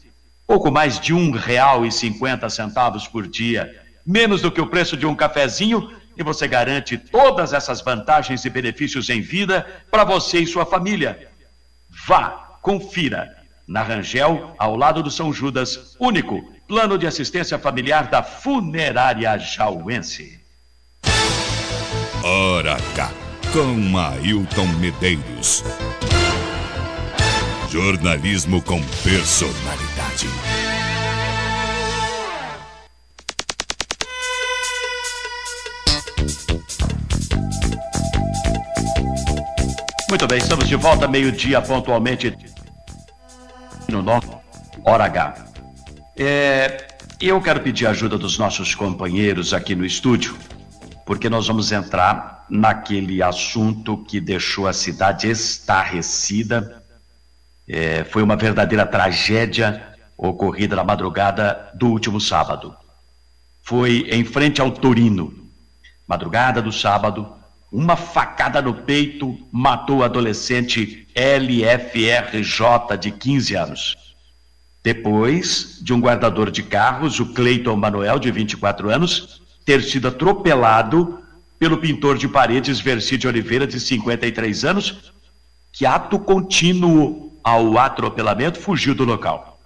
Pouco 0.52 0.70
mais 0.70 1.00
de 1.00 1.14
um 1.14 1.32
real 1.32 1.86
e 1.86 1.92
cinquenta 1.94 2.50
centavos 2.50 3.08
por 3.08 3.26
dia. 3.26 3.74
Menos 4.06 4.42
do 4.42 4.52
que 4.52 4.60
o 4.60 4.68
preço 4.68 4.98
de 4.98 5.06
um 5.06 5.16
cafezinho 5.16 5.90
e 6.18 6.22
você 6.22 6.46
garante 6.46 6.98
todas 6.98 7.54
essas 7.54 7.80
vantagens 7.80 8.44
e 8.44 8.50
benefícios 8.50 9.10
em 9.10 9.22
vida 9.22 9.66
para 9.90 10.04
você 10.04 10.40
e 10.40 10.46
sua 10.46 10.66
família. 10.66 11.30
Vá, 12.06 12.58
confira. 12.62 13.34
Na 13.66 13.82
Rangel, 13.82 14.54
ao 14.60 14.76
lado 14.76 15.02
do 15.02 15.10
São 15.10 15.32
Judas, 15.32 15.96
único 15.98 16.44
plano 16.68 16.98
de 16.98 17.08
assistência 17.08 17.58
familiar 17.58 18.10
da 18.10 18.22
Funerária 18.22 19.40
Jauense. 19.40 20.38
Hora 22.26 22.74
H, 22.74 23.12
com 23.54 23.98
Ailton 23.98 24.68
Medeiros. 24.82 25.64
Jornalismo 27.72 28.62
com 28.62 28.82
personalidade. 29.02 30.28
Muito 40.10 40.28
bem, 40.28 40.38
estamos 40.38 40.68
de 40.68 40.76
volta 40.76 41.08
meio-dia 41.08 41.62
pontualmente 41.62 42.38
no 43.88 44.02
nosso 44.02 44.38
Hora 44.84 45.06
H. 45.06 45.46
É, 46.18 46.88
eu 47.22 47.40
quero 47.40 47.62
pedir 47.62 47.88
a 47.88 47.92
ajuda 47.92 48.18
dos 48.18 48.38
nossos 48.38 48.76
companheiros 48.76 49.54
aqui 49.54 49.76
no 49.76 49.86
estúdio, 49.86 50.36
porque 51.06 51.30
nós 51.30 51.48
vamos 51.48 51.72
entrar 51.72 52.46
naquele 52.50 53.24
assunto 53.24 54.04
que 54.04 54.20
deixou 54.20 54.68
a 54.68 54.74
cidade 54.74 55.32
estarrecida. 55.32 56.81
É, 57.74 58.04
foi 58.04 58.22
uma 58.22 58.36
verdadeira 58.36 58.86
tragédia 58.86 59.82
ocorrida 60.18 60.76
na 60.76 60.84
madrugada 60.84 61.72
do 61.74 61.88
último 61.88 62.20
sábado. 62.20 62.76
Foi 63.64 64.10
em 64.12 64.26
frente 64.26 64.60
ao 64.60 64.72
Torino, 64.72 65.34
madrugada 66.06 66.62
do 66.62 66.70
sábado, 66.70 67.34
uma 67.72 67.96
facada 67.96 68.62
no 68.62 68.74
peito 68.74 69.38
matou 69.50 70.00
o 70.00 70.04
adolescente 70.04 71.08
LFRJ 71.16 72.98
de 73.00 73.10
15 73.10 73.56
anos. 73.56 73.98
Depois 74.84 75.80
de 75.82 75.94
um 75.94 76.02
guardador 76.02 76.52
de 76.52 76.64
carros, 76.64 77.22
o 77.22 77.28
Cleiton 77.28 77.78
Manuel, 77.78 78.20
de 78.20 78.30
24 78.32 78.90
anos, 78.90 79.42
ter 79.64 79.82
sido 79.82 80.10
atropelado 80.10 81.22
pelo 81.58 81.78
pintor 81.78 82.18
de 82.18 82.28
paredes 82.28 82.82
Versi 82.82 83.18
de 83.18 83.30
Oliveira, 83.30 83.66
de 83.66 83.80
53 83.80 84.66
anos, 84.66 85.14
que 85.72 85.86
ato 85.86 86.20
contínuo 86.20 87.31
ao 87.44 87.78
atropelamento 87.78 88.60
fugiu 88.60 88.94
do 88.94 89.04
local. 89.04 89.60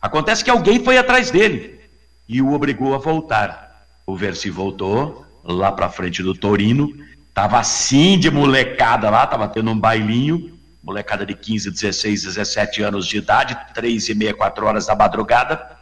Acontece 0.00 0.44
que 0.44 0.50
alguém 0.50 0.82
foi 0.82 0.98
atrás 0.98 1.30
dele 1.30 1.80
e 2.28 2.42
o 2.42 2.52
obrigou 2.52 2.94
a 2.94 2.98
voltar. 2.98 3.86
O 4.06 4.16
Versi 4.16 4.50
voltou 4.50 5.26
lá 5.44 5.70
para 5.72 5.88
frente 5.88 6.22
do 6.22 6.34
Torino 6.34 6.92
Tava 7.34 7.58
assim 7.58 8.18
de 8.18 8.30
molecada 8.30 9.08
lá, 9.08 9.26
tava 9.26 9.48
tendo 9.48 9.70
um 9.70 9.78
bailinho, 9.78 10.58
molecada 10.82 11.24
de 11.24 11.34
15, 11.34 11.70
16, 11.70 12.24
17 12.24 12.82
anos 12.82 13.06
de 13.06 13.16
idade, 13.16 13.56
três 13.72 14.08
e 14.08 14.14
meia, 14.14 14.34
quatro 14.34 14.66
horas 14.66 14.86
da 14.86 14.94
madrugada. 14.94 15.78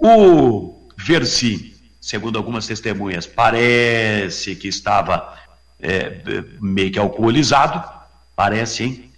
O 0.00 0.88
Versi, 0.96 1.76
segundo 2.00 2.36
algumas 2.36 2.66
testemunhas, 2.66 3.26
parece 3.26 4.56
que 4.56 4.66
estava 4.66 5.36
é, 5.78 6.20
meio 6.60 6.90
que 6.90 6.98
alcoolizado, 6.98 7.88
parece, 8.34 8.82
hein? 8.82 9.09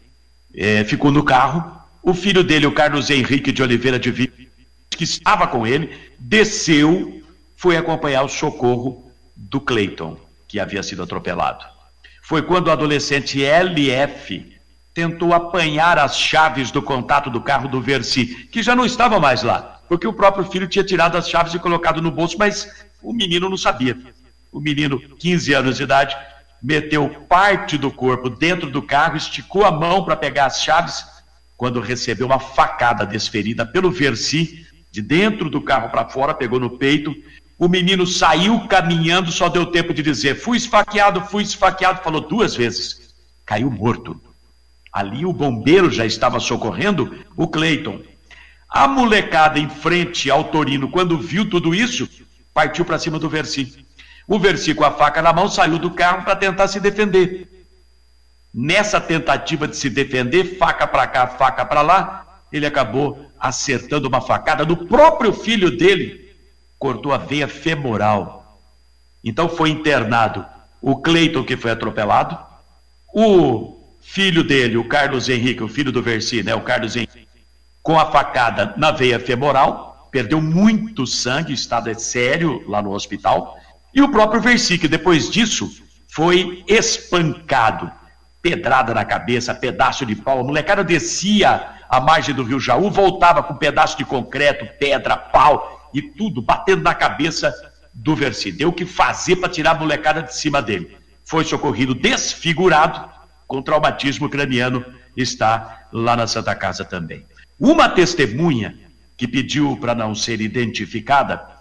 É, 0.54 0.84
ficou 0.84 1.10
no 1.10 1.24
carro. 1.24 1.80
O 2.02 2.14
filho 2.14 2.42
dele, 2.42 2.66
o 2.66 2.72
Carlos 2.72 3.10
Henrique 3.10 3.52
de 3.52 3.62
Oliveira 3.62 3.98
de 3.98 4.10
Vitor, 4.10 4.46
que 4.90 5.04
estava 5.04 5.46
com 5.46 5.66
ele, 5.66 5.96
desceu, 6.18 7.22
foi 7.56 7.76
acompanhar 7.76 8.22
o 8.22 8.28
socorro 8.28 9.10
do 9.36 9.60
Cleiton 9.60 10.18
que 10.48 10.60
havia 10.60 10.82
sido 10.82 11.02
atropelado. 11.02 11.64
Foi 12.22 12.42
quando 12.42 12.68
o 12.68 12.70
adolescente 12.70 13.42
LF 13.42 14.52
tentou 14.92 15.32
apanhar 15.32 15.98
as 15.98 16.18
chaves 16.18 16.70
do 16.70 16.82
contato 16.82 17.30
do 17.30 17.40
carro 17.40 17.68
do 17.68 17.80
Versi, 17.80 18.26
que 18.26 18.62
já 18.62 18.76
não 18.76 18.84
estava 18.84 19.18
mais 19.18 19.42
lá, 19.42 19.80
porque 19.88 20.06
o 20.06 20.12
próprio 20.12 20.44
filho 20.44 20.68
tinha 20.68 20.84
tirado 20.84 21.16
as 21.16 21.28
chaves 21.28 21.54
e 21.54 21.58
colocado 21.58 22.02
no 22.02 22.10
bolso, 22.10 22.36
mas 22.38 22.84
o 23.02 23.12
menino 23.12 23.48
não 23.48 23.56
sabia. 23.56 23.96
O 24.50 24.60
menino, 24.60 25.00
15 25.18 25.54
anos 25.54 25.76
de 25.78 25.82
idade, 25.84 26.16
meteu 26.62 27.08
parte 27.28 27.76
do 27.76 27.90
corpo 27.90 28.30
dentro 28.30 28.70
do 28.70 28.80
carro, 28.80 29.16
esticou 29.16 29.64
a 29.64 29.72
mão 29.72 30.04
para 30.04 30.16
pegar 30.16 30.46
as 30.46 30.62
chaves, 30.62 31.04
quando 31.56 31.80
recebeu 31.80 32.26
uma 32.26 32.38
facada 32.38 33.04
desferida 33.04 33.66
pelo 33.66 33.90
Versi, 33.90 34.66
de 34.90 35.00
dentro 35.00 35.48
do 35.48 35.60
carro 35.60 35.90
para 35.90 36.08
fora, 36.08 36.34
pegou 36.34 36.60
no 36.60 36.78
peito, 36.78 37.14
o 37.62 37.68
menino 37.68 38.04
saiu 38.04 38.66
caminhando, 38.66 39.30
só 39.30 39.48
deu 39.48 39.66
tempo 39.66 39.94
de 39.94 40.02
dizer: 40.02 40.34
fui 40.34 40.56
esfaqueado, 40.56 41.20
fui 41.20 41.44
esfaqueado. 41.44 42.02
Falou 42.02 42.20
duas 42.20 42.56
vezes. 42.56 43.14
Caiu 43.46 43.70
morto. 43.70 44.20
Ali 44.92 45.24
o 45.24 45.32
bombeiro 45.32 45.88
já 45.88 46.04
estava 46.04 46.40
socorrendo 46.40 47.24
o 47.36 47.46
Cleiton. 47.46 48.02
A 48.68 48.88
molecada 48.88 49.60
em 49.60 49.68
frente 49.68 50.28
ao 50.28 50.42
Torino, 50.42 50.90
quando 50.90 51.16
viu 51.16 51.48
tudo 51.48 51.72
isso, 51.72 52.08
partiu 52.52 52.84
para 52.84 52.98
cima 52.98 53.16
do 53.16 53.28
Versi. 53.28 53.86
O 54.26 54.38
Versi, 54.38 54.74
com 54.74 54.84
a 54.84 54.90
faca 54.90 55.20
na 55.20 55.32
mão, 55.32 55.48
saiu 55.48 55.78
do 55.78 55.90
carro 55.90 56.24
para 56.24 56.36
tentar 56.36 56.68
se 56.68 56.80
defender. 56.80 57.66
Nessa 58.54 59.00
tentativa 59.00 59.66
de 59.66 59.76
se 59.76 59.88
defender, 59.88 60.58
faca 60.58 60.86
para 60.86 61.06
cá, 61.06 61.26
faca 61.26 61.64
para 61.64 61.82
lá, 61.82 62.42
ele 62.52 62.66
acabou 62.66 63.30
acertando 63.40 64.08
uma 64.08 64.20
facada 64.20 64.64
no 64.64 64.86
próprio 64.86 65.32
filho 65.32 65.76
dele, 65.76 66.32
cortou 66.78 67.12
a 67.12 67.18
veia 67.18 67.48
femoral. 67.48 68.60
Então 69.24 69.48
foi 69.48 69.70
internado 69.70 70.44
o 70.80 70.96
Cleiton, 70.96 71.44
que 71.44 71.56
foi 71.56 71.70
atropelado, 71.70 72.38
o 73.14 73.80
filho 74.00 74.42
dele, 74.42 74.76
o 74.76 74.88
Carlos 74.88 75.28
Henrique, 75.28 75.62
o 75.62 75.68
filho 75.68 75.92
do 75.92 76.02
Versi, 76.02 76.42
né, 76.42 76.54
o 76.54 76.60
Carlos 76.60 76.96
Henrique, 76.96 77.28
com 77.82 77.98
a 77.98 78.10
facada 78.10 78.74
na 78.76 78.90
veia 78.90 79.18
femoral, 79.18 80.08
perdeu 80.10 80.40
muito 80.40 81.06
sangue, 81.06 81.52
estado 81.52 81.88
é 81.88 81.94
sério 81.94 82.64
lá 82.68 82.82
no 82.82 82.92
hospital, 82.92 83.56
e 83.94 84.00
o 84.00 84.10
próprio 84.10 84.40
Versi, 84.40 84.78
que 84.78 84.88
depois 84.88 85.30
disso 85.30 85.70
foi 86.08 86.64
espancado, 86.66 87.90
pedrada 88.40 88.92
na 88.92 89.04
cabeça, 89.04 89.54
pedaço 89.54 90.04
de 90.04 90.16
pau, 90.16 90.40
a 90.40 90.44
molecada 90.44 90.82
descia 90.82 91.68
a 91.88 92.00
margem 92.00 92.34
do 92.34 92.42
rio 92.42 92.58
Jaú, 92.58 92.90
voltava 92.90 93.42
com 93.42 93.54
pedaço 93.54 93.98
de 93.98 94.04
concreto, 94.04 94.66
pedra, 94.78 95.16
pau, 95.16 95.90
e 95.92 96.00
tudo, 96.00 96.40
batendo 96.40 96.82
na 96.82 96.94
cabeça 96.94 97.54
do 97.92 98.16
Versi. 98.16 98.50
Deu 98.50 98.70
o 98.70 98.72
que 98.72 98.86
fazer 98.86 99.36
para 99.36 99.48
tirar 99.48 99.72
a 99.72 99.78
molecada 99.78 100.22
de 100.22 100.34
cima 100.34 100.62
dele. 100.62 100.96
Foi 101.24 101.44
socorrido 101.44 101.94
desfigurado, 101.94 103.10
com 103.46 103.60
traumatismo 103.60 104.28
craniano, 104.28 104.84
está 105.16 105.86
lá 105.92 106.16
na 106.16 106.26
Santa 106.26 106.54
Casa 106.54 106.84
também. 106.84 107.26
Uma 107.58 107.88
testemunha 107.88 108.74
que 109.16 109.28
pediu 109.28 109.76
para 109.76 109.94
não 109.94 110.14
ser 110.14 110.40
identificada 110.40 111.51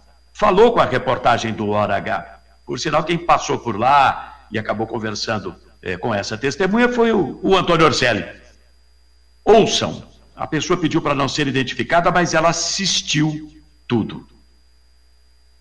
falou 0.41 0.73
com 0.73 0.79
a 0.79 0.85
reportagem 0.85 1.53
do 1.53 1.69
Hora 1.69 1.95
H. 1.97 2.39
Por 2.65 2.79
sinal, 2.79 3.03
quem 3.03 3.15
passou 3.15 3.59
por 3.59 3.77
lá 3.77 4.47
e 4.51 4.57
acabou 4.57 4.87
conversando 4.87 5.55
eh, 5.83 5.97
com 5.97 6.15
essa 6.15 6.35
testemunha 6.35 6.89
foi 6.89 7.11
o, 7.11 7.39
o 7.43 7.55
Antônio 7.55 7.85
Orselli. 7.85 8.25
Ouçam, 9.45 10.03
a 10.35 10.47
pessoa 10.47 10.79
pediu 10.79 10.99
para 10.99 11.13
não 11.13 11.29
ser 11.29 11.45
identificada, 11.45 12.09
mas 12.09 12.33
ela 12.33 12.49
assistiu 12.49 13.51
tudo. 13.87 14.27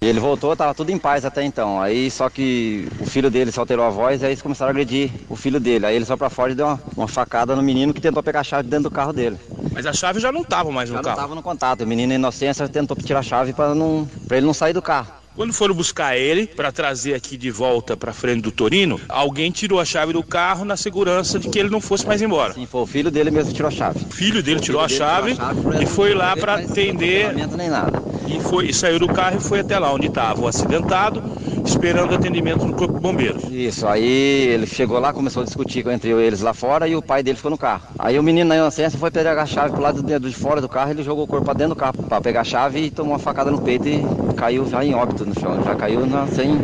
Ele 0.03 0.19
voltou, 0.19 0.57
tava 0.57 0.75
tudo 0.75 0.89
em 0.89 0.97
paz 0.97 1.27
até 1.27 1.43
então. 1.43 1.79
Aí 1.79 2.11
só 2.11 2.31
que 2.31 2.89
o 2.99 3.05
filho 3.05 3.31
dele 3.31 3.53
só 3.53 3.61
alterou 3.61 3.85
a 3.85 3.91
voz, 3.91 4.25
aí 4.25 4.31
eles 4.31 4.41
começaram 4.41 4.71
a 4.71 4.71
agredir 4.71 5.11
o 5.29 5.37
filho 5.37 5.61
dele. 5.61 5.85
Aí 5.85 5.95
ele 5.95 6.07
só 6.07 6.17
pra 6.17 6.31
fora 6.31 6.53
e 6.53 6.55
deu 6.55 6.69
uma, 6.69 6.81
uma, 6.97 7.07
facada 7.07 7.55
no 7.55 7.63
menino 7.63 7.93
que 7.93 8.01
tentou 8.01 8.23
pegar 8.23 8.41
a 8.41 8.43
chave 8.43 8.67
dentro 8.67 8.85
do 8.85 8.91
carro 8.91 9.13
dele. 9.13 9.37
Mas 9.71 9.85
a 9.85 9.93
chave 9.93 10.19
já 10.19 10.33
não 10.33 10.43
tava 10.43 10.73
mais 10.73 10.89
no 10.89 10.97
já 10.97 11.03
carro. 11.03 11.17
Já 11.17 11.21
não 11.21 11.29
tava 11.29 11.35
no 11.35 11.43
contato. 11.43 11.83
O 11.83 11.87
menino 11.87 12.15
inocência 12.15 12.67
tentou 12.67 12.97
tirar 12.97 13.19
a 13.19 13.23
chave 13.23 13.53
para 13.53 13.75
não, 13.75 14.09
pra 14.27 14.39
ele 14.39 14.47
não 14.47 14.55
sair 14.55 14.73
do 14.73 14.81
carro. 14.81 15.20
Quando 15.41 15.55
foram 15.55 15.75
buscar 15.75 16.19
ele 16.19 16.47
para 16.47 16.71
trazer 16.71 17.15
aqui 17.15 17.35
de 17.35 17.51
volta 17.51 17.97
para 17.97 18.13
frente 18.13 18.43
do 18.43 18.53
Torino, 18.53 19.01
alguém 19.09 19.51
tirou 19.51 19.81
a 19.81 19.87
chave 19.87 20.13
do 20.13 20.23
carro 20.23 20.67
na 20.67 20.77
segurança 20.77 21.39
de 21.39 21.49
que 21.49 21.59
ele 21.59 21.71
não 21.71 21.81
fosse 21.81 22.07
mais 22.07 22.21
embora. 22.21 22.53
Sim, 22.53 22.67
foi 22.67 22.83
o 22.83 22.87
filho 22.87 23.11
dele 23.11 23.31
mesmo 23.31 23.49
que 23.49 23.57
tirou 23.57 23.69
a 23.69 23.71
chave. 23.71 24.05
O 24.05 24.15
filho 24.15 24.43
dele, 24.43 24.59
o 24.59 24.63
tirou, 24.63 24.87
filho 24.87 25.03
a 25.03 25.19
dele 25.23 25.33
tirou, 25.33 25.49
a 25.49 25.55
chave 25.55 25.83
e 25.83 25.87
foi 25.87 26.13
lá 26.13 26.37
para 26.37 26.57
atender. 26.57 27.33
Nem 27.57 27.71
nada. 27.71 28.03
E, 28.29 28.39
foi, 28.39 28.67
e 28.67 28.75
saiu 28.75 28.99
do 28.99 29.09
carro 29.09 29.39
e 29.39 29.41
foi 29.41 29.61
até 29.61 29.79
lá 29.79 29.91
onde 29.91 30.09
estava 30.09 30.43
o 30.43 30.47
acidentado, 30.47 31.23
esperando 31.65 32.15
atendimento 32.15 32.65
no 32.65 32.75
Corpo 32.75 32.95
de 32.95 33.01
Bombeiros. 33.01 33.45
Isso, 33.51 33.87
aí 33.87 34.49
ele 34.49 34.67
chegou 34.67 34.99
lá, 34.99 35.13
começou 35.13 35.43
a 35.43 35.45
discutir 35.47 35.87
entre 35.89 36.11
eles 36.11 36.41
lá 36.41 36.53
fora 36.53 36.87
e 36.89 36.97
o 36.97 37.03
pai 37.03 37.23
dele 37.23 37.37
ficou 37.37 37.51
no 37.51 37.59
carro. 37.59 37.83
Aí 37.99 38.19
o 38.19 38.23
menino 38.23 38.49
na 38.49 38.57
inocência 38.57 38.99
foi 38.99 39.11
pegar 39.11 39.41
a 39.41 39.47
chave 39.47 39.73
pro 39.73 39.83
lado 39.83 40.03
de 40.03 40.35
fora 40.35 40.61
do 40.61 40.69
carro, 40.69 40.91
ele 40.91 41.03
jogou 41.03 41.25
o 41.25 41.27
corpo 41.27 41.45
para 41.45 41.55
dentro 41.55 41.75
do 41.75 41.79
carro 41.79 41.95
para 41.95 42.21
pegar 42.21 42.41
a 42.41 42.45
chave 42.45 42.81
e 42.81 42.91
tomou 42.91 43.13
uma 43.13 43.19
facada 43.19 43.51
no 43.51 43.61
peito 43.61 43.89
e 43.89 44.03
caiu 44.37 44.67
já 44.69 44.85
em 44.85 44.95
óbito 44.95 45.25
no 45.25 45.39
chão. 45.39 45.63
Já 45.63 45.75
caiu 45.75 46.07
na, 46.07 46.27
sem, 46.27 46.59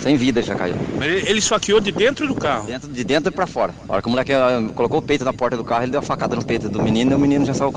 sem 0.00 0.16
vida, 0.16 0.42
já 0.42 0.54
caiu. 0.54 0.74
Mas 0.98 1.26
ele, 1.26 1.38
esfaqueou 1.38 1.80
de 1.80 1.92
dentro 1.92 2.26
do 2.26 2.34
carro? 2.34 2.66
Dentro, 2.66 2.88
de 2.88 3.04
dentro 3.04 3.32
para 3.32 3.46
fora. 3.46 3.74
A 3.88 3.92
hora 3.94 4.02
que 4.02 4.08
o 4.08 4.10
moleque 4.10 4.32
uh, 4.32 4.72
colocou 4.74 4.98
o 4.98 5.02
peito 5.02 5.24
na 5.24 5.32
porta 5.32 5.56
do 5.56 5.64
carro, 5.64 5.84
ele 5.84 5.92
deu 5.92 6.00
uma 6.00 6.06
facada 6.06 6.36
no 6.36 6.44
peito 6.44 6.68
do 6.68 6.82
menino 6.82 7.12
e 7.12 7.14
o 7.14 7.18
menino 7.18 7.44
já 7.44 7.54
saiu 7.54 7.72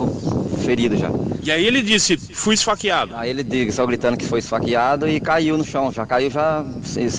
ferido 0.63 0.97
já. 0.97 1.09
E 1.45 1.51
aí 1.51 1.63
ele 1.63 1.83
disse, 1.83 2.17
fui 2.17 2.55
esfaqueado. 2.55 3.15
Aí 3.15 3.29
ele 3.29 3.71
saiu 3.71 3.85
gritando 3.85 4.17
que 4.17 4.25
foi 4.25 4.39
esfaqueado 4.39 5.07
e 5.07 5.19
caiu 5.19 5.55
no 5.55 5.63
chão, 5.63 5.91
já 5.91 6.03
caiu 6.03 6.31
já 6.31 6.65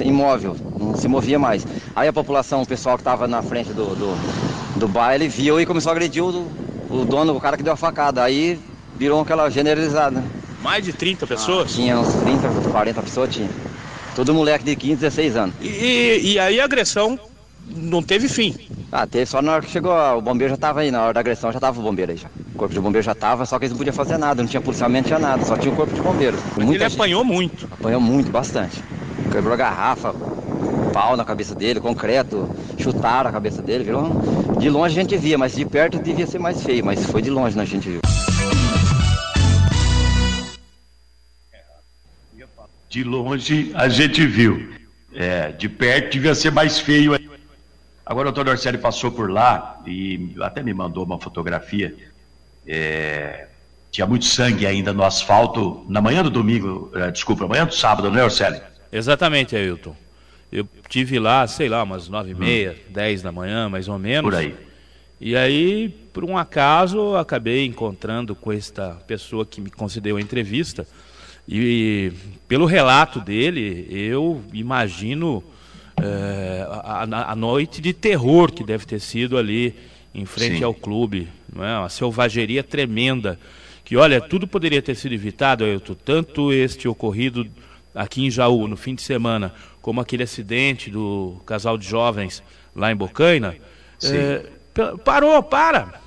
imóvel, 0.05 0.57
não 0.77 0.97
se 0.97 1.07
movia 1.07 1.39
mais. 1.39 1.65
Aí 1.95 2.09
a 2.09 2.13
população, 2.13 2.63
o 2.63 2.67
pessoal 2.67 2.97
que 2.97 3.03
estava 3.03 3.29
na 3.29 3.41
frente 3.41 3.73
do, 3.73 3.95
do, 3.95 4.81
do 4.81 4.89
baile, 4.89 5.29
viu 5.29 5.61
e 5.61 5.65
começou 5.65 5.91
a 5.91 5.93
agredir 5.93 6.25
o, 6.25 6.51
o 6.91 7.05
dono, 7.05 7.37
o 7.37 7.41
cara 7.41 7.57
que 7.57 7.63
deu 7.63 7.73
a 7.73 7.77
facada. 7.77 8.25
Aí 8.25 8.59
virou 8.97 9.21
aquela 9.21 9.49
generalizada. 9.49 10.25
Mais 10.61 10.85
de 10.85 10.93
30 10.93 11.25
pessoas? 11.25 11.71
Ah, 11.71 11.75
tinha 11.77 11.97
uns 11.97 12.13
30, 12.13 12.49
40 12.73 13.03
pessoas, 13.03 13.33
tinha. 13.33 13.49
Todo 14.17 14.35
moleque 14.35 14.65
de 14.65 14.75
15, 14.75 14.97
16 15.03 15.37
anos. 15.37 15.55
E, 15.61 15.69
e, 15.69 16.33
e 16.33 16.39
aí 16.41 16.61
a 16.61 16.65
agressão 16.65 17.17
não 17.69 18.03
teve 18.03 18.29
fim? 18.29 18.57
Ah, 18.91 19.07
teve 19.07 19.27
só 19.27 19.41
na 19.41 19.53
hora 19.53 19.63
que 19.63 19.71
chegou, 19.71 19.93
o 19.93 20.21
bombeiro 20.21 20.49
já 20.49 20.57
estava 20.57 20.81
aí, 20.81 20.91
na 20.91 21.05
hora 21.05 21.15
da 21.15 21.21
agressão 21.21 21.53
já 21.53 21.59
estava 21.59 21.79
o 21.79 21.83
bombeiro 21.85 22.11
aí 22.11 22.19
já. 22.19 22.29
O 22.57 22.59
corpo 22.59 22.73
de 22.73 22.81
bombeiro 22.81 23.05
já 23.05 23.13
estava, 23.13 23.45
só 23.45 23.59
que 23.59 23.67
eles 23.67 23.73
não 23.73 23.77
podiam 23.77 23.93
fazer 23.93 24.17
nada, 24.17 24.43
não 24.43 24.49
tinha 24.49 24.63
policiamento, 24.63 25.11
não 25.11 25.19
tinha 25.19 25.29
nada, 25.29 25.45
só 25.45 25.59
tinha 25.59 25.71
o 25.71 25.77
corpo 25.77 25.95
de 25.95 26.01
bombeiro. 26.01 26.39
Mas 26.57 26.67
ele 26.67 26.79
gente, 26.79 26.95
apanhou 26.95 27.23
muito? 27.23 27.69
Apanhou 27.71 28.01
muito, 28.01 28.31
bastante. 28.31 28.83
Quebrou 29.31 29.53
a 29.53 29.57
garrafa, 29.59 30.15
pau 30.91 31.19
na 31.19 31.25
cabeça 31.27 31.55
dele, 31.55 31.81
concreto, 31.81 32.49
chutaram 32.79 33.29
a 33.29 33.33
cabeça 33.33 33.61
dele, 33.61 33.85
virou. 33.85 34.11
De 34.59 34.71
longe 34.71 34.99
a 34.99 35.03
gente 35.03 35.19
via, 35.19 35.37
mas 35.37 35.55
de 35.55 35.67
perto 35.67 35.99
devia 35.99 36.27
ser 36.27 36.39
mais 36.39 36.63
feio, 36.63 36.83
mas 36.83 37.05
foi 37.05 37.21
de 37.21 37.29
longe 37.29 37.55
né, 37.55 37.63
a 37.63 37.67
gente 37.67 37.91
viu. 37.91 38.01
De 42.89 43.05
longe 43.05 43.71
a 43.75 43.87
gente 43.87 44.27
viu. 44.27 44.67
É, 45.13 45.53
de 45.53 45.69
perto 45.69 46.13
devia 46.13 46.35
ser 46.35 46.53
mais 46.53 46.79
feio. 46.79 47.21
Agora 48.07 48.31
o 48.31 48.33
doutor 48.33 48.53
Orcelli 48.53 48.79
passou 48.79 49.13
por 49.13 49.31
lá 49.31 49.79
e 49.87 50.35
até 50.41 50.63
me 50.63 50.73
mandou 50.73 51.05
uma 51.05 51.21
fotografia. 51.21 51.95
É, 52.67 53.47
tinha 53.91 54.07
muito 54.07 54.25
sangue 54.25 54.67
ainda 54.67 54.93
no 54.93 55.03
asfalto 55.03 55.85
na 55.89 56.01
manhã 56.01 56.23
do 56.23 56.31
domingo, 56.31 56.91
é, 56.95 57.11
desculpa, 57.11 57.43
na 57.43 57.49
manhã 57.49 57.67
do 57.67 57.75
sábado, 57.75 58.11
não 58.11 58.19
é, 58.19 58.25
Orcelli? 58.25 58.61
Exatamente, 58.93 59.57
Ailton. 59.57 59.95
Eu 60.51 60.69
tive 60.89 61.19
lá, 61.19 61.47
sei 61.47 61.69
lá, 61.69 61.83
umas 61.83 62.09
nove 62.09 62.31
e 62.31 62.35
meia, 62.35 62.73
hum. 62.73 62.93
dez 62.93 63.23
da 63.23 63.33
manhã, 63.33 63.69
mais 63.69 63.89
ou 63.89 63.99
menos. 63.99 64.31
Por 64.31 64.39
aí. 64.39 64.55
E 65.21 65.35
aí, 65.35 65.89
por 66.13 66.25
um 66.25 66.37
acaso, 66.37 67.17
acabei 67.17 67.65
encontrando 67.65 68.35
com 68.35 68.53
esta 68.53 68.91
pessoa 69.07 69.47
que 69.47 69.61
me 69.61 69.71
concedeu 69.71 70.17
a 70.17 70.21
entrevista. 70.21 70.87
E 71.49 72.13
pelo 72.47 72.67
relato 72.67 73.21
dele, 73.21 73.87
eu 73.91 74.43
imagino 74.53 75.43
é, 76.03 76.67
a, 76.69 77.33
a, 77.33 77.37
noite 77.37 77.81
de 77.81 77.93
terror 77.93 78.53
que 78.53 78.63
deve 78.63 78.85
ter 78.85 79.01
sido 79.01 79.39
ali 79.39 79.75
em 80.15 80.27
frente 80.27 80.59
Sim. 80.59 80.65
ao 80.65 80.75
clube, 80.75 81.29
é? 81.65 81.79
uma 81.79 81.89
selvageria 81.89 82.63
tremenda. 82.63 83.39
Que 83.85 83.97
olha, 83.97 84.21
tudo 84.21 84.49
poderia 84.49 84.83
ter 84.83 84.97
sido 84.97 85.13
evitado, 85.15 85.65
Ailton, 85.65 85.95
tanto 85.95 86.53
este 86.53 86.89
ocorrido 86.89 87.47
aqui 87.95 88.27
em 88.27 88.31
Jaú 88.31 88.67
no 88.67 88.77
fim 88.77 88.95
de 88.95 89.03
semana, 89.03 89.55
como 89.81 90.01
aquele 90.01 90.25
acidente 90.25 90.91
do 90.91 91.41
casal 91.47 91.79
de 91.79 91.87
jovens 91.87 92.43
lá 92.75 92.91
em 92.91 92.97
Bocaina. 92.97 93.57
É, 94.03 94.45
parou, 95.05 95.43
para! 95.43 96.01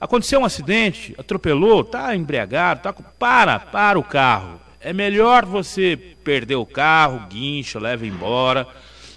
Aconteceu 0.00 0.40
um 0.40 0.44
acidente, 0.44 1.14
atropelou, 1.18 1.80
está 1.80 2.14
embriagado, 2.14 2.82
tá, 2.82 2.92
para, 2.92 3.58
para 3.58 3.98
o 3.98 4.04
carro 4.04 4.60
é 4.84 4.92
melhor 4.92 5.46
você 5.46 5.96
perder 6.22 6.56
o 6.56 6.66
carro, 6.66 7.26
guincha, 7.26 7.80
leva 7.80 8.06
embora. 8.06 8.68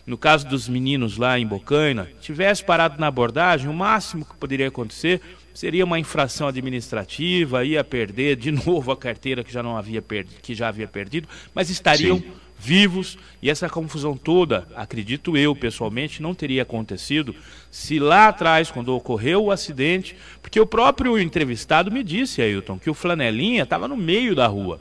No 0.05 0.17
caso 0.17 0.47
dos 0.47 0.69
meninos 0.69 1.17
lá 1.17 1.37
em 1.37 1.45
Bocaina, 1.45 2.07
tivesse 2.21 2.63
parado 2.63 2.97
na 2.97 3.07
abordagem, 3.07 3.67
o 3.67 3.73
máximo 3.73 4.23
que 4.23 4.33
poderia 4.35 4.69
acontecer 4.69 5.21
seria 5.57 5.85
uma 5.85 5.97
infração 5.97 6.47
administrativa, 6.47 7.65
ia 7.65 7.83
perder 7.83 8.35
de 8.35 8.51
novo 8.67 8.91
a 8.91 8.95
carteira 8.95 9.43
que 9.43 9.51
já 9.51 9.63
não 9.63 9.75
havia 9.75 10.03
perdido, 10.03 10.39
que 10.39 10.53
já 10.53 10.67
havia 10.67 10.87
perdido, 10.87 11.27
mas 11.51 11.71
estariam 11.71 12.19
Sim. 12.19 12.31
vivos 12.59 13.17
e 13.41 13.49
essa 13.49 13.67
confusão 13.67 14.15
toda, 14.15 14.67
acredito 14.75 15.35
eu 15.35 15.55
pessoalmente, 15.55 16.21
não 16.21 16.35
teria 16.35 16.61
acontecido 16.61 17.35
se 17.71 17.97
lá 17.97 18.27
atrás, 18.27 18.69
quando 18.69 18.95
ocorreu 18.95 19.45
o 19.45 19.51
acidente, 19.51 20.15
porque 20.43 20.59
o 20.59 20.65
próprio 20.67 21.17
entrevistado 21.17 21.91
me 21.91 22.03
disse, 22.03 22.39
Ailton, 22.39 22.77
que 22.77 22.91
o 22.91 22.93
flanelinha 22.93 23.63
estava 23.63 23.87
no 23.87 23.97
meio 23.97 24.35
da 24.35 24.45
rua. 24.45 24.79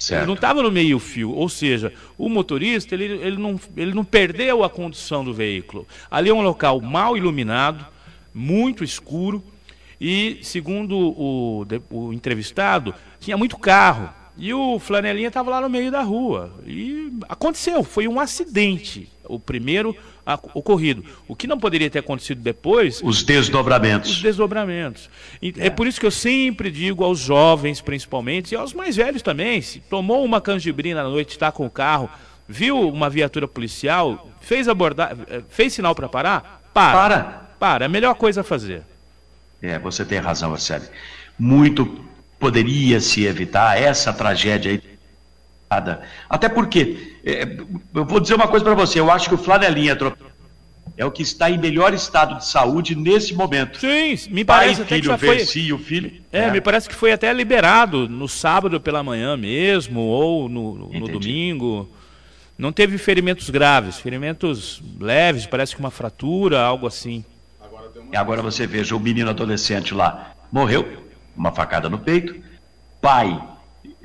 Certo. 0.00 0.22
Ele 0.22 0.26
não 0.26 0.34
estava 0.34 0.64
no 0.64 0.70
meio-fio, 0.72 1.30
ou 1.30 1.48
seja, 1.48 1.92
o 2.16 2.28
motorista 2.28 2.92
ele, 2.92 3.04
ele, 3.04 3.36
não, 3.36 3.60
ele 3.76 3.94
não 3.94 4.04
perdeu 4.04 4.64
a 4.64 4.70
condução 4.70 5.24
do 5.24 5.32
veículo. 5.32 5.86
Ali 6.10 6.28
é 6.28 6.34
um 6.34 6.42
local 6.42 6.80
mal 6.80 7.16
iluminado, 7.16 7.86
muito 8.34 8.82
escuro, 8.82 9.44
e 10.00 10.38
segundo 10.42 10.96
o, 10.96 11.66
o 11.90 12.12
entrevistado, 12.12 12.94
tinha 13.18 13.36
muito 13.36 13.58
carro. 13.58 14.10
E 14.40 14.54
o 14.54 14.78
flanelinha 14.78 15.26
estava 15.28 15.50
lá 15.50 15.60
no 15.60 15.68
meio 15.68 15.90
da 15.90 16.00
rua. 16.00 16.54
E 16.64 17.12
aconteceu, 17.28 17.82
foi 17.82 18.06
um 18.06 18.20
acidente. 18.20 19.10
O 19.24 19.40
primeiro 19.40 19.96
ocorrido. 20.54 21.04
O 21.26 21.34
que 21.34 21.48
não 21.48 21.58
poderia 21.58 21.90
ter 21.90 21.98
acontecido 21.98 22.40
depois. 22.40 23.00
Os 23.02 23.24
desdobramentos. 23.24 24.10
Os 24.12 24.22
desdobramentos. 24.22 25.10
E 25.42 25.52
é. 25.58 25.66
é 25.66 25.70
por 25.70 25.88
isso 25.88 25.98
que 25.98 26.06
eu 26.06 26.10
sempre 26.10 26.70
digo 26.70 27.02
aos 27.02 27.18
jovens, 27.18 27.80
principalmente, 27.80 28.52
e 28.52 28.56
aos 28.56 28.72
mais 28.72 28.94
velhos 28.94 29.22
também: 29.22 29.60
se 29.60 29.80
tomou 29.80 30.24
uma 30.24 30.40
canjibrina 30.40 31.02
na 31.02 31.08
noite, 31.08 31.30
está 31.30 31.50
com 31.50 31.66
o 31.66 31.70
carro, 31.70 32.08
viu 32.46 32.88
uma 32.88 33.10
viatura 33.10 33.48
policial, 33.48 34.30
fez 34.40 34.68
abordar, 34.68 35.16
eh, 35.28 35.42
fez 35.48 35.72
sinal 35.72 35.96
para 35.96 36.08
parar, 36.08 36.62
para. 36.72 36.92
Para. 36.92 37.48
Para, 37.58 37.84
é 37.84 37.86
a 37.86 37.88
melhor 37.88 38.14
coisa 38.14 38.42
a 38.42 38.44
fazer. 38.44 38.84
É, 39.60 39.78
você 39.78 40.04
tem 40.04 40.18
razão, 40.18 40.50
Marcelo. 40.50 40.84
Muito 41.38 42.04
poderia 42.38 43.00
se 43.00 43.24
evitar 43.24 43.80
essa 43.80 44.12
tragédia 44.12 44.70
aí 44.70 44.98
até 46.30 46.48
porque, 46.48 47.16
é, 47.24 47.42
eu 47.94 48.04
vou 48.04 48.20
dizer 48.20 48.34
uma 48.34 48.48
coisa 48.48 48.64
para 48.64 48.74
você, 48.74 48.98
eu 49.00 49.10
acho 49.10 49.28
que 49.28 49.34
o 49.34 49.38
Flanelinha 49.38 49.96
é 50.96 51.04
o 51.04 51.10
que 51.10 51.22
está 51.22 51.50
em 51.50 51.58
melhor 51.58 51.92
estado 51.92 52.38
de 52.38 52.46
saúde 52.46 52.94
nesse 52.96 53.34
momento. 53.34 53.78
Sim, 53.78 54.16
me 54.30 54.44
parece 54.44 54.76
Pai, 54.76 54.84
até 54.84 54.94
filho, 54.94 55.02
que 55.02 55.06
já 55.06 55.18
foi... 55.18 55.72
o 55.72 55.78
filho. 55.78 56.22
É, 56.32 56.44
é, 56.44 56.50
me 56.50 56.60
parece 56.60 56.88
que 56.88 56.94
foi 56.94 57.12
até 57.12 57.32
liberado 57.32 58.08
no 58.08 58.26
sábado 58.26 58.80
pela 58.80 59.02
manhã 59.02 59.36
mesmo, 59.36 60.00
ou 60.00 60.48
no, 60.48 60.88
no 60.88 61.08
domingo. 61.08 61.88
Não 62.56 62.72
teve 62.72 62.98
ferimentos 62.98 63.50
graves, 63.50 63.98
ferimentos 63.98 64.82
leves, 64.98 65.46
parece 65.46 65.74
que 65.74 65.80
uma 65.80 65.90
fratura, 65.90 66.60
algo 66.60 66.86
assim. 66.86 67.24
E 68.12 68.16
agora 68.16 68.42
você 68.42 68.66
veja 68.66 68.96
o 68.96 69.00
menino 69.00 69.30
adolescente 69.30 69.92
lá, 69.94 70.32
morreu, 70.50 71.04
uma 71.36 71.52
facada 71.52 71.88
no 71.88 71.98
peito. 71.98 72.34
Pai, 73.00 73.40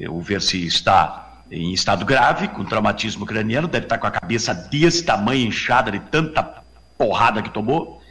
o 0.10 0.22
ver 0.22 0.42
se 0.42 0.66
está 0.66 1.42
em 1.50 1.72
estado 1.72 2.06
grave, 2.06 2.48
com 2.48 2.66
traumatismo 2.66 3.26
craniano, 3.26 3.68
deve 3.68 3.86
estar 3.86 3.98
com 3.98 4.08
a 4.08 4.12
cabeça 4.12 4.54
desse 4.54 5.04
tamanho 5.04 5.48
inchada 5.48 5.92
de 5.92 6.00
tanta 6.00 6.44
porrada 6.98 7.42
que 7.42 7.50
tomou, 7.50 8.02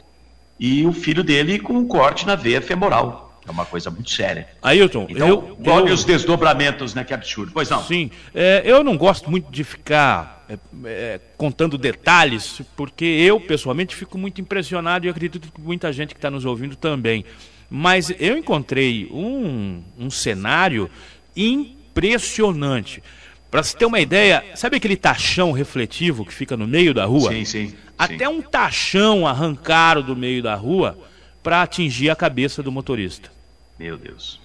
e 0.59 0.85
o 0.85 0.93
filho 0.93 1.23
dele 1.23 1.59
com 1.59 1.73
um 1.73 1.87
corte 1.87 2.25
na 2.25 2.35
veia 2.35 2.61
femoral. 2.61 3.41
É 3.45 3.51
uma 3.51 3.65
coisa 3.65 3.91
muito 3.91 4.09
séria. 4.09 4.47
Ailton, 4.61 5.05
então, 5.09 5.27
eu, 5.27 5.57
olha 5.67 5.89
eu... 5.89 5.93
os 5.93 6.05
desdobramentos, 6.05 6.93
né? 6.93 7.03
Que 7.03 7.13
absurdo. 7.13 7.51
Pois 7.53 7.69
não. 7.69 7.83
Sim, 7.83 8.09
é, 8.33 8.61
eu 8.63 8.83
não 8.83 8.95
gosto 8.95 9.29
muito 9.29 9.51
de 9.51 9.65
ficar 9.65 10.42
é, 10.85 10.89
é, 10.89 11.19
contando 11.37 11.77
detalhes, 11.77 12.61
porque 12.75 13.05
eu, 13.05 13.39
pessoalmente, 13.39 13.95
fico 13.95 14.17
muito 14.17 14.41
impressionado 14.41 15.05
e 15.05 15.09
acredito 15.09 15.39
que 15.39 15.61
muita 15.61 15.91
gente 15.91 16.13
que 16.13 16.17
está 16.17 16.29
nos 16.29 16.45
ouvindo 16.45 16.75
também. 16.75 17.25
Mas 17.69 18.13
eu 18.19 18.37
encontrei 18.37 19.09
um, 19.11 19.81
um 19.97 20.09
cenário 20.09 20.89
impressionante. 21.35 23.01
Para 23.49 23.61
você 23.61 23.77
ter 23.77 23.85
uma 23.85 23.99
ideia, 23.99 24.43
sabe 24.55 24.77
aquele 24.77 24.95
tachão 24.95 25.51
refletivo 25.51 26.25
que 26.25 26.33
fica 26.33 26.57
no 26.57 26.67
meio 26.67 26.93
da 26.93 27.05
rua? 27.05 27.31
Sim, 27.31 27.45
sim. 27.45 27.75
Até 27.97 28.25
sim. 28.25 28.27
um 28.27 28.41
tachão 28.41 29.27
arrancaram 29.27 30.01
do 30.01 30.15
meio 30.15 30.41
da 30.41 30.55
rua 30.55 30.97
para 31.43 31.61
atingir 31.61 32.09
a 32.09 32.15
cabeça 32.15 32.63
do 32.63 32.71
motorista. 32.71 33.31
Meu 33.77 33.97
Deus. 33.97 34.41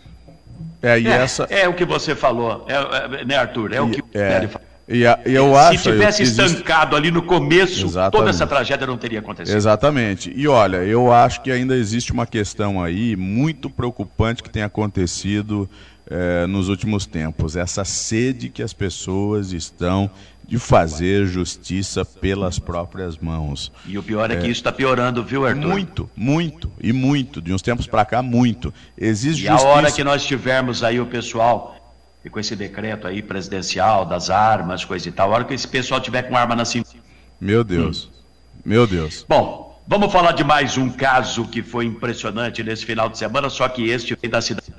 É, 0.83 0.99
e 0.99 1.07
é, 1.07 1.11
essa... 1.11 1.45
é 1.45 1.69
o 1.69 1.75
que 1.75 1.85
você 1.85 2.15
falou, 2.15 2.67
é, 2.69 3.21
é, 3.21 3.25
né, 3.25 3.37
Arthur? 3.37 3.73
É 3.73 3.77
e, 3.77 3.81
o 3.81 3.91
que 3.91 4.03
é, 4.19 4.37
ele 4.39 4.49
falou. 4.49 4.68
E, 4.89 5.07
a, 5.07 5.21
e 5.27 5.35
eu 5.35 5.55
acho, 5.55 5.83
Se 5.83 5.91
tivesse 5.91 6.23
existe... 6.23 6.43
estancado 6.43 6.97
ali 6.97 7.11
no 7.11 7.23
começo, 7.23 7.85
Exatamente. 7.85 8.13
toda 8.13 8.31
essa 8.31 8.47
tragédia 8.47 8.87
não 8.87 8.97
teria 8.97 9.19
acontecido. 9.19 9.55
Exatamente. 9.55 10.33
E 10.35 10.49
olha, 10.49 10.79
eu 10.79 11.13
acho 11.13 11.43
que 11.43 11.51
ainda 11.51 11.77
existe 11.77 12.11
uma 12.11 12.27
questão 12.27 12.83
aí 12.83 13.15
muito 13.15 13.69
preocupante 13.69 14.43
que 14.43 14.49
tem 14.49 14.63
acontecido 14.63 15.69
eh, 16.11 16.47
nos 16.47 16.71
últimos 16.71 17.05
tempos. 17.05 17.55
Essa 17.55 17.85
sede 17.85 18.49
que 18.49 18.63
as 18.63 18.73
pessoas 18.73 19.53
estão 19.53 20.11
de 20.49 20.59
fazer 20.59 21.27
justiça 21.27 22.03
pelas 22.07 22.59
próprias 22.59 23.19
mãos. 23.19 23.71
E 23.87 23.99
o 23.99 24.03
pior 24.03 24.31
é, 24.31 24.35
é 24.35 24.37
que 24.39 24.45
isso 24.45 24.53
está 24.53 24.73
piorando, 24.73 25.23
viu, 25.23 25.45
Arthur? 25.45 25.69
Muito, 25.69 26.11
muito, 26.17 26.73
e 26.81 26.91
muito. 26.91 27.43
De 27.43 27.53
uns 27.53 27.61
tempos 27.61 27.87
para 27.87 28.07
cá, 28.07 28.23
muito. 28.23 28.73
Existe 28.97 29.45
e 29.45 29.49
justiça... 29.49 29.69
a 29.69 29.71
hora 29.71 29.93
que 29.93 30.03
nós 30.03 30.25
tivermos 30.25 30.83
aí 30.83 30.99
o 30.99 31.05
pessoal 31.05 31.78
e 32.25 32.31
com 32.31 32.41
esse 32.41 32.57
decreto 32.57 33.07
aí 33.07 33.23
presidencial 33.23 34.05
das 34.05 34.31
armas, 34.31 34.85
coisa 34.85 35.09
e 35.09 35.13
tal, 35.13 35.31
a 35.31 35.37
hora 35.37 35.45
que 35.45 35.55
esse 35.55 35.69
pessoal 35.69 36.01
tiver 36.01 36.23
com 36.23 36.37
arma 36.37 36.57
na 36.57 36.65
cintura. 36.65 37.03
Meu 37.41 37.63
Deus. 37.63 38.11
Hum. 38.13 38.19
Meu 38.65 38.87
Deus. 38.87 39.25
Bom, 39.29 39.81
vamos 39.87 40.13
falar 40.13 40.33
de 40.33 40.45
mais 40.45 40.77
um 40.77 40.91
caso 40.91 41.47
que 41.47 41.63
foi 41.63 41.85
impressionante 41.85 42.63
nesse 42.63 42.85
final 42.85 43.09
de 43.09 43.17
semana, 43.17 43.49
só 43.49 43.69
que 43.69 43.89
este 43.89 44.17
vem 44.21 44.31
da 44.31 44.41
cidade. 44.41 44.73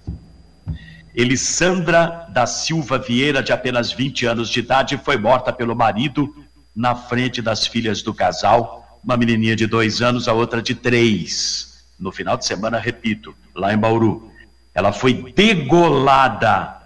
Elisandra 1.16 2.28
da 2.30 2.46
Silva 2.46 2.98
Vieira, 3.00 3.42
de 3.42 3.52
apenas 3.52 3.92
20 3.92 4.26
anos 4.26 4.50
de 4.50 4.60
idade, 4.60 5.00
foi 5.04 5.18
morta 5.18 5.52
pelo 5.52 5.76
marido 5.76 6.34
na 6.76 6.96
frente 6.96 7.42
das 7.42 7.66
filhas 7.66 8.02
do 8.02 8.14
casal, 8.14 9.00
uma 9.04 9.18
menininha 9.18 9.56
de 9.56 9.66
dois 9.66 10.02
anos, 10.02 10.28
a 10.28 10.34
outra 10.34 10.62
de 10.62 10.76
três. 10.76 11.84
No 12.00 12.12
final 12.12 12.38
de 12.38 12.46
semana, 12.46 12.78
repito, 12.78 13.36
lá 13.56 13.74
em 13.74 13.78
Bauru. 13.78 14.32
Ela 14.74 14.94
foi 14.94 15.34
degolada 15.34 16.79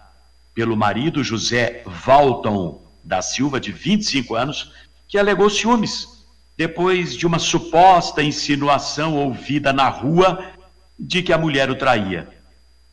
pelo 0.53 0.77
marido 0.77 1.23
José 1.23 1.83
Valton 1.85 2.81
da 3.03 3.21
Silva, 3.21 3.59
de 3.59 3.71
25 3.71 4.35
anos, 4.35 4.71
que 5.07 5.17
alegou 5.17 5.49
ciúmes 5.49 6.07
depois 6.57 7.15
de 7.15 7.25
uma 7.25 7.39
suposta 7.39 8.21
insinuação 8.21 9.15
ouvida 9.15 9.73
na 9.73 9.89
rua 9.89 10.51
de 10.97 11.21
que 11.21 11.33
a 11.33 11.37
mulher 11.37 11.69
o 11.69 11.75
traía. 11.75 12.29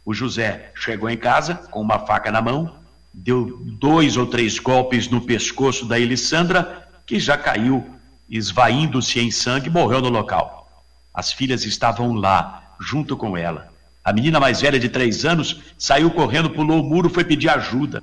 O 0.05 0.15
José 0.15 0.73
chegou 0.75 1.09
em 1.09 1.17
casa 1.17 1.55
com 1.55 1.81
uma 1.81 1.99
faca 1.99 2.33
na 2.33 2.41
mão, 2.41 2.75
deu 3.13 3.59
dois 3.79 4.17
ou 4.17 4.27
três 4.27 4.59
golpes 4.59 5.09
no 5.09 5.21
pescoço 5.21 5.87
da 5.87 6.01
Elissandra, 6.01 6.89
que 7.07 7.21
já 7.21 7.37
caiu, 7.37 7.89
esvaindo-se 8.29 9.21
em 9.21 9.31
sangue, 9.31 9.69
morreu 9.69 10.01
no 10.01 10.09
local. 10.09 10.69
As 11.13 11.33
filhas 11.33 11.65
estavam 11.65 12.15
lá, 12.15 12.75
junto 12.81 13.17
com 13.17 13.37
ela. 13.37 13.70
A 14.05 14.13
menina 14.13 14.41
mais 14.41 14.61
velha 14.61 14.79
de 14.79 14.89
três 14.89 15.25
anos 15.25 15.61
saiu 15.77 16.11
correndo, 16.11 16.51
pulou 16.51 16.81
o 16.81 16.85
muro, 16.85 17.11
foi 17.11 17.25
pedir 17.25 17.49
ajuda. 17.49 18.03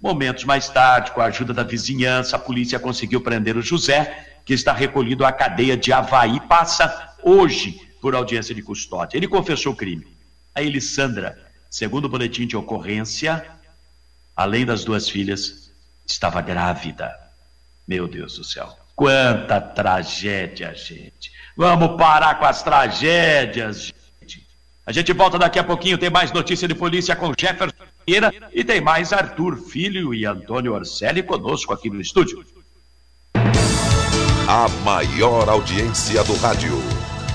Momentos 0.00 0.44
mais 0.44 0.68
tarde, 0.68 1.12
com 1.12 1.20
a 1.20 1.26
ajuda 1.26 1.52
da 1.52 1.62
vizinhança, 1.62 2.36
a 2.36 2.38
polícia 2.38 2.78
conseguiu 2.78 3.20
prender 3.20 3.56
o 3.56 3.62
José, 3.62 4.26
que 4.44 4.52
está 4.52 4.72
recolhido 4.72 5.24
à 5.24 5.32
cadeia 5.32 5.76
de 5.76 5.92
Havaí, 5.92 6.40
passa 6.48 7.14
hoje 7.22 7.80
por 8.00 8.14
audiência 8.14 8.54
de 8.54 8.62
custódia. 8.62 9.16
Ele 9.16 9.28
confessou 9.28 9.72
o 9.72 9.76
crime. 9.76 10.06
A 10.54 10.62
Elissandra, 10.62 11.38
segundo 11.70 12.04
o 12.04 12.08
boletim 12.08 12.46
de 12.46 12.56
ocorrência, 12.56 13.46
além 14.36 14.66
das 14.66 14.84
duas 14.84 15.08
filhas, 15.08 15.70
estava 16.06 16.40
grávida. 16.40 17.14
Meu 17.88 18.06
Deus 18.06 18.36
do 18.36 18.44
céu. 18.44 18.76
Quanta 18.94 19.60
tragédia, 19.60 20.74
gente. 20.74 21.32
Vamos 21.56 21.96
parar 21.96 22.38
com 22.38 22.44
as 22.44 22.62
tragédias. 22.62 23.92
A 24.86 24.92
gente 24.92 25.14
volta 25.14 25.38
daqui 25.38 25.58
a 25.58 25.64
pouquinho, 25.64 25.96
tem 25.96 26.10
mais 26.10 26.30
notícia 26.30 26.68
de 26.68 26.74
polícia 26.74 27.16
com 27.16 27.32
Jefferson 27.38 27.74
Vieira 28.06 28.30
e 28.52 28.62
tem 28.62 28.82
mais 28.82 29.14
Arthur 29.14 29.56
Filho 29.56 30.12
e 30.12 30.26
Antônio 30.26 30.74
Orselli 30.74 31.22
conosco 31.22 31.72
aqui 31.72 31.88
no 31.88 32.02
estúdio. 32.02 32.44
A 34.46 34.68
maior 34.84 35.48
audiência 35.48 36.22
do 36.24 36.36
rádio. 36.36 36.76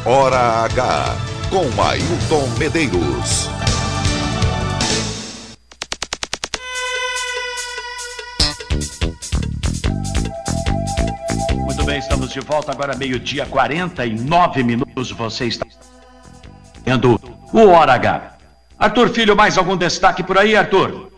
Hora 0.06 0.64
H 0.66 1.16
com 1.50 1.82
Ailton 1.82 2.48
Medeiros. 2.60 3.50
Muito 11.52 11.84
bem, 11.84 11.98
estamos 11.98 12.30
de 12.32 12.42
volta 12.42 12.72
agora, 12.72 12.96
meio-dia, 12.96 13.48
49 13.48 14.64
minutos. 14.64 15.10
Você 15.10 15.48
está 15.48 15.66
vendo 16.86 17.39
o 17.54 17.68
Hora 17.68 17.94
H. 17.94 18.38
Arthur 18.78 19.10
Filho, 19.10 19.36
mais 19.36 19.58
algum 19.58 19.76
destaque 19.76 20.24
por 20.24 20.38
aí, 20.38 20.56
Arthur? 20.56 21.10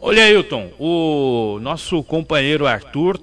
Olha, 0.00 0.24
Ailton, 0.24 0.70
o 0.78 1.58
nosso 1.62 2.02
companheiro 2.02 2.66
Arthur 2.66 3.18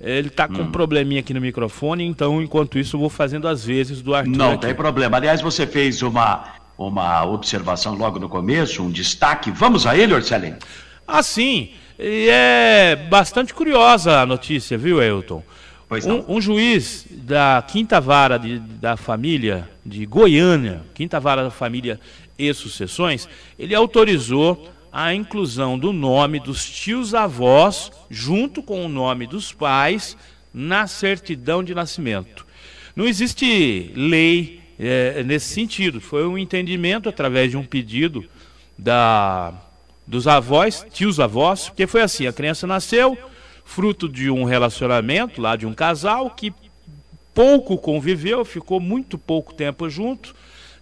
ele 0.00 0.28
está 0.28 0.46
com 0.46 0.58
hum. 0.58 0.62
um 0.64 0.70
probleminha 0.70 1.20
aqui 1.20 1.32
no 1.32 1.40
microfone, 1.40 2.04
então 2.04 2.42
enquanto 2.42 2.78
isso 2.78 2.96
eu 2.96 3.00
vou 3.00 3.08
fazendo 3.08 3.48
as 3.48 3.64
vezes 3.64 4.02
do 4.02 4.14
Arthur. 4.14 4.36
Não 4.36 4.52
aqui. 4.52 4.66
tem 4.66 4.74
problema. 4.74 5.16
Aliás, 5.16 5.40
você 5.40 5.66
fez 5.66 6.02
uma, 6.02 6.44
uma 6.76 7.24
observação 7.24 7.94
logo 7.94 8.18
no 8.18 8.28
começo, 8.28 8.82
um 8.82 8.90
destaque. 8.90 9.50
Vamos 9.50 9.86
a 9.86 9.96
ele, 9.96 10.12
Orcelin? 10.12 10.54
Ah, 11.06 11.22
sim. 11.22 11.70
E 11.98 12.28
é 12.28 12.96
bastante 13.08 13.54
curiosa 13.54 14.20
a 14.20 14.26
notícia, 14.26 14.76
viu, 14.76 15.00
Elton? 15.02 15.42
Um, 16.02 16.36
um, 16.36 16.40
juiz 16.40 17.06
da 17.10 17.64
quinta 17.66 18.00
vara 18.00 18.38
de, 18.38 18.58
da 18.58 18.96
família 18.96 19.68
de 19.84 20.06
Goiânia, 20.06 20.82
quinta 20.94 21.20
vara 21.20 21.44
da 21.44 21.50
família 21.50 22.00
e 22.38 22.52
sucessões, 22.52 23.28
ele 23.58 23.74
autorizou 23.74 24.68
a 24.92 25.14
inclusão 25.14 25.78
do 25.78 25.92
nome 25.92 26.40
dos 26.40 26.64
tios-avós 26.64 27.90
junto 28.10 28.62
com 28.62 28.84
o 28.84 28.88
nome 28.88 29.26
dos 29.26 29.52
pais 29.52 30.16
na 30.52 30.86
certidão 30.86 31.62
de 31.62 31.74
nascimento. 31.74 32.46
Não 32.94 33.06
existe 33.06 33.92
lei 33.94 34.60
é, 34.78 35.22
nesse 35.24 35.46
sentido. 35.46 36.00
Foi 36.00 36.26
um 36.26 36.38
entendimento 36.38 37.08
através 37.08 37.50
de 37.50 37.56
um 37.56 37.64
pedido 37.64 38.24
da, 38.78 39.52
dos 40.06 40.28
avós, 40.28 40.86
tios-avós, 40.92 41.68
porque 41.68 41.86
foi 41.86 42.02
assim: 42.02 42.26
a 42.26 42.32
criança 42.32 42.66
nasceu 42.66 43.18
fruto 43.64 44.08
de 44.08 44.30
um 44.30 44.44
relacionamento 44.44 45.40
lá 45.40 45.56
de 45.56 45.66
um 45.66 45.74
casal 45.74 46.30
que 46.30 46.52
pouco 47.32 47.76
conviveu, 47.78 48.44
ficou 48.44 48.78
muito 48.78 49.18
pouco 49.18 49.52
tempo 49.52 49.88
junto, 49.88 50.34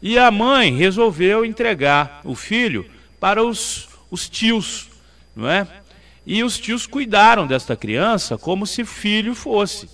e 0.03 0.19
a 0.19 0.31
mãe 0.31 0.77
resolveu 0.77 1.45
entregar 1.45 2.21
o 2.25 2.35
filho 2.35 2.85
para 3.19 3.43
os 3.43 3.93
os 4.13 4.29
tios, 4.29 4.91
não 5.35 5.49
é? 5.49 5.67
E 6.27 6.45
os 6.45 6.59
tios 6.59 6.87
cuidaram 6.87 7.47
desta 7.47 7.75
criança 7.75 8.37
como 8.37 8.67
se 8.67 8.85
filho 8.85 9.35
fosse. 9.35 9.89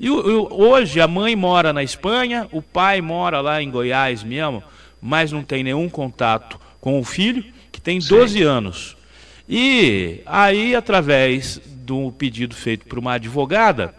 E 0.00 0.10
hoje 0.10 1.00
a 1.00 1.06
mãe 1.06 1.36
mora 1.36 1.70
na 1.70 1.82
Espanha, 1.82 2.48
o 2.50 2.62
pai 2.62 3.02
mora 3.02 3.42
lá 3.42 3.62
em 3.62 3.70
Goiás 3.70 4.24
mesmo, 4.24 4.64
mas 5.00 5.30
não 5.30 5.44
tem 5.44 5.62
nenhum 5.62 5.88
contato 5.88 6.58
com 6.80 6.98
o 6.98 7.04
filho, 7.04 7.44
que 7.70 7.80
tem 7.80 7.98
12 7.98 8.38
Sim. 8.38 8.42
anos. 8.42 8.96
E 9.46 10.22
aí, 10.24 10.74
através 10.74 11.60
do 11.82 12.12
pedido 12.12 12.54
feito 12.54 12.86
por 12.86 12.98
uma 12.98 13.14
advogada, 13.14 13.94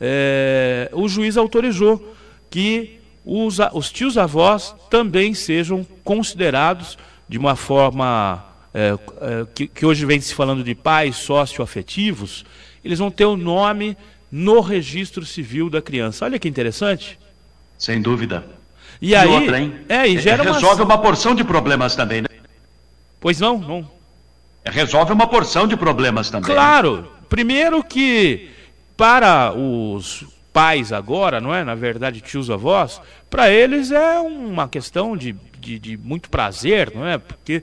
é, 0.00 0.90
o 0.92 1.08
juiz 1.08 1.36
autorizou 1.36 2.16
que 2.50 3.00
os, 3.24 3.58
os 3.72 3.90
tios-avós 3.90 4.74
também 4.88 5.34
sejam 5.34 5.84
considerados 6.04 6.96
de 7.28 7.36
uma 7.38 7.56
forma 7.56 8.44
é, 8.72 8.92
é, 9.20 9.46
que, 9.54 9.66
que, 9.66 9.86
hoje 9.86 10.06
vem 10.06 10.20
se 10.20 10.34
falando 10.34 10.62
de 10.62 10.74
pais 10.74 11.16
socioafetivos, 11.16 12.44
eles 12.84 12.98
vão 12.98 13.10
ter 13.10 13.24
o 13.24 13.36
nome 13.36 13.96
no 14.30 14.60
registro 14.60 15.24
civil 15.24 15.68
da 15.68 15.82
criança. 15.82 16.24
Olha 16.24 16.38
que 16.38 16.48
interessante. 16.48 17.18
Sem 17.78 18.00
dúvida. 18.00 18.44
E, 19.00 19.10
e 19.10 19.16
aí, 19.16 19.28
outra, 19.28 19.58
hein? 19.58 19.74
É, 19.88 20.06
e 20.06 20.18
gera 20.18 20.42
Resolve 20.42 20.82
uma... 20.82 20.94
uma 20.94 20.98
porção 20.98 21.34
de 21.34 21.42
problemas 21.42 21.96
também, 21.96 22.22
né? 22.22 22.28
Pois 23.18 23.40
não, 23.40 23.58
não. 23.58 23.90
resolve 24.64 25.12
uma 25.12 25.26
porção 25.26 25.66
de 25.66 25.76
problemas 25.76 26.30
também. 26.30 26.54
Claro. 26.54 27.15
Primeiro 27.28 27.82
que 27.82 28.50
para 28.96 29.52
os 29.52 30.24
pais 30.52 30.92
agora, 30.92 31.40
não 31.40 31.54
é? 31.54 31.62
Na 31.62 31.74
verdade, 31.74 32.20
tios 32.20 32.50
avós, 32.50 33.00
para 33.28 33.50
eles 33.50 33.90
é 33.90 34.18
uma 34.20 34.68
questão 34.68 35.16
de, 35.16 35.36
de, 35.58 35.78
de, 35.78 35.96
muito 35.98 36.30
prazer, 36.30 36.92
não 36.94 37.06
é? 37.06 37.18
Porque 37.18 37.62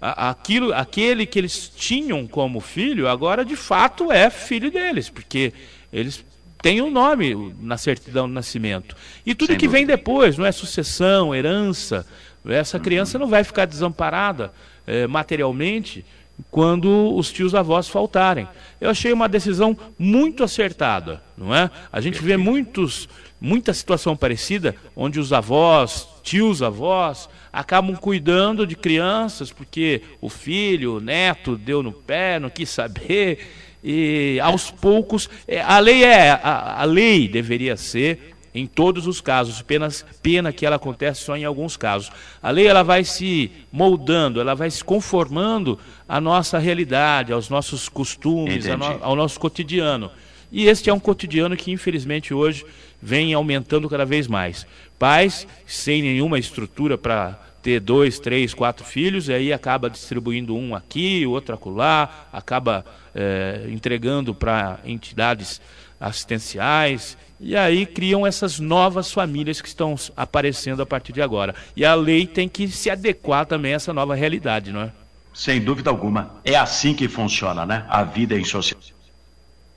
aquilo, 0.00 0.74
aquele 0.74 1.24
que 1.24 1.38
eles 1.38 1.68
tinham 1.68 2.26
como 2.26 2.60
filho, 2.60 3.08
agora 3.08 3.44
de 3.44 3.56
fato 3.56 4.12
é 4.12 4.28
filho 4.28 4.70
deles, 4.70 5.08
porque 5.08 5.54
eles 5.90 6.22
têm 6.60 6.82
o 6.82 6.86
um 6.86 6.90
nome 6.90 7.54
na 7.60 7.78
certidão 7.78 8.28
do 8.28 8.34
nascimento. 8.34 8.94
E 9.24 9.34
tudo 9.34 9.48
Sem 9.48 9.56
que 9.56 9.66
dúvida. 9.66 9.86
vem 9.86 9.96
depois, 9.96 10.36
não 10.36 10.44
é? 10.44 10.52
Sucessão, 10.52 11.34
herança, 11.34 12.06
essa 12.46 12.78
criança 12.78 13.18
não 13.18 13.26
vai 13.26 13.42
ficar 13.42 13.64
desamparada 13.64 14.52
é, 14.86 15.06
materialmente 15.06 16.04
quando 16.50 17.14
os 17.14 17.32
tios 17.32 17.54
avós 17.54 17.88
faltarem. 17.88 18.48
Eu 18.80 18.90
achei 18.90 19.12
uma 19.12 19.28
decisão 19.28 19.76
muito 19.98 20.42
acertada, 20.42 21.22
não 21.36 21.54
é? 21.54 21.70
A 21.92 22.00
gente 22.00 22.20
vê 22.22 22.36
muitos, 22.36 23.08
muita 23.40 23.72
situação 23.72 24.16
parecida 24.16 24.74
onde 24.96 25.20
os 25.20 25.32
avós, 25.32 26.08
tios 26.22 26.62
avós, 26.62 27.28
acabam 27.52 27.94
cuidando 27.96 28.66
de 28.66 28.74
crianças 28.74 29.52
porque 29.52 30.02
o 30.20 30.28
filho, 30.28 30.96
o 30.96 31.00
neto 31.00 31.56
deu 31.56 31.82
no 31.82 31.92
pé, 31.92 32.38
não 32.38 32.50
quis 32.50 32.68
saber 32.70 33.38
e 33.82 34.40
aos 34.42 34.70
poucos 34.70 35.28
é, 35.46 35.60
a 35.60 35.78
lei 35.78 36.04
é 36.04 36.30
a, 36.30 36.80
a 36.80 36.84
lei 36.84 37.28
deveria 37.28 37.76
ser 37.76 38.33
em 38.54 38.66
todos 38.66 39.06
os 39.08 39.20
casos, 39.20 39.60
apenas 39.60 40.06
pena 40.22 40.52
que 40.52 40.64
ela 40.64 40.76
acontece 40.76 41.22
só 41.22 41.36
em 41.36 41.44
alguns 41.44 41.76
casos. 41.76 42.12
A 42.40 42.50
lei 42.50 42.66
ela 42.66 42.84
vai 42.84 43.02
se 43.02 43.50
moldando, 43.72 44.40
ela 44.40 44.54
vai 44.54 44.70
se 44.70 44.84
conformando 44.84 45.78
à 46.08 46.20
nossa 46.20 46.58
realidade, 46.58 47.32
aos 47.32 47.48
nossos 47.48 47.88
costumes, 47.88 48.66
no, 48.66 48.84
ao 49.02 49.16
nosso 49.16 49.40
cotidiano. 49.40 50.10
E 50.52 50.68
este 50.68 50.88
é 50.88 50.94
um 50.94 51.00
cotidiano 51.00 51.56
que, 51.56 51.72
infelizmente, 51.72 52.32
hoje 52.32 52.64
vem 53.02 53.34
aumentando 53.34 53.88
cada 53.88 54.04
vez 54.04 54.28
mais. 54.28 54.64
Pais 55.00 55.48
sem 55.66 56.00
nenhuma 56.00 56.38
estrutura 56.38 56.96
para 56.96 57.36
ter 57.60 57.80
dois, 57.80 58.20
três, 58.20 58.54
quatro 58.54 58.84
filhos, 58.84 59.28
e 59.28 59.32
aí 59.32 59.52
acaba 59.52 59.90
distribuindo 59.90 60.54
um 60.54 60.76
aqui, 60.76 61.26
o 61.26 61.30
outro 61.30 61.54
acolá, 61.54 62.28
acaba 62.30 62.84
é, 63.14 63.66
entregando 63.68 64.34
para 64.34 64.78
entidades 64.84 65.60
assistenciais, 66.08 67.16
e 67.40 67.56
aí 67.56 67.84
criam 67.84 68.26
essas 68.26 68.60
novas 68.60 69.12
famílias 69.12 69.60
que 69.60 69.68
estão 69.68 69.94
aparecendo 70.16 70.82
a 70.82 70.86
partir 70.86 71.12
de 71.12 71.20
agora. 71.20 71.54
E 71.76 71.84
a 71.84 71.94
lei 71.94 72.26
tem 72.26 72.48
que 72.48 72.68
se 72.68 72.90
adequar 72.90 73.46
também 73.46 73.72
a 73.72 73.76
essa 73.76 73.92
nova 73.92 74.14
realidade, 74.14 74.72
não 74.72 74.82
é? 74.82 74.92
Sem 75.32 75.60
dúvida 75.60 75.90
alguma. 75.90 76.36
É 76.44 76.54
assim 76.54 76.94
que 76.94 77.08
funciona, 77.08 77.66
né? 77.66 77.84
A 77.88 78.04
vida 78.04 78.38
em 78.38 78.44
sociedade. 78.44 78.94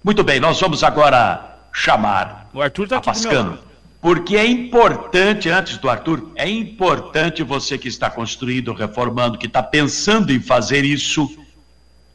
Muito 0.04 0.24
bem, 0.24 0.40
nós 0.40 0.60
vamos 0.60 0.84
agora 0.84 1.58
chamar 1.74 2.50
o 2.54 2.62
Arthur 2.62 2.88
tá 2.88 2.98
aqui 2.98 3.06
Pascano. 3.06 3.60
Porque 4.00 4.38
é 4.38 4.46
importante, 4.46 5.50
antes 5.50 5.78
do 5.80 5.90
Arthur, 5.90 6.32
é 6.36 6.48
importante 6.48 7.44
você 7.44 7.78
que 7.78 7.88
está 7.88 8.10
construindo, 8.10 8.72
reformando, 8.72 9.38
que 9.38 9.48
está 9.48 9.62
pensando 9.64 10.32
em 10.32 10.40
fazer 10.40 10.86
isso, 10.86 11.28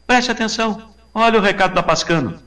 preste 0.07 0.31
atenção. 0.31 0.93
Olha 1.13 1.37
o 1.37 1.41
recado 1.41 1.75
da 1.75 1.83
Pascano. 1.83 2.39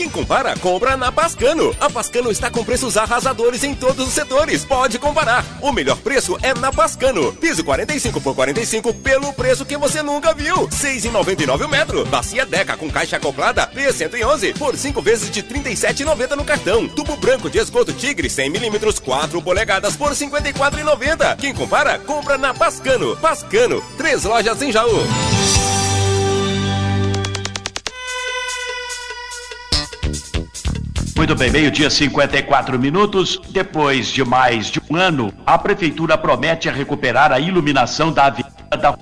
Quem 0.00 0.08
compara, 0.08 0.56
compra 0.56 0.96
na 0.96 1.12
Pascano. 1.12 1.76
A 1.78 1.90
Pascano 1.90 2.30
está 2.30 2.50
com 2.50 2.64
preços 2.64 2.96
arrasadores 2.96 3.62
em 3.62 3.74
todos 3.74 4.08
os 4.08 4.14
setores. 4.14 4.64
Pode 4.64 4.98
comparar. 4.98 5.44
O 5.60 5.70
melhor 5.72 5.98
preço 5.98 6.38
é 6.40 6.54
na 6.54 6.72
Pascano. 6.72 7.34
Piso 7.34 7.62
45 7.62 8.18
por 8.18 8.34
45 8.34 8.94
pelo 8.94 9.30
preço 9.34 9.66
que 9.66 9.76
você 9.76 10.02
nunca 10.02 10.32
viu. 10.32 10.66
6,99 10.68 11.66
o 11.66 11.68
metro. 11.68 12.06
Bacia 12.06 12.46
Deca 12.46 12.78
com 12.78 12.90
caixa 12.90 13.18
acoplada 13.18 13.70
P111 13.74 14.56
por 14.56 14.74
5 14.74 15.02
vezes 15.02 15.30
de 15.30 15.42
37,90 15.42 16.30
no 16.30 16.46
cartão. 16.46 16.88
Tubo 16.88 17.14
branco 17.16 17.50
de 17.50 17.58
esgoto 17.58 17.92
Tigre 17.92 18.30
100 18.30 18.48
milímetros 18.48 18.98
4 18.98 19.42
polegadas 19.42 19.96
por 19.96 20.12
54,90. 20.12 21.36
Quem 21.36 21.52
compara, 21.52 21.98
compra 21.98 22.38
na 22.38 22.54
Pascano. 22.54 23.18
Pascano, 23.18 23.84
três 23.98 24.24
lojas 24.24 24.62
em 24.62 24.72
Jaú. 24.72 25.06
Muito 31.30 31.38
bem, 31.38 31.50
meio-dia 31.52 31.88
54 31.88 32.76
minutos. 32.76 33.40
Depois 33.50 34.08
de 34.08 34.24
mais 34.24 34.66
de 34.66 34.80
um 34.90 34.96
ano, 34.96 35.32
a 35.46 35.56
Prefeitura 35.56 36.18
promete 36.18 36.68
recuperar 36.68 37.30
a 37.30 37.38
iluminação 37.38 38.12
da 38.12 38.24
Avenida 38.24 38.76
da. 38.76 38.98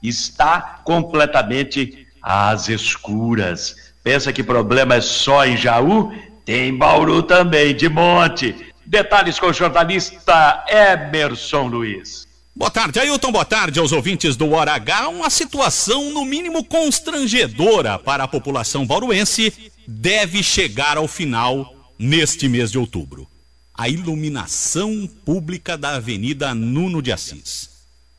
Está 0.00 0.80
completamente 0.84 2.06
às 2.22 2.68
escuras. 2.68 3.92
Pensa 4.04 4.32
que 4.32 4.44
problema 4.44 4.94
é 4.94 5.00
só 5.00 5.44
em 5.44 5.56
Jaú? 5.56 6.12
Tem 6.44 6.78
Bauru 6.78 7.20
também, 7.24 7.74
de 7.74 7.88
monte. 7.88 8.72
Detalhes 8.86 9.40
com 9.40 9.46
o 9.46 9.52
jornalista 9.52 10.64
Emerson 10.68 11.66
Luiz. 11.66 12.29
Boa 12.60 12.70
tarde, 12.70 13.00
Ailton. 13.00 13.32
Boa 13.32 13.44
tarde 13.46 13.80
aos 13.80 13.90
ouvintes 13.90 14.36
do 14.36 14.50
Hora 14.50 14.74
H. 14.74 15.08
Uma 15.08 15.30
situação, 15.30 16.10
no 16.12 16.26
mínimo, 16.26 16.62
constrangedora 16.62 17.98
para 17.98 18.24
a 18.24 18.28
população 18.28 18.86
bauruense 18.86 19.50
deve 19.88 20.42
chegar 20.42 20.98
ao 20.98 21.08
final 21.08 21.74
neste 21.98 22.48
mês 22.48 22.70
de 22.70 22.76
outubro. 22.76 23.26
A 23.72 23.88
iluminação 23.88 25.08
pública 25.24 25.78
da 25.78 25.94
Avenida 25.94 26.54
Nuno 26.54 27.00
de 27.00 27.10
Assis. 27.10 27.70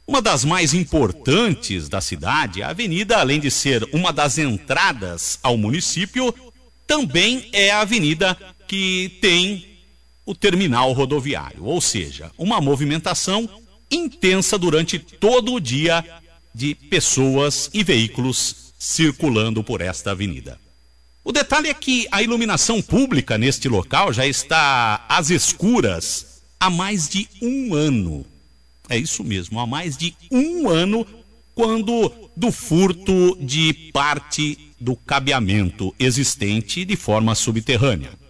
Uma 0.08 0.24
das 0.24 0.44
mais 0.44 0.74
importantes 0.74 1.88
da 1.88 2.02
cidade, 2.02 2.64
a 2.64 2.70
avenida, 2.70 3.20
além 3.20 3.39
de 3.39 3.52
ser 3.52 3.88
uma 3.94 4.12
das 4.12 4.39
entradas 4.39 5.38
ao 5.44 5.56
município, 5.56 6.34
também 6.88 7.48
é 7.54 7.70
a 7.70 7.82
avenida 7.82 8.36
que 8.68 9.20
tem 9.22 9.68
o 10.26 10.34
terminal 10.34 10.92
rodoviário, 10.94 11.64
ou 11.64 11.80
seja, 11.80 12.32
uma 12.39 12.60
movimentação 12.60 13.48
intensa 13.92 14.58
durante 14.58 14.98
todo 14.98 15.54
o 15.54 15.60
dia 15.60 16.04
de 16.54 16.74
pessoas 16.74 17.70
e 17.74 17.84
veículos 17.84 18.74
circulando 18.80 19.64
por 19.64 19.82
esta 19.82 20.12
avenida. 20.12 20.60
O 21.24 21.32
detalhe 21.32 21.70
é 21.70 21.74
que 21.74 22.08
a 22.12 22.24
iluminação 22.24 22.82
pública 22.82 23.38
neste 23.38 23.70
local 23.70 24.12
já 24.12 24.26
está 24.26 25.06
às 25.08 25.30
escuras 25.30 26.42
há 26.60 26.70
mais 26.70 27.08
de 27.08 27.28
um 27.42 27.76
ano. 27.76 28.26
É 28.89 28.98
isso 28.98 29.24
mesmo, 29.24 29.60
há 29.60 29.68
mais 29.68 29.96
de 29.96 30.16
um 30.32 30.68
ano, 30.68 31.06
quando 31.54 32.12
do 32.36 32.52
furto 32.52 33.38
de 33.39 33.92
parte 33.94 34.74
do 34.80 34.96
cabeamento 34.96 35.94
existente 36.00 36.84
de 36.84 36.96
forma 36.96 37.36
subterrânea. 37.36 38.20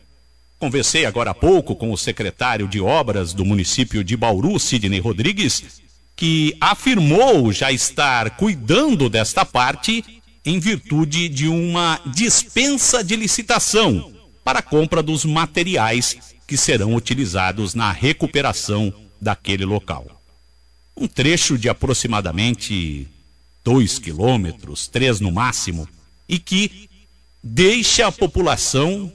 Conversei 0.61 1.07
agora 1.07 1.31
há 1.31 1.33
pouco 1.33 1.75
com 1.75 1.91
o 1.91 1.97
secretário 1.97 2.67
de 2.67 2.79
obras 2.79 3.33
do 3.33 3.43
município 3.43 4.03
de 4.03 4.15
Bauru, 4.15 4.59
Sidney 4.59 4.99
Rodrigues, 4.99 5.81
que 6.15 6.55
afirmou 6.61 7.51
já 7.51 7.71
estar 7.71 8.37
cuidando 8.37 9.09
desta 9.09 9.43
parte 9.43 10.21
em 10.45 10.59
virtude 10.59 11.27
de 11.29 11.47
uma 11.47 11.99
dispensa 12.13 13.03
de 13.03 13.15
licitação 13.15 14.13
para 14.43 14.59
a 14.59 14.61
compra 14.61 15.01
dos 15.01 15.25
materiais 15.25 16.15
que 16.45 16.55
serão 16.55 16.93
utilizados 16.93 17.73
na 17.73 17.91
recuperação 17.91 18.93
daquele 19.19 19.65
local. 19.65 20.05
Um 20.95 21.07
trecho 21.07 21.57
de 21.57 21.69
aproximadamente 21.69 23.07
dois 23.63 23.97
quilômetros, 23.97 24.87
três 24.87 25.19
no 25.19 25.31
máximo, 25.31 25.89
e 26.29 26.37
que 26.37 26.87
deixa 27.43 28.05
a 28.05 28.11
população 28.11 29.11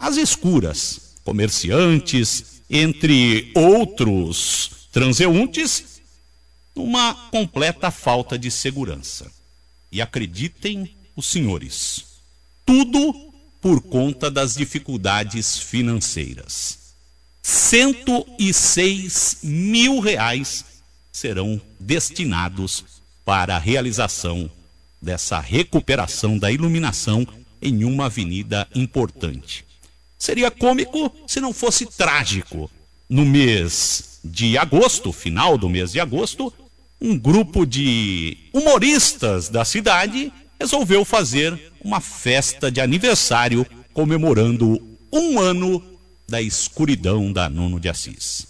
às 0.00 0.16
escuras, 0.16 1.12
comerciantes, 1.22 2.62
entre 2.70 3.52
outros 3.54 4.88
transeuntes, 4.90 6.00
numa 6.74 7.12
completa 7.30 7.90
falta 7.90 8.38
de 8.38 8.50
segurança. 8.50 9.30
E 9.92 10.00
acreditem 10.00 10.96
os 11.14 11.26
senhores, 11.26 12.06
tudo 12.64 13.12
por 13.60 13.82
conta 13.82 14.30
das 14.30 14.54
dificuldades 14.54 15.58
financeiras. 15.58 16.78
106 17.42 19.40
mil 19.42 20.00
reais 20.00 20.64
serão 21.12 21.60
destinados 21.78 22.84
para 23.24 23.56
a 23.56 23.58
realização 23.58 24.50
dessa 25.02 25.40
recuperação 25.40 26.38
da 26.38 26.50
iluminação 26.50 27.26
em 27.60 27.84
uma 27.84 28.06
avenida 28.06 28.66
importante. 28.74 29.69
Seria 30.20 30.52
cômico 30.52 31.12
se 31.26 31.40
não 31.40 31.52
fosse 31.52 31.86
trágico. 31.86 32.70
No 33.08 33.24
mês 33.24 34.20
de 34.22 34.56
agosto, 34.56 35.12
final 35.12 35.58
do 35.58 35.68
mês 35.68 35.90
de 35.90 35.98
agosto, 35.98 36.52
um 37.00 37.18
grupo 37.18 37.66
de 37.66 38.36
humoristas 38.52 39.48
da 39.48 39.64
cidade 39.64 40.32
resolveu 40.60 41.04
fazer 41.04 41.58
uma 41.82 42.00
festa 42.00 42.70
de 42.70 42.80
aniversário 42.80 43.66
comemorando 43.92 44.80
um 45.12 45.40
ano 45.40 45.82
da 46.28 46.40
escuridão 46.40 47.32
da 47.32 47.48
Nuno 47.48 47.80
de 47.80 47.88
Assis. 47.88 48.46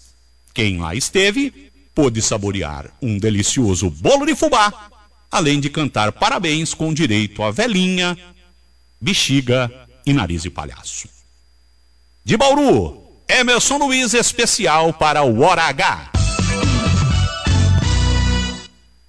Quem 0.53 0.77
lá 0.77 0.93
esteve 0.93 1.71
pôde 1.95 2.21
saborear 2.21 2.93
um 3.01 3.17
delicioso 3.17 3.89
bolo 3.89 4.27
de 4.27 4.35
fubá 4.35 4.91
além 5.31 5.61
de 5.61 5.69
cantar 5.69 6.11
parabéns 6.11 6.73
com 6.73 6.93
direito 6.93 7.41
a 7.41 7.51
velhinha, 7.51 8.17
bexiga 8.99 9.71
e 10.05 10.11
nariz 10.11 10.43
de 10.43 10.49
palhaço. 10.49 11.07
De 12.23 12.37
Bauru, 12.37 13.01
Emerson 13.27 13.77
Luiz 13.77 14.13
especial 14.13 14.93
para 14.93 15.23
o 15.23 15.41
Hora 15.41 15.63
H. 15.63 16.11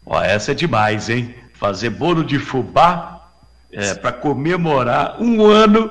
Ó, 0.07 0.21
essa 0.23 0.53
é 0.53 0.55
demais, 0.55 1.09
hein? 1.09 1.35
Fazer 1.55 1.91
bolo 1.91 2.25
de 2.25 2.39
fubá 2.39 3.29
é, 3.71 3.95
para 3.95 4.13
comemorar 4.13 5.17
um 5.21 5.45
ano 5.45 5.91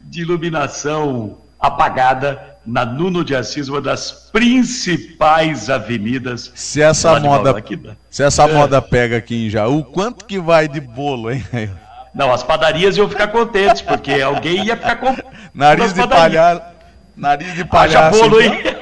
de 0.00 0.22
iluminação 0.22 1.38
apagada 1.60 2.56
na 2.64 2.84
Nuno 2.84 3.24
de 3.24 3.34
Assis, 3.34 3.68
uma 3.68 3.80
das 3.80 4.28
principais 4.32 5.68
avenidas. 5.68 6.52
Se 6.54 6.80
essa 6.80 7.18
moda, 7.18 7.54
se 8.10 8.22
essa 8.22 8.44
É. 8.44 8.52
moda 8.52 8.80
pega 8.80 9.16
aqui 9.16 9.46
em 9.46 9.50
Jaú, 9.50 9.82
quanto 9.84 10.24
que 10.24 10.38
vai 10.38 10.68
de 10.68 10.80
bolo, 10.80 11.30
hein? 11.32 11.44
Não, 12.18 12.32
as 12.32 12.42
padarias 12.42 12.96
iam 12.96 13.08
ficar 13.08 13.28
contentes, 13.28 13.80
porque 13.80 14.20
alguém 14.20 14.64
ia 14.64 14.76
ficar 14.76 14.96
com. 14.96 15.16
Nariz 15.54 15.94
de 15.94 16.04
palhaço. 16.04 16.62
Nariz 17.16 17.54
de 17.54 17.64
palhaço. 17.64 18.18
bolo, 18.18 18.42
então. 18.42 18.56
hein? 18.56 18.76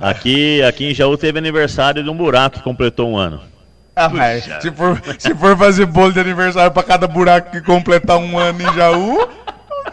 Aqui, 0.00 0.60
aqui 0.64 0.90
em 0.90 0.94
Jaú 0.94 1.16
teve 1.16 1.38
aniversário 1.38 2.02
de 2.02 2.10
um 2.10 2.16
buraco 2.16 2.56
que 2.56 2.64
completou 2.64 3.08
um 3.08 3.16
ano. 3.16 3.40
Ah, 3.94 4.08
mas 4.08 4.42
se 4.60 4.72
for, 4.72 5.00
se 5.16 5.32
for 5.36 5.56
fazer 5.56 5.86
bolo 5.86 6.12
de 6.12 6.18
aniversário 6.18 6.72
pra 6.72 6.82
cada 6.82 7.06
buraco 7.06 7.52
que 7.52 7.60
completar 7.60 8.18
um 8.18 8.36
ano 8.36 8.60
em 8.60 8.74
Jaú, 8.74 9.28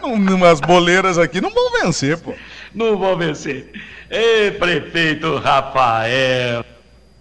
umas 0.02 0.60
boleiras 0.60 1.18
aqui 1.18 1.40
não 1.40 1.50
vão 1.50 1.70
vencer, 1.82 2.18
pô. 2.18 2.34
Não 2.74 2.98
vou 2.98 3.16
vencer. 3.16 3.70
Ei, 4.10 4.50
prefeito 4.50 5.36
Rafael. 5.36 6.64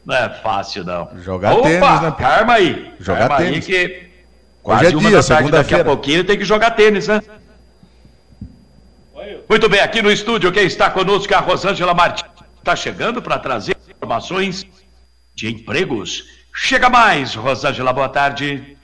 Não 0.05 0.15
é 0.15 0.29
fácil, 0.29 0.83
não. 0.83 1.09
Jogar 1.17 1.53
Opa, 1.53 1.63
tênis, 1.63 2.01
né? 2.01 2.15
Calma 2.17 2.53
aí. 2.53 2.93
Jogar 2.99 3.27
calma 3.27 3.37
tênis. 3.37 3.55
aí 3.55 3.61
que 3.61 4.11
Hoje 4.63 4.85
é 4.85 4.89
uma 4.89 5.09
dia, 5.09 5.17
da 5.17 5.23
tarde 5.23 5.51
daqui 5.51 5.73
a 5.73 5.77
segunda-feira. 5.77 5.83
pouquinho 5.83 6.23
tem 6.23 6.37
que 6.37 6.45
jogar 6.45 6.71
tênis, 6.71 7.07
né? 7.07 7.21
Muito 9.49 9.67
bem, 9.67 9.81
aqui 9.81 10.01
no 10.01 10.11
estúdio 10.11 10.51
quem 10.51 10.65
está 10.65 10.89
conosco 10.89 11.33
é 11.33 11.35
a 11.35 11.39
Rosângela 11.39 11.93
Martins. 11.93 12.29
Está 12.57 12.75
chegando 12.75 13.21
para 13.21 13.37
trazer 13.39 13.75
informações 13.89 14.65
de 15.35 15.49
empregos. 15.49 16.23
Chega 16.53 16.89
mais, 16.89 17.35
Rosângela, 17.35 17.91
boa 17.91 18.09
tarde. 18.09 18.77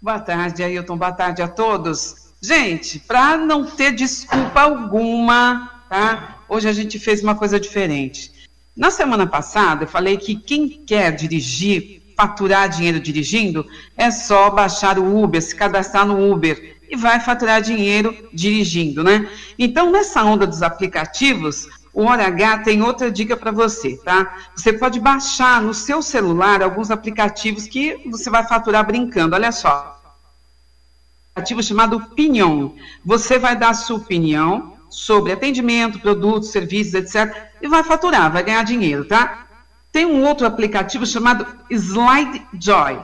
Boa 0.00 0.18
tarde, 0.18 0.62
Ailton. 0.62 0.96
Boa 0.96 1.12
tarde 1.12 1.40
a 1.40 1.48
todos. 1.48 2.32
Gente, 2.42 2.98
para 2.98 3.36
não 3.36 3.64
ter 3.64 3.92
desculpa 3.92 4.60
alguma, 4.60 5.84
tá? 5.88 6.38
Hoje 6.48 6.68
a 6.68 6.72
gente 6.72 6.98
fez 6.98 7.22
uma 7.22 7.34
coisa 7.34 7.58
diferente. 7.58 8.30
Na 8.76 8.90
semana 8.90 9.26
passada, 9.26 9.84
eu 9.84 9.88
falei 9.88 10.18
que 10.18 10.36
quem 10.36 10.68
quer 10.68 11.10
dirigir, 11.12 12.02
faturar 12.14 12.68
dinheiro 12.68 13.00
dirigindo, 13.00 13.66
é 13.96 14.10
só 14.10 14.50
baixar 14.50 14.98
o 14.98 15.22
Uber, 15.22 15.40
se 15.40 15.56
cadastrar 15.56 16.06
no 16.06 16.30
Uber 16.30 16.76
e 16.88 16.94
vai 16.94 17.18
faturar 17.18 17.62
dinheiro 17.62 18.14
dirigindo, 18.34 19.02
né? 19.02 19.28
Então, 19.58 19.90
nessa 19.90 20.22
onda 20.22 20.46
dos 20.46 20.62
aplicativos, 20.62 21.66
o 21.92 22.04
Hora 22.04 22.26
H 22.26 22.58
tem 22.58 22.82
outra 22.82 23.10
dica 23.10 23.34
para 23.34 23.50
você, 23.50 23.96
tá? 23.96 24.36
Você 24.54 24.74
pode 24.74 25.00
baixar 25.00 25.62
no 25.62 25.72
seu 25.72 26.02
celular 26.02 26.62
alguns 26.62 26.90
aplicativos 26.90 27.66
que 27.66 27.96
você 28.10 28.28
vai 28.28 28.46
faturar 28.46 28.86
brincando. 28.86 29.34
Olha 29.34 29.50
só. 29.50 29.98
Aplicativo 31.34 31.62
chamado 31.62 32.00
Pinion. 32.14 32.72
Você 33.02 33.38
vai 33.38 33.56
dar 33.56 33.70
a 33.70 33.74
sua 33.74 33.96
opinião 33.96 34.75
sobre 34.88 35.32
atendimento, 35.32 36.00
produtos, 36.00 36.50
serviços, 36.50 36.94
etc. 36.94 37.50
E 37.60 37.68
vai 37.68 37.82
faturar, 37.82 38.32
vai 38.32 38.42
ganhar 38.42 38.62
dinheiro, 38.62 39.04
tá? 39.04 39.46
Tem 39.92 40.04
um 40.04 40.24
outro 40.24 40.46
aplicativo 40.46 41.06
chamado 41.06 41.46
Slide 41.70 42.46
Joy. 42.60 42.98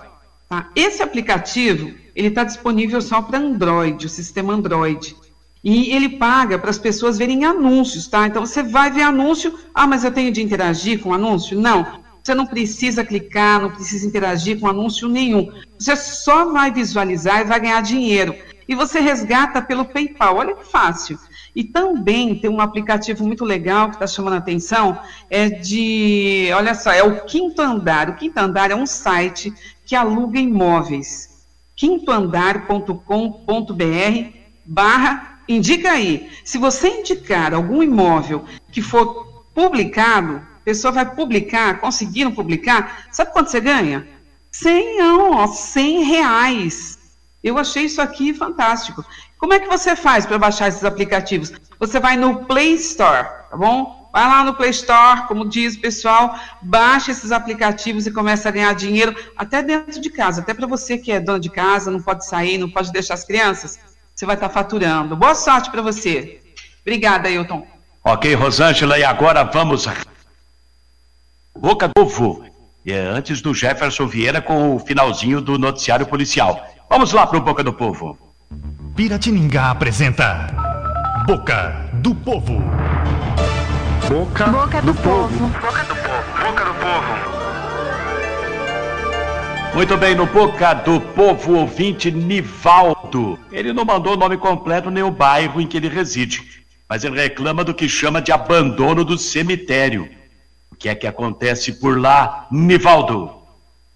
Tá? 0.49 0.69
Esse 0.77 1.03
aplicativo 1.03 1.95
ele 2.15 2.29
está 2.29 2.45
disponível 2.45 3.01
só 3.01 3.23
para 3.23 3.39
Android, 3.39 4.07
o 4.07 4.09
sistema 4.09 4.53
Android. 4.53 5.17
E 5.65 5.95
ele 5.95 6.11
paga 6.11 6.59
para 6.59 6.71
as 6.71 6.79
pessoas 6.79 7.17
verem 7.17 7.45
anúncios, 7.45 8.09
tá? 8.09 8.27
Então 8.27 8.45
você 8.45 8.63
vai 8.63 8.91
ver 8.91 9.03
anúncio, 9.03 9.59
ah, 9.73 9.87
mas 9.87 10.03
eu 10.05 10.11
tenho 10.11 10.33
de 10.33 10.43
interagir 10.43 11.01
com 11.01 11.15
anúncio? 11.15 11.59
Não. 11.59 12.03
Você 12.23 12.35
não 12.35 12.47
precisa 12.47 13.05
clicar, 13.05 13.61
não 13.61 13.71
precisa 13.71 14.07
interagir 14.07 14.59
com 14.61 14.69
anúncio 14.69 15.09
nenhum. 15.09 15.53
Você 15.79 15.97
só 15.97 16.53
vai 16.53 16.71
visualizar 16.71 17.41
e 17.41 17.45
vai 17.45 17.61
ganhar 17.61 17.81
dinheiro. 17.81 18.35
E 18.69 18.75
você 18.75 19.01
resgata 19.01 19.61
pelo 19.61 19.85
PayPal. 19.85 20.37
Olha 20.37 20.55
que 20.55 20.65
fácil. 20.65 21.19
E 21.55 21.63
também 21.63 22.35
tem 22.35 22.51
um 22.51 22.61
aplicativo 22.61 23.27
muito 23.27 23.45
legal 23.45 23.89
que 23.89 23.97
está 23.97 24.07
chamando 24.07 24.35
a 24.35 24.39
atenção, 24.39 24.99
é 25.29 25.51
de, 25.51 26.51
olha 26.55 26.75
só, 26.75 26.93
é 26.93 27.03
o 27.03 27.25
Quinto 27.25 27.61
Andar. 27.61 28.09
O 28.09 28.17
Quinto 28.17 28.39
Andar 28.39 28.71
é 28.71 28.75
um 28.75 28.87
site 28.87 29.53
que 29.85 29.95
aluga 29.95 30.39
imóveis. 30.39 31.45
quintoandar.com.br 31.77 34.43
barra, 34.65 35.41
indica 35.49 35.93
aí. 35.93 36.31
Se 36.45 36.57
você 36.57 36.89
indicar 36.89 37.53
algum 37.53 37.83
imóvel 37.83 38.45
que 38.71 38.81
for 38.81 39.45
publicado, 39.55 40.37
a 40.37 40.65
pessoa 40.65 40.93
vai 40.93 41.15
publicar, 41.15 41.81
conseguiram 41.81 42.33
publicar, 42.33 43.07
sabe 43.11 43.33
quanto 43.33 43.51
você 43.51 43.61
ganha? 43.61 44.07
100, 44.51 44.99
não, 44.99 45.33
ó, 45.33 45.47
100 45.47 46.05
reais. 46.05 46.99
Eu 47.43 47.59
achei 47.59 47.85
isso 47.85 48.01
aqui 48.01 48.33
fantástico. 48.33 49.05
Como 49.43 49.55
é 49.55 49.59
que 49.59 49.67
você 49.67 49.97
faz 49.97 50.25
para 50.25 50.39
baixar 50.39 50.69
esses 50.69 50.85
aplicativos? 50.85 51.53
Você 51.81 51.99
vai 51.99 52.17
no 52.17 52.45
Play 52.45 52.75
Store, 52.75 53.27
tá 53.51 53.57
bom? 53.57 54.09
Vai 54.13 54.25
lá 54.25 54.45
no 54.45 54.55
Play 54.55 54.71
Store, 54.71 55.27
como 55.27 55.49
diz 55.49 55.75
o 55.75 55.81
pessoal, 55.81 56.39
baixa 56.63 57.11
esses 57.11 57.33
aplicativos 57.33 58.07
e 58.07 58.13
começa 58.13 58.49
a 58.49 58.53
ganhar 58.53 58.73
dinheiro 58.73 59.13
até 59.37 59.61
dentro 59.61 60.01
de 60.01 60.11
casa, 60.11 60.43
até 60.43 60.55
para 60.55 60.69
você 60.69 60.97
que 60.97 61.11
é 61.11 61.19
dona 61.19 61.41
de 61.41 61.51
casa, 61.51 61.91
não 61.91 62.01
pode 62.01 62.25
sair, 62.25 62.57
não 62.57 62.71
pode 62.71 62.93
deixar 62.93 63.15
as 63.15 63.25
crianças, 63.25 63.81
você 64.15 64.25
vai 64.25 64.37
estar 64.37 64.49
faturando. 64.49 65.17
Boa 65.17 65.35
sorte 65.35 65.73
para 65.73 65.83
você. 65.83 66.41
Obrigada, 66.83 67.29
Ailton. 67.29 67.67
Ok, 68.05 68.33
Rosângela, 68.37 68.97
e 68.97 69.03
agora 69.03 69.43
vamos. 69.43 69.89
Boca 71.59 71.89
do 71.89 71.95
Povo. 71.95 72.45
E 72.87 72.93
é 72.93 73.01
antes 73.01 73.41
do 73.41 73.53
Jefferson 73.53 74.07
Vieira 74.07 74.41
com 74.41 74.77
o 74.77 74.79
finalzinho 74.79 75.41
do 75.41 75.59
noticiário 75.59 76.07
policial. 76.07 76.65
Vamos 76.89 77.13
lá 77.13 77.27
pro 77.27 77.41
Boca 77.41 77.65
do 77.65 77.73
Povo. 77.73 78.22
Piratininga 78.95 79.71
apresenta 79.71 80.47
Boca 81.27 81.91
do 81.95 82.15
Povo. 82.15 82.61
Boca, 84.09 84.47
Boca 84.49 84.83
do, 84.83 84.95
povo. 84.95 85.49
Boca 85.49 85.85
do 85.85 85.95
Povo. 85.95 86.43
Boca 86.43 86.65
do 86.65 86.75
Povo. 86.75 87.33
Muito 89.75 89.97
bem, 89.97 90.15
no 90.15 90.27
Boca 90.27 90.75
do 90.75 91.01
Povo, 91.01 91.55
ouvinte 91.55 92.11
Nivaldo. 92.11 93.39
Ele 93.51 93.73
não 93.73 93.85
mandou 93.85 94.13
o 94.15 94.17
nome 94.17 94.37
completo 94.37 94.91
nem 94.91 95.03
o 95.03 95.11
bairro 95.11 95.61
em 95.61 95.67
que 95.67 95.79
ele 95.79 95.89
reside, 95.89 96.43
mas 96.89 97.05
ele 97.05 97.21
reclama 97.21 97.65
do 97.65 97.73
que 97.73 97.89
chama 97.89 98.21
de 98.21 98.31
abandono 98.31 99.05
do 99.05 99.17
cemitério. 99.17 100.09
O 100.71 100.77
que 100.77 100.89
é 100.89 100.95
que 100.95 101.07
acontece 101.07 101.73
por 101.73 101.99
lá, 101.99 102.47
Nivaldo? 102.51 103.42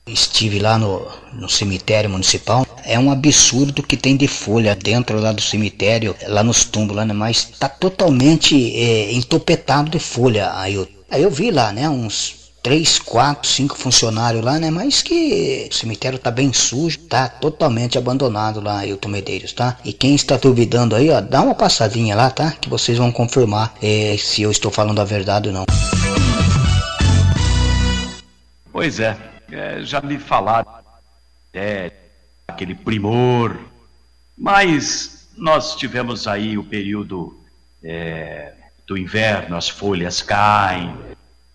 Estive 0.09 0.61
lá 0.61 0.79
no, 0.79 1.05
no 1.33 1.49
cemitério 1.49 2.09
municipal. 2.09 2.65
É 2.85 2.97
um 2.97 3.11
absurdo 3.11 3.83
que 3.83 3.97
tem 3.97 4.17
de 4.17 4.29
folha 4.29 4.77
dentro 4.77 5.19
lá 5.21 5.33
do 5.33 5.43
cemitério, 5.43 6.15
lá 6.29 6.45
nos 6.45 6.65
túmulos, 6.65 7.05
né? 7.05 7.13
mas 7.13 7.45
tá 7.59 7.69
totalmente 7.69 8.55
é, 8.77 9.13
entopetado 9.13 9.91
de 9.91 9.99
folha. 9.99 10.53
Aí 10.55 10.75
eu, 10.75 10.89
aí 11.11 11.25
eu 11.25 11.31
vi 11.31 11.51
lá, 11.51 11.73
né, 11.73 11.89
uns 11.89 12.53
três, 12.63 13.01
quatro, 13.01 13.49
cinco 13.49 13.77
funcionários 13.77 14.45
lá, 14.45 14.61
né, 14.61 14.71
mas 14.71 15.03
que 15.03 15.69
o 15.69 15.75
cemitério 15.75 16.21
tá 16.21 16.31
bem 16.31 16.53
sujo, 16.53 17.01
tá 17.09 17.29
totalmente 17.29 17.99
abandonado 17.99 18.61
lá, 18.61 18.79
Ailton 18.79 19.09
Medeiros, 19.09 19.53
tá? 19.53 19.77
E 19.85 19.93
quem 19.93 20.15
está 20.15 20.37
duvidando 20.37 20.95
aí, 20.95 21.11
ó, 21.11 21.21
dá 21.21 21.43
uma 21.43 21.55
passadinha 21.55 22.15
lá, 22.15 22.31
tá? 22.31 22.53
Que 22.53 22.69
vocês 22.69 22.97
vão 22.97 23.11
confirmar 23.11 23.75
é, 23.83 24.17
se 24.17 24.43
eu 24.43 24.53
estou 24.53 24.71
falando 24.71 25.01
a 25.01 25.05
verdade 25.05 25.49
ou 25.49 25.55
não. 25.55 25.65
Pois 28.73 29.01
é, 29.01 29.17
é, 29.51 29.83
já 29.83 30.01
me 30.01 30.19
falaram 30.19 30.69
é, 31.53 31.93
aquele 32.49 32.75
primor, 32.75 33.57
mas 34.37 35.31
nós 35.37 35.77
tivemos 35.77 36.27
aí 36.27 36.57
o 36.59 36.65
período 36.65 37.39
é, 37.83 38.53
do 38.87 38.97
inverno, 38.97 39.57
as 39.57 39.69
folhas 39.69 40.23
caem, 40.23 40.95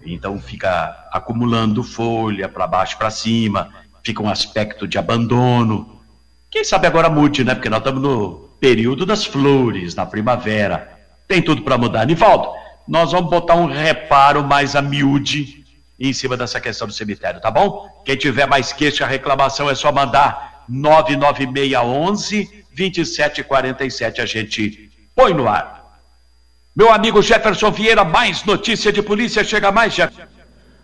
então 0.04 0.40
fica 0.40 1.08
acumulando 1.12 1.84
folha 1.84 2.50
para 2.50 2.68
baixo 2.68 2.98
para 2.98 3.10
cima, 3.10 3.70
fica 4.04 4.22
um 4.22 4.30
aspecto 4.30 4.88
de 4.88 4.98
abandono. 4.98 6.02
Quem 6.50 6.64
sabe 6.64 6.88
agora 6.88 7.10
mude, 7.10 7.44
né? 7.44 7.54
Porque 7.54 7.70
nós 7.70 7.80
estamos 7.80 8.02
no 8.02 8.50
período 8.60 9.06
das 9.06 9.26
flores, 9.26 9.96
na 9.96 10.06
primavera. 10.06 11.00
Tem 11.28 11.42
tudo 11.42 11.62
para 11.62 11.78
mudar. 11.78 12.06
Nivaldo, 12.06 12.50
nós 12.88 13.12
vamos 13.12 13.30
botar 13.30 13.56
um 13.56 13.68
reparo 13.68 14.44
mais 14.44 14.76
a 14.76 14.82
miúde 14.82 15.61
em 16.10 16.14
cima 16.14 16.36
dessa 16.36 16.60
questão 16.60 16.88
do 16.88 16.94
cemitério, 16.94 17.40
tá 17.40 17.52
bom? 17.52 17.88
Quem 18.04 18.16
tiver 18.16 18.48
mais 18.48 18.74
queixa, 18.74 19.06
reclamação, 19.06 19.70
é 19.70 19.76
só 19.76 19.92
mandar 19.92 20.66
99611 20.68 22.66
2747, 22.76 24.22
a 24.22 24.26
gente 24.26 24.90
põe 25.16 25.34
no 25.34 25.48
ar. 25.48 25.80
Meu 26.76 26.92
amigo 26.92 27.22
Jefferson 27.22 27.70
Vieira, 27.70 28.04
mais 28.04 28.44
notícia 28.46 28.92
de 28.92 29.04
polícia, 29.04 29.44
chega 29.44 29.72
mais, 29.72 29.94
Jefferson. 29.94 30.32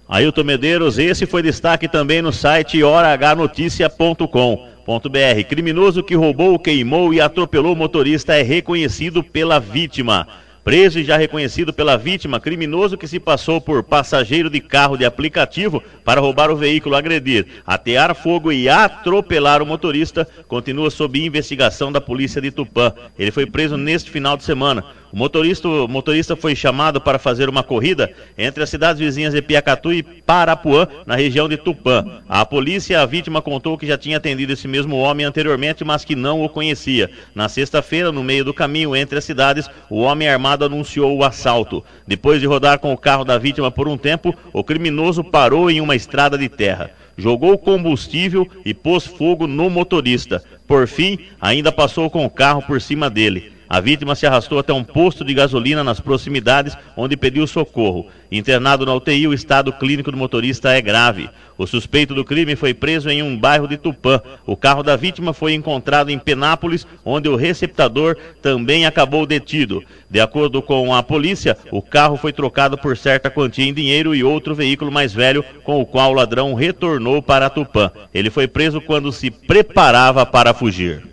Ailton 0.07 0.43
Medeiros, 0.43 0.99
esse 0.99 1.26
foi 1.26 1.41
destaque 1.41 1.88
também 1.88 2.22
no 2.22 2.32
site 2.32 2.84
horahnoticia.com.br. 2.84 5.43
Criminoso 5.49 6.03
que 6.03 6.15
roubou, 6.15 6.59
queimou 6.59 7.13
e 7.13 7.20
atropelou 7.20 7.76
motorista 7.76 8.36
é 8.36 8.41
reconhecido 8.41 9.24
pela 9.24 9.59
vítima. 9.59 10.28
Preso 10.68 10.99
e 10.99 11.03
já 11.05 11.15
reconhecido 11.15 11.72
pela 11.72 11.95
vítima, 11.95 12.41
criminoso 12.41 12.97
que 12.97 13.07
se 13.07 13.22
passou 13.22 13.61
por 13.61 13.82
passageiro 13.84 14.49
de 14.49 14.59
carro 14.59 14.97
de 14.97 15.05
aplicativo 15.05 15.82
para 16.03 16.20
roubar 16.20 16.51
o 16.51 16.57
veículo, 16.57 16.93
agredir, 16.93 17.47
atear 17.65 18.13
fogo 18.13 18.51
e 18.51 18.68
atropelar 18.68 19.61
o 19.61 19.65
motorista, 19.65 20.28
continua 20.45 20.91
sob 20.91 21.26
investigação 21.26 21.89
da 21.89 22.01
polícia 22.01 22.41
de 22.41 22.51
Tupã. 22.51 22.91
Ele 23.18 23.32
foi 23.32 23.45
preso 23.45 23.78
neste 23.78 24.11
final 24.11 24.36
de 24.36 24.43
semana. 24.43 24.84
O 25.12 25.18
motorista, 25.18 25.68
o 25.68 25.88
motorista 25.88 26.36
foi 26.36 26.55
chamado 26.55 26.99
para 26.99 27.18
fazer 27.18 27.47
uma 27.47 27.64
corrida 27.64 28.12
entre 28.38 28.62
as 28.62 28.70
cidades 28.70 28.99
vizinhas 28.99 29.34
de 29.34 29.41
Piacatu 29.41 29.93
e 29.93 30.03
Parapuã, 30.03 30.88
na 31.05 31.16
região 31.16 31.47
de 31.47 31.55
Tupã. 31.55 32.22
A 32.28 32.45
polícia 32.45 33.01
a 33.01 33.05
vítima 33.05 33.41
contou 33.41 33.78
que 33.78 33.88
já 33.88 33.97
tinha 33.97 34.18
atendido 34.18 34.51
esse 34.51 34.68
mesmo 34.68 34.97
homem 34.97 35.26
anteriormente, 35.26 35.86
mas 35.86 36.03
que 36.03 36.16
não 36.16 36.43
o 36.43 36.49
conhecia. 36.49 37.10
Na 37.34 37.47
sexta-feira, 37.47 38.12
no 38.12 38.24
meio 38.24 38.43
do 38.43 38.53
caminho 38.53 38.95
entre 38.95 39.18
as 39.18 39.24
cidades, 39.24 39.70
o 39.89 40.01
homem 40.01 40.28
armado 40.28 40.66
anunciou 40.66 41.16
o 41.16 41.24
assalto. 41.24 41.84
Depois 42.05 42.41
de 42.41 42.47
rodar 42.47 42.80
com 42.80 42.91
o 42.91 42.97
carro 42.97 43.24
da 43.24 43.38
vítima 43.38 43.72
por 43.72 43.88
um 43.88 43.97
tempo, 43.97 44.36
o 44.51 44.64
criminoso 44.64 45.24
parou 45.24 45.72
em 45.72 45.80
uma 45.80 45.95
estrada 45.95 46.38
de 46.38 46.49
terra. 46.49 46.91
Jogou 47.18 47.58
combustível 47.58 48.47
e 48.66 48.74
pôs 48.74 49.05
fogo 49.05 49.47
no 49.47 49.70
motorista. 49.70 50.43
Por 50.68 50.88
fim, 50.88 51.18
ainda 51.39 51.72
passou 51.72 52.10
com 52.10 52.26
o 52.26 52.30
carro 52.30 52.62
por 52.62 52.80
cima 52.82 53.10
dele. 53.10 53.57
A 53.70 53.82
vítima 53.82 54.15
se 54.15 54.26
arrastou 54.26 54.59
até 54.59 54.72
um 54.72 54.84
posto 54.84 55.26
de 55.26 55.34
gasolina 55.34 55.84
nas 55.84 55.99
proximidades, 55.99 56.78
onde 56.95 57.18
pediu 57.18 57.45
socorro. 57.45 58.07
Internado 58.32 58.86
na 58.86 58.93
UTI, 58.93 59.28
o 59.28 59.34
estado 59.34 59.74
clínico 59.74 60.09
do 60.09 60.18
motorista 60.18 60.72
é 60.72 60.82
grave. 60.82 61.30
O 61.57 61.68
suspeito 61.68 62.13
do 62.13 62.24
crime 62.24 62.55
foi 62.55 62.74
preso 62.74 63.09
em 63.09 63.22
um 63.22 63.38
bairro 63.38 63.68
de 63.68 63.78
Tupã. 63.78 64.22
O 64.45 64.55
carro 64.55 64.84
da 64.84 64.95
vítima 64.95 65.34
foi 65.34 65.53
encontrado 65.53 66.09
em 66.09 66.20
Penápolis, 66.20 66.88
onde 67.03 67.28
o 67.28 67.36
receptador 67.36 68.15
também 68.41 68.86
acabou 68.86 69.26
detido. 69.26 69.84
De 70.09 70.22
acordo 70.22 70.61
com 70.61 70.93
a 70.93 71.03
polícia, 71.03 71.57
o 71.72 71.82
carro 71.82 72.15
foi 72.15 72.32
trocado 72.32 72.78
por 72.78 72.95
certa 72.95 73.30
quantia 73.30 73.65
em 73.65 73.74
dinheiro 73.74 74.15
e 74.15 74.24
outro 74.24 74.55
veículo 74.55 74.91
mais 74.91 75.13
velho, 75.13 75.43
com 75.63 75.82
o 75.82 75.86
qual 75.86 76.11
o 76.11 76.15
ladrão 76.15 76.53
retornou 76.53 77.22
para 77.22 77.49
Tupã. 77.49 77.91
Ele 78.13 78.30
foi 78.30 78.47
preso 78.47 78.80
quando 78.80 79.11
se 79.11 79.30
preparava 79.30 80.26
para 80.26 80.53
fugir. 80.53 81.03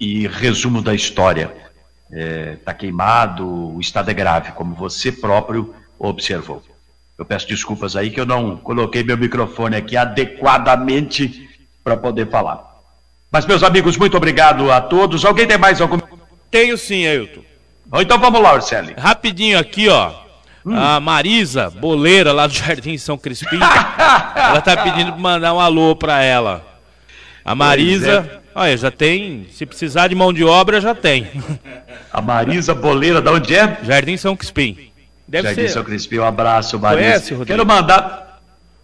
E 0.00 0.26
resumo 0.26 0.80
da 0.80 0.94
história 0.94 1.69
está 2.10 2.18
é, 2.18 2.56
tá 2.56 2.74
queimado, 2.74 3.46
o 3.46 3.80
estado 3.80 4.10
é 4.10 4.14
grave, 4.14 4.52
como 4.52 4.74
você 4.74 5.12
próprio 5.12 5.74
observou. 5.98 6.62
Eu 7.16 7.24
peço 7.24 7.46
desculpas 7.46 7.96
aí 7.96 8.10
que 8.10 8.18
eu 8.18 8.26
não 8.26 8.56
coloquei 8.56 9.04
meu 9.04 9.16
microfone 9.16 9.76
aqui 9.76 9.96
adequadamente 9.96 11.48
para 11.84 11.96
poder 11.96 12.28
falar. 12.28 12.68
Mas, 13.30 13.46
meus 13.46 13.62
amigos, 13.62 13.96
muito 13.96 14.16
obrigado 14.16 14.72
a 14.72 14.80
todos. 14.80 15.24
Alguém 15.24 15.46
tem 15.46 15.58
mais 15.58 15.80
algum? 15.80 15.98
Tenho 16.50 16.76
sim, 16.76 17.06
Ailton. 17.06 17.42
Então 18.00 18.18
vamos 18.18 18.40
lá, 18.40 18.54
Orcelli. 18.54 18.94
Rapidinho 18.96 19.58
aqui, 19.58 19.88
ó. 19.88 20.12
Hum. 20.64 20.76
A 20.76 20.98
Marisa, 21.00 21.70
boleira 21.70 22.32
lá 22.32 22.46
do 22.46 22.52
Jardim 22.52 22.98
São 22.98 23.16
Crispim, 23.16 23.56
ela 24.36 24.60
tá 24.60 24.76
pedindo 24.76 25.12
para 25.12 25.20
mandar 25.20 25.54
um 25.54 25.60
alô 25.60 25.94
para 25.94 26.22
ela. 26.22 26.66
A 27.44 27.54
Marisa 27.54 28.39
Olha, 28.54 28.76
já 28.76 28.90
tem. 28.90 29.46
Se 29.52 29.64
precisar 29.64 30.08
de 30.08 30.14
mão 30.14 30.32
de 30.32 30.44
obra, 30.44 30.80
já 30.80 30.94
tem. 30.94 31.28
A 32.12 32.20
Marisa 32.20 32.74
Boleira, 32.74 33.22
da 33.22 33.32
onde 33.32 33.54
é? 33.54 33.78
Jardim 33.82 34.16
São 34.16 34.36
Crispim. 34.36 34.90
Deve 35.26 35.48
Jardim 35.48 35.62
ser. 35.62 35.68
São 35.68 35.84
Crispim, 35.84 36.18
um 36.18 36.24
abraço, 36.24 36.78
Marisa. 36.78 37.02
Conhece, 37.02 37.34
Rodrigo? 37.34 37.46
Quero 37.46 37.66
mandar 37.66 38.40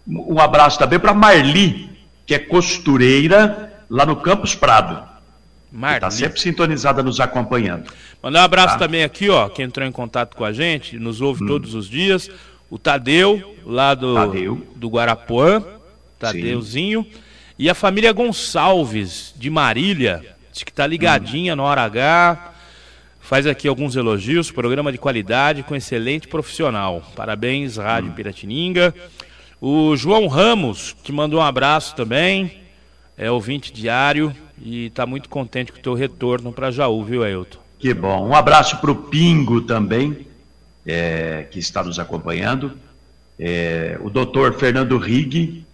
um 0.07 0.39
abraço 0.39 0.79
também 0.79 0.97
para 0.97 1.13
Marli, 1.13 1.89
que 2.25 2.33
é 2.33 2.39
costureira 2.39 3.73
lá 3.89 4.05
no 4.05 4.15
Campos 4.15 4.55
Prado. 4.55 5.05
Marli. 5.69 5.97
Está 5.97 6.11
sempre 6.11 6.39
sintonizada 6.39 7.03
nos 7.03 7.19
acompanhando. 7.19 7.91
Mandar 8.23 8.41
um 8.41 8.45
abraço 8.45 8.73
tá? 8.73 8.79
também 8.79 9.03
aqui, 9.03 9.29
ó, 9.29 9.49
que 9.49 9.61
entrou 9.61 9.85
em 9.85 9.91
contato 9.91 10.35
com 10.37 10.45
a 10.45 10.53
gente, 10.53 10.97
nos 10.97 11.19
ouve 11.19 11.43
hum. 11.43 11.47
todos 11.47 11.75
os 11.75 11.89
dias. 11.89 12.29
O 12.69 12.77
Tadeu, 12.77 13.55
lá 13.65 13.93
do, 13.93 14.13
Tadeu. 14.13 14.67
do 14.75 14.89
Guarapuã. 14.89 15.63
Tadeuzinho. 16.17 17.03
Sim. 17.03 17.26
E 17.59 17.71
a 17.71 17.73
família 17.73 18.13
Gonçalves, 18.13 19.33
de 19.35 19.49
Marília, 19.49 20.23
diz 20.53 20.61
que 20.61 20.69
está 20.69 20.85
ligadinha 20.85 21.55
no 21.55 21.63
hora 21.63 21.81
H. 21.81 22.53
Faz 23.19 23.47
aqui 23.47 23.67
alguns 23.67 23.95
elogios, 23.95 24.51
programa 24.51 24.91
de 24.91 24.99
qualidade 24.99 25.63
com 25.63 25.75
excelente 25.75 26.27
profissional. 26.27 27.01
Parabéns, 27.15 27.77
Rádio 27.77 28.11
Piratininga. 28.11 28.93
O 29.59 29.95
João 29.95 30.27
Ramos, 30.27 30.95
que 31.03 31.11
mandou 31.11 31.39
um 31.39 31.43
abraço 31.43 31.95
também, 31.95 32.61
é 33.17 33.31
ouvinte 33.31 33.73
diário 33.73 34.31
e 34.61 34.85
está 34.85 35.07
muito 35.07 35.27
contente 35.27 35.71
com 35.71 35.79
o 35.79 35.81
teu 35.81 35.95
retorno 35.95 36.53
para 36.53 36.69
Jaú, 36.69 37.03
viu, 37.03 37.23
Ailton? 37.23 37.57
Que 37.79 37.91
bom. 37.91 38.27
Um 38.27 38.35
abraço 38.35 38.77
para 38.77 38.91
o 38.91 38.95
Pingo 38.95 39.61
também, 39.61 40.27
é, 40.85 41.47
que 41.49 41.57
está 41.57 41.83
nos 41.83 41.97
acompanhando. 41.97 42.77
É, 43.39 43.97
o 44.01 44.11
doutor 44.11 44.53
Fernando 44.53 44.95
Rigg, 44.99 45.65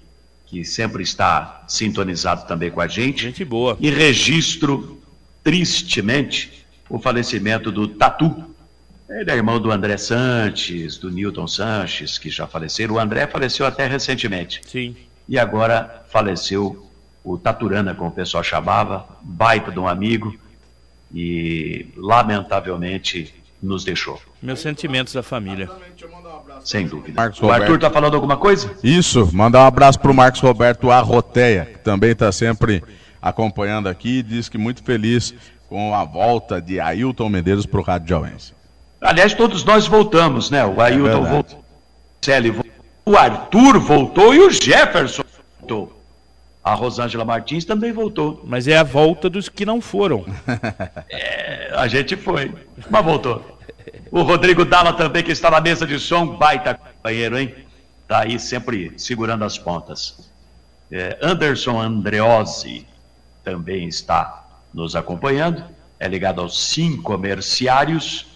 que 0.54 0.64
sempre 0.64 1.02
está 1.02 1.64
sintonizado 1.68 2.46
também 2.46 2.70
com 2.70 2.80
a 2.80 2.88
gente. 2.88 3.24
Gente 3.24 3.44
boa. 3.44 3.76
E 3.80 3.90
registro, 3.90 5.02
tristemente, 5.44 6.64
o 6.88 7.00
falecimento 7.00 7.72
do 7.72 7.88
Tatu. 7.88 8.54
Ele 9.10 9.32
é 9.32 9.36
irmão 9.36 9.60
do 9.60 9.72
André 9.72 9.98
Sanches, 9.98 10.96
do 10.96 11.10
Newton 11.10 11.48
Sanches, 11.48 12.20
que 12.20 12.30
já 12.30 12.46
faleceram. 12.46 12.96
O 12.96 13.00
André 13.00 13.26
faleceu 13.26 13.66
até 13.66 13.88
recentemente. 13.88 14.62
Sim. 14.68 14.96
E 15.28 15.40
agora 15.40 16.06
faleceu 16.12 16.88
o 17.24 17.36
Taturana, 17.36 17.96
como 17.96 18.12
o 18.12 18.14
pessoal 18.14 18.44
chamava, 18.44 19.08
baita 19.24 19.72
de 19.72 19.80
um 19.80 19.88
amigo, 19.88 20.38
e 21.12 21.88
lamentavelmente 21.98 23.34
nos 23.64 23.84
deixou. 23.84 24.20
Meus 24.42 24.60
sentimentos 24.60 25.14
da 25.14 25.24
família. 25.24 25.70
Sem 26.64 26.86
dúvida. 26.86 27.14
Marcos 27.16 27.42
o 27.42 27.50
Arthur 27.50 27.76
está 27.76 27.90
falando 27.90 28.16
alguma 28.16 28.38
coisa? 28.38 28.72
Isso, 28.84 29.30
mandar 29.34 29.64
um 29.64 29.68
abraço 29.68 30.00
para 30.00 30.12
o 30.12 30.14
Marcos 30.14 30.42
Roberto 30.42 30.92
Arroteia, 30.92 31.66
que 31.66 31.80
também 31.80 32.12
está 32.12 32.32
sempre 32.32 32.84
acompanhando 33.22 33.88
aqui 33.88 34.20
e 34.20 34.24
diz 34.24 34.50
que 34.50 34.58
muito 34.58 34.84
feliz 34.84 35.34
com 35.70 35.96
a 35.96 36.04
volta 36.04 36.62
de 36.62 36.80
Ailton 36.80 37.30
Medeiros 37.30 37.66
para 37.66 37.80
o 37.80 37.84
Rádio 37.84 38.10
Jauense. 38.10 38.54
Aliás, 39.02 39.34
todos 39.34 39.64
nós 39.64 39.88
voltamos, 39.88 40.52
né? 40.52 40.66
O 40.66 40.80
Ailton 40.80 41.26
é 41.26 41.30
voltou, 41.30 41.64
o 43.06 43.18
Arthur 43.18 43.80
voltou 43.80 44.34
e 44.34 44.40
o 44.40 44.50
Jefferson 44.50 45.24
voltou. 45.60 46.03
A 46.64 46.74
Rosângela 46.76 47.26
Martins 47.26 47.66
também 47.66 47.92
voltou. 47.92 48.42
Mas 48.46 48.68
é 48.68 48.78
a 48.78 48.84
volta 48.84 49.30
dos 49.30 49.50
que 49.50 49.66
não 49.66 49.82
foram. 49.82 50.26
é, 51.10 51.72
a 51.76 51.88
gente 51.88 52.16
foi, 52.16 52.54
mas 52.90 53.06
voltou. 53.06 53.60
O 54.10 54.22
Rodrigo 54.22 54.64
Dalla 54.64 54.94
também, 54.94 55.24
que 55.24 55.32
está 55.32 55.52
na 55.52 55.60
mesa 55.60 55.86
de 55.86 56.00
som, 56.00 56.38
baita 56.38 56.76
companheiro, 56.76 57.38
hein? 57.38 57.54
Está 58.04 58.22
aí 58.22 58.40
sempre 58.40 58.94
segurando 58.98 59.44
as 59.44 59.58
pontas. 59.58 60.32
É, 60.92 61.18
Anderson 61.22 61.82
Andreozzi 61.82 62.88
também 63.44 63.88
está 63.88 64.46
nos 64.74 64.96
acompanhando. 64.96 65.64
É 66.00 66.08
ligado 66.08 66.42
aos 66.42 66.68
cinco 66.68 67.04
comerciários. 67.04 68.28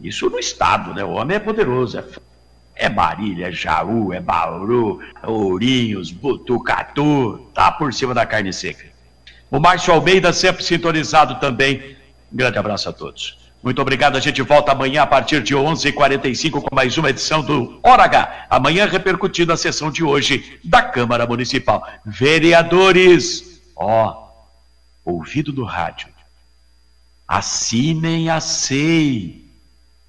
Isso 0.00 0.28
no 0.28 0.38
estado, 0.38 0.94
né? 0.94 1.04
O 1.04 1.12
homem 1.12 1.36
é 1.36 1.40
poderoso. 1.40 1.98
É, 1.98 2.04
é 2.82 2.88
Marília, 2.88 3.48
é 3.48 3.52
Jaú, 3.52 4.12
é 4.12 4.20
Bauru, 4.20 5.00
Ourinhos, 5.22 6.10
Butucatu. 6.10 7.48
Tá 7.54 7.70
por 7.70 7.94
cima 7.94 8.12
da 8.12 8.26
carne 8.26 8.52
seca. 8.52 8.86
O 9.48 9.60
Márcio 9.60 9.94
Almeida 9.94 10.32
sempre 10.32 10.64
sintonizado 10.64 11.38
também. 11.38 11.96
Um 12.32 12.36
grande 12.36 12.58
abraço 12.58 12.88
a 12.88 12.92
todos. 12.92 13.38
Muito 13.62 13.80
obrigado. 13.80 14.16
A 14.16 14.20
gente 14.20 14.42
volta 14.42 14.72
amanhã 14.72 15.02
a 15.02 15.06
partir 15.06 15.40
de 15.44 15.54
11h45 15.54 16.60
com 16.60 16.74
mais 16.74 16.98
uma 16.98 17.10
edição 17.10 17.40
do 17.40 17.78
Hora 17.84 18.02
H. 18.02 18.46
Amanhã 18.50 18.86
repercutindo 18.86 19.52
a 19.52 19.56
sessão 19.56 19.88
de 19.88 20.02
hoje 20.02 20.58
da 20.64 20.82
Câmara 20.82 21.24
Municipal. 21.24 21.86
Vereadores, 22.04 23.62
ó, 23.76 24.26
ouvido 25.04 25.52
do 25.52 25.62
rádio. 25.62 26.08
Assinem 27.28 28.28
a 28.28 28.40
SEI. 28.40 29.41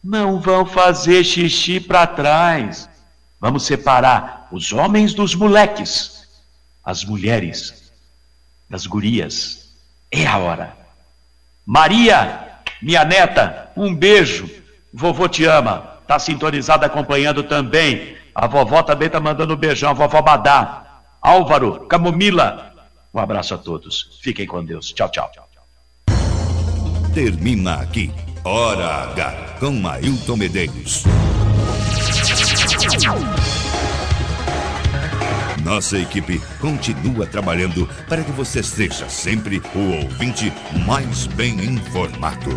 Não 0.04 0.40
vão 0.40 0.66
fazer 0.66 1.24
xixi 1.24 1.80
para 1.80 2.06
trás. 2.06 2.90
Vamos 3.40 3.66
separar 3.66 4.48
os 4.52 4.74
homens 4.74 5.14
dos 5.14 5.34
moleques, 5.36 6.28
as 6.84 7.04
mulheres 7.04 7.92
das 8.70 8.86
gurias. 8.86 9.70
É 10.12 10.28
a 10.28 10.38
hora. 10.38 10.78
Maria 11.66 12.54
minha 12.84 13.06
neta, 13.06 13.72
um 13.78 13.96
beijo. 13.96 14.50
Vovô 14.94 15.30
te 15.30 15.46
ama. 15.46 16.00
Tá 16.06 16.20
sintonizada 16.20 16.86
acompanhando 16.86 17.42
também. 17.44 18.18
A 18.36 18.46
vovó 18.46 18.84
também 18.84 19.10
tá 19.10 19.22
mandando 19.22 19.54
um 19.54 19.58
beijão. 19.58 19.90
A 19.90 19.94
vovó 19.94 20.22
Badá. 20.22 21.02
Álvaro, 21.22 21.88
Camomila. 21.88 22.74
Um 23.14 23.20
abraço 23.20 23.54
a 23.54 23.58
todos. 23.58 24.20
Fiquem 24.22 24.46
com 24.46 24.64
Deus. 24.66 24.92
Tchau, 24.92 25.10
tchau. 25.10 25.32
Termina 27.14 27.76
aqui. 27.76 28.12
Hora 28.46 29.10
H 29.14 29.56
com 29.58 29.88
Ailton 29.88 30.36
Medeiros. 30.36 31.06
Nossa 35.64 35.98
equipe 35.98 36.42
continua 36.60 37.26
trabalhando 37.26 37.88
para 38.10 38.22
que 38.22 38.34
você 38.34 38.62
seja 38.62 39.08
sempre 39.08 39.62
o 39.74 40.04
ouvinte 40.04 40.52
mais 40.86 41.26
bem 41.26 41.56
informado. 41.64 42.52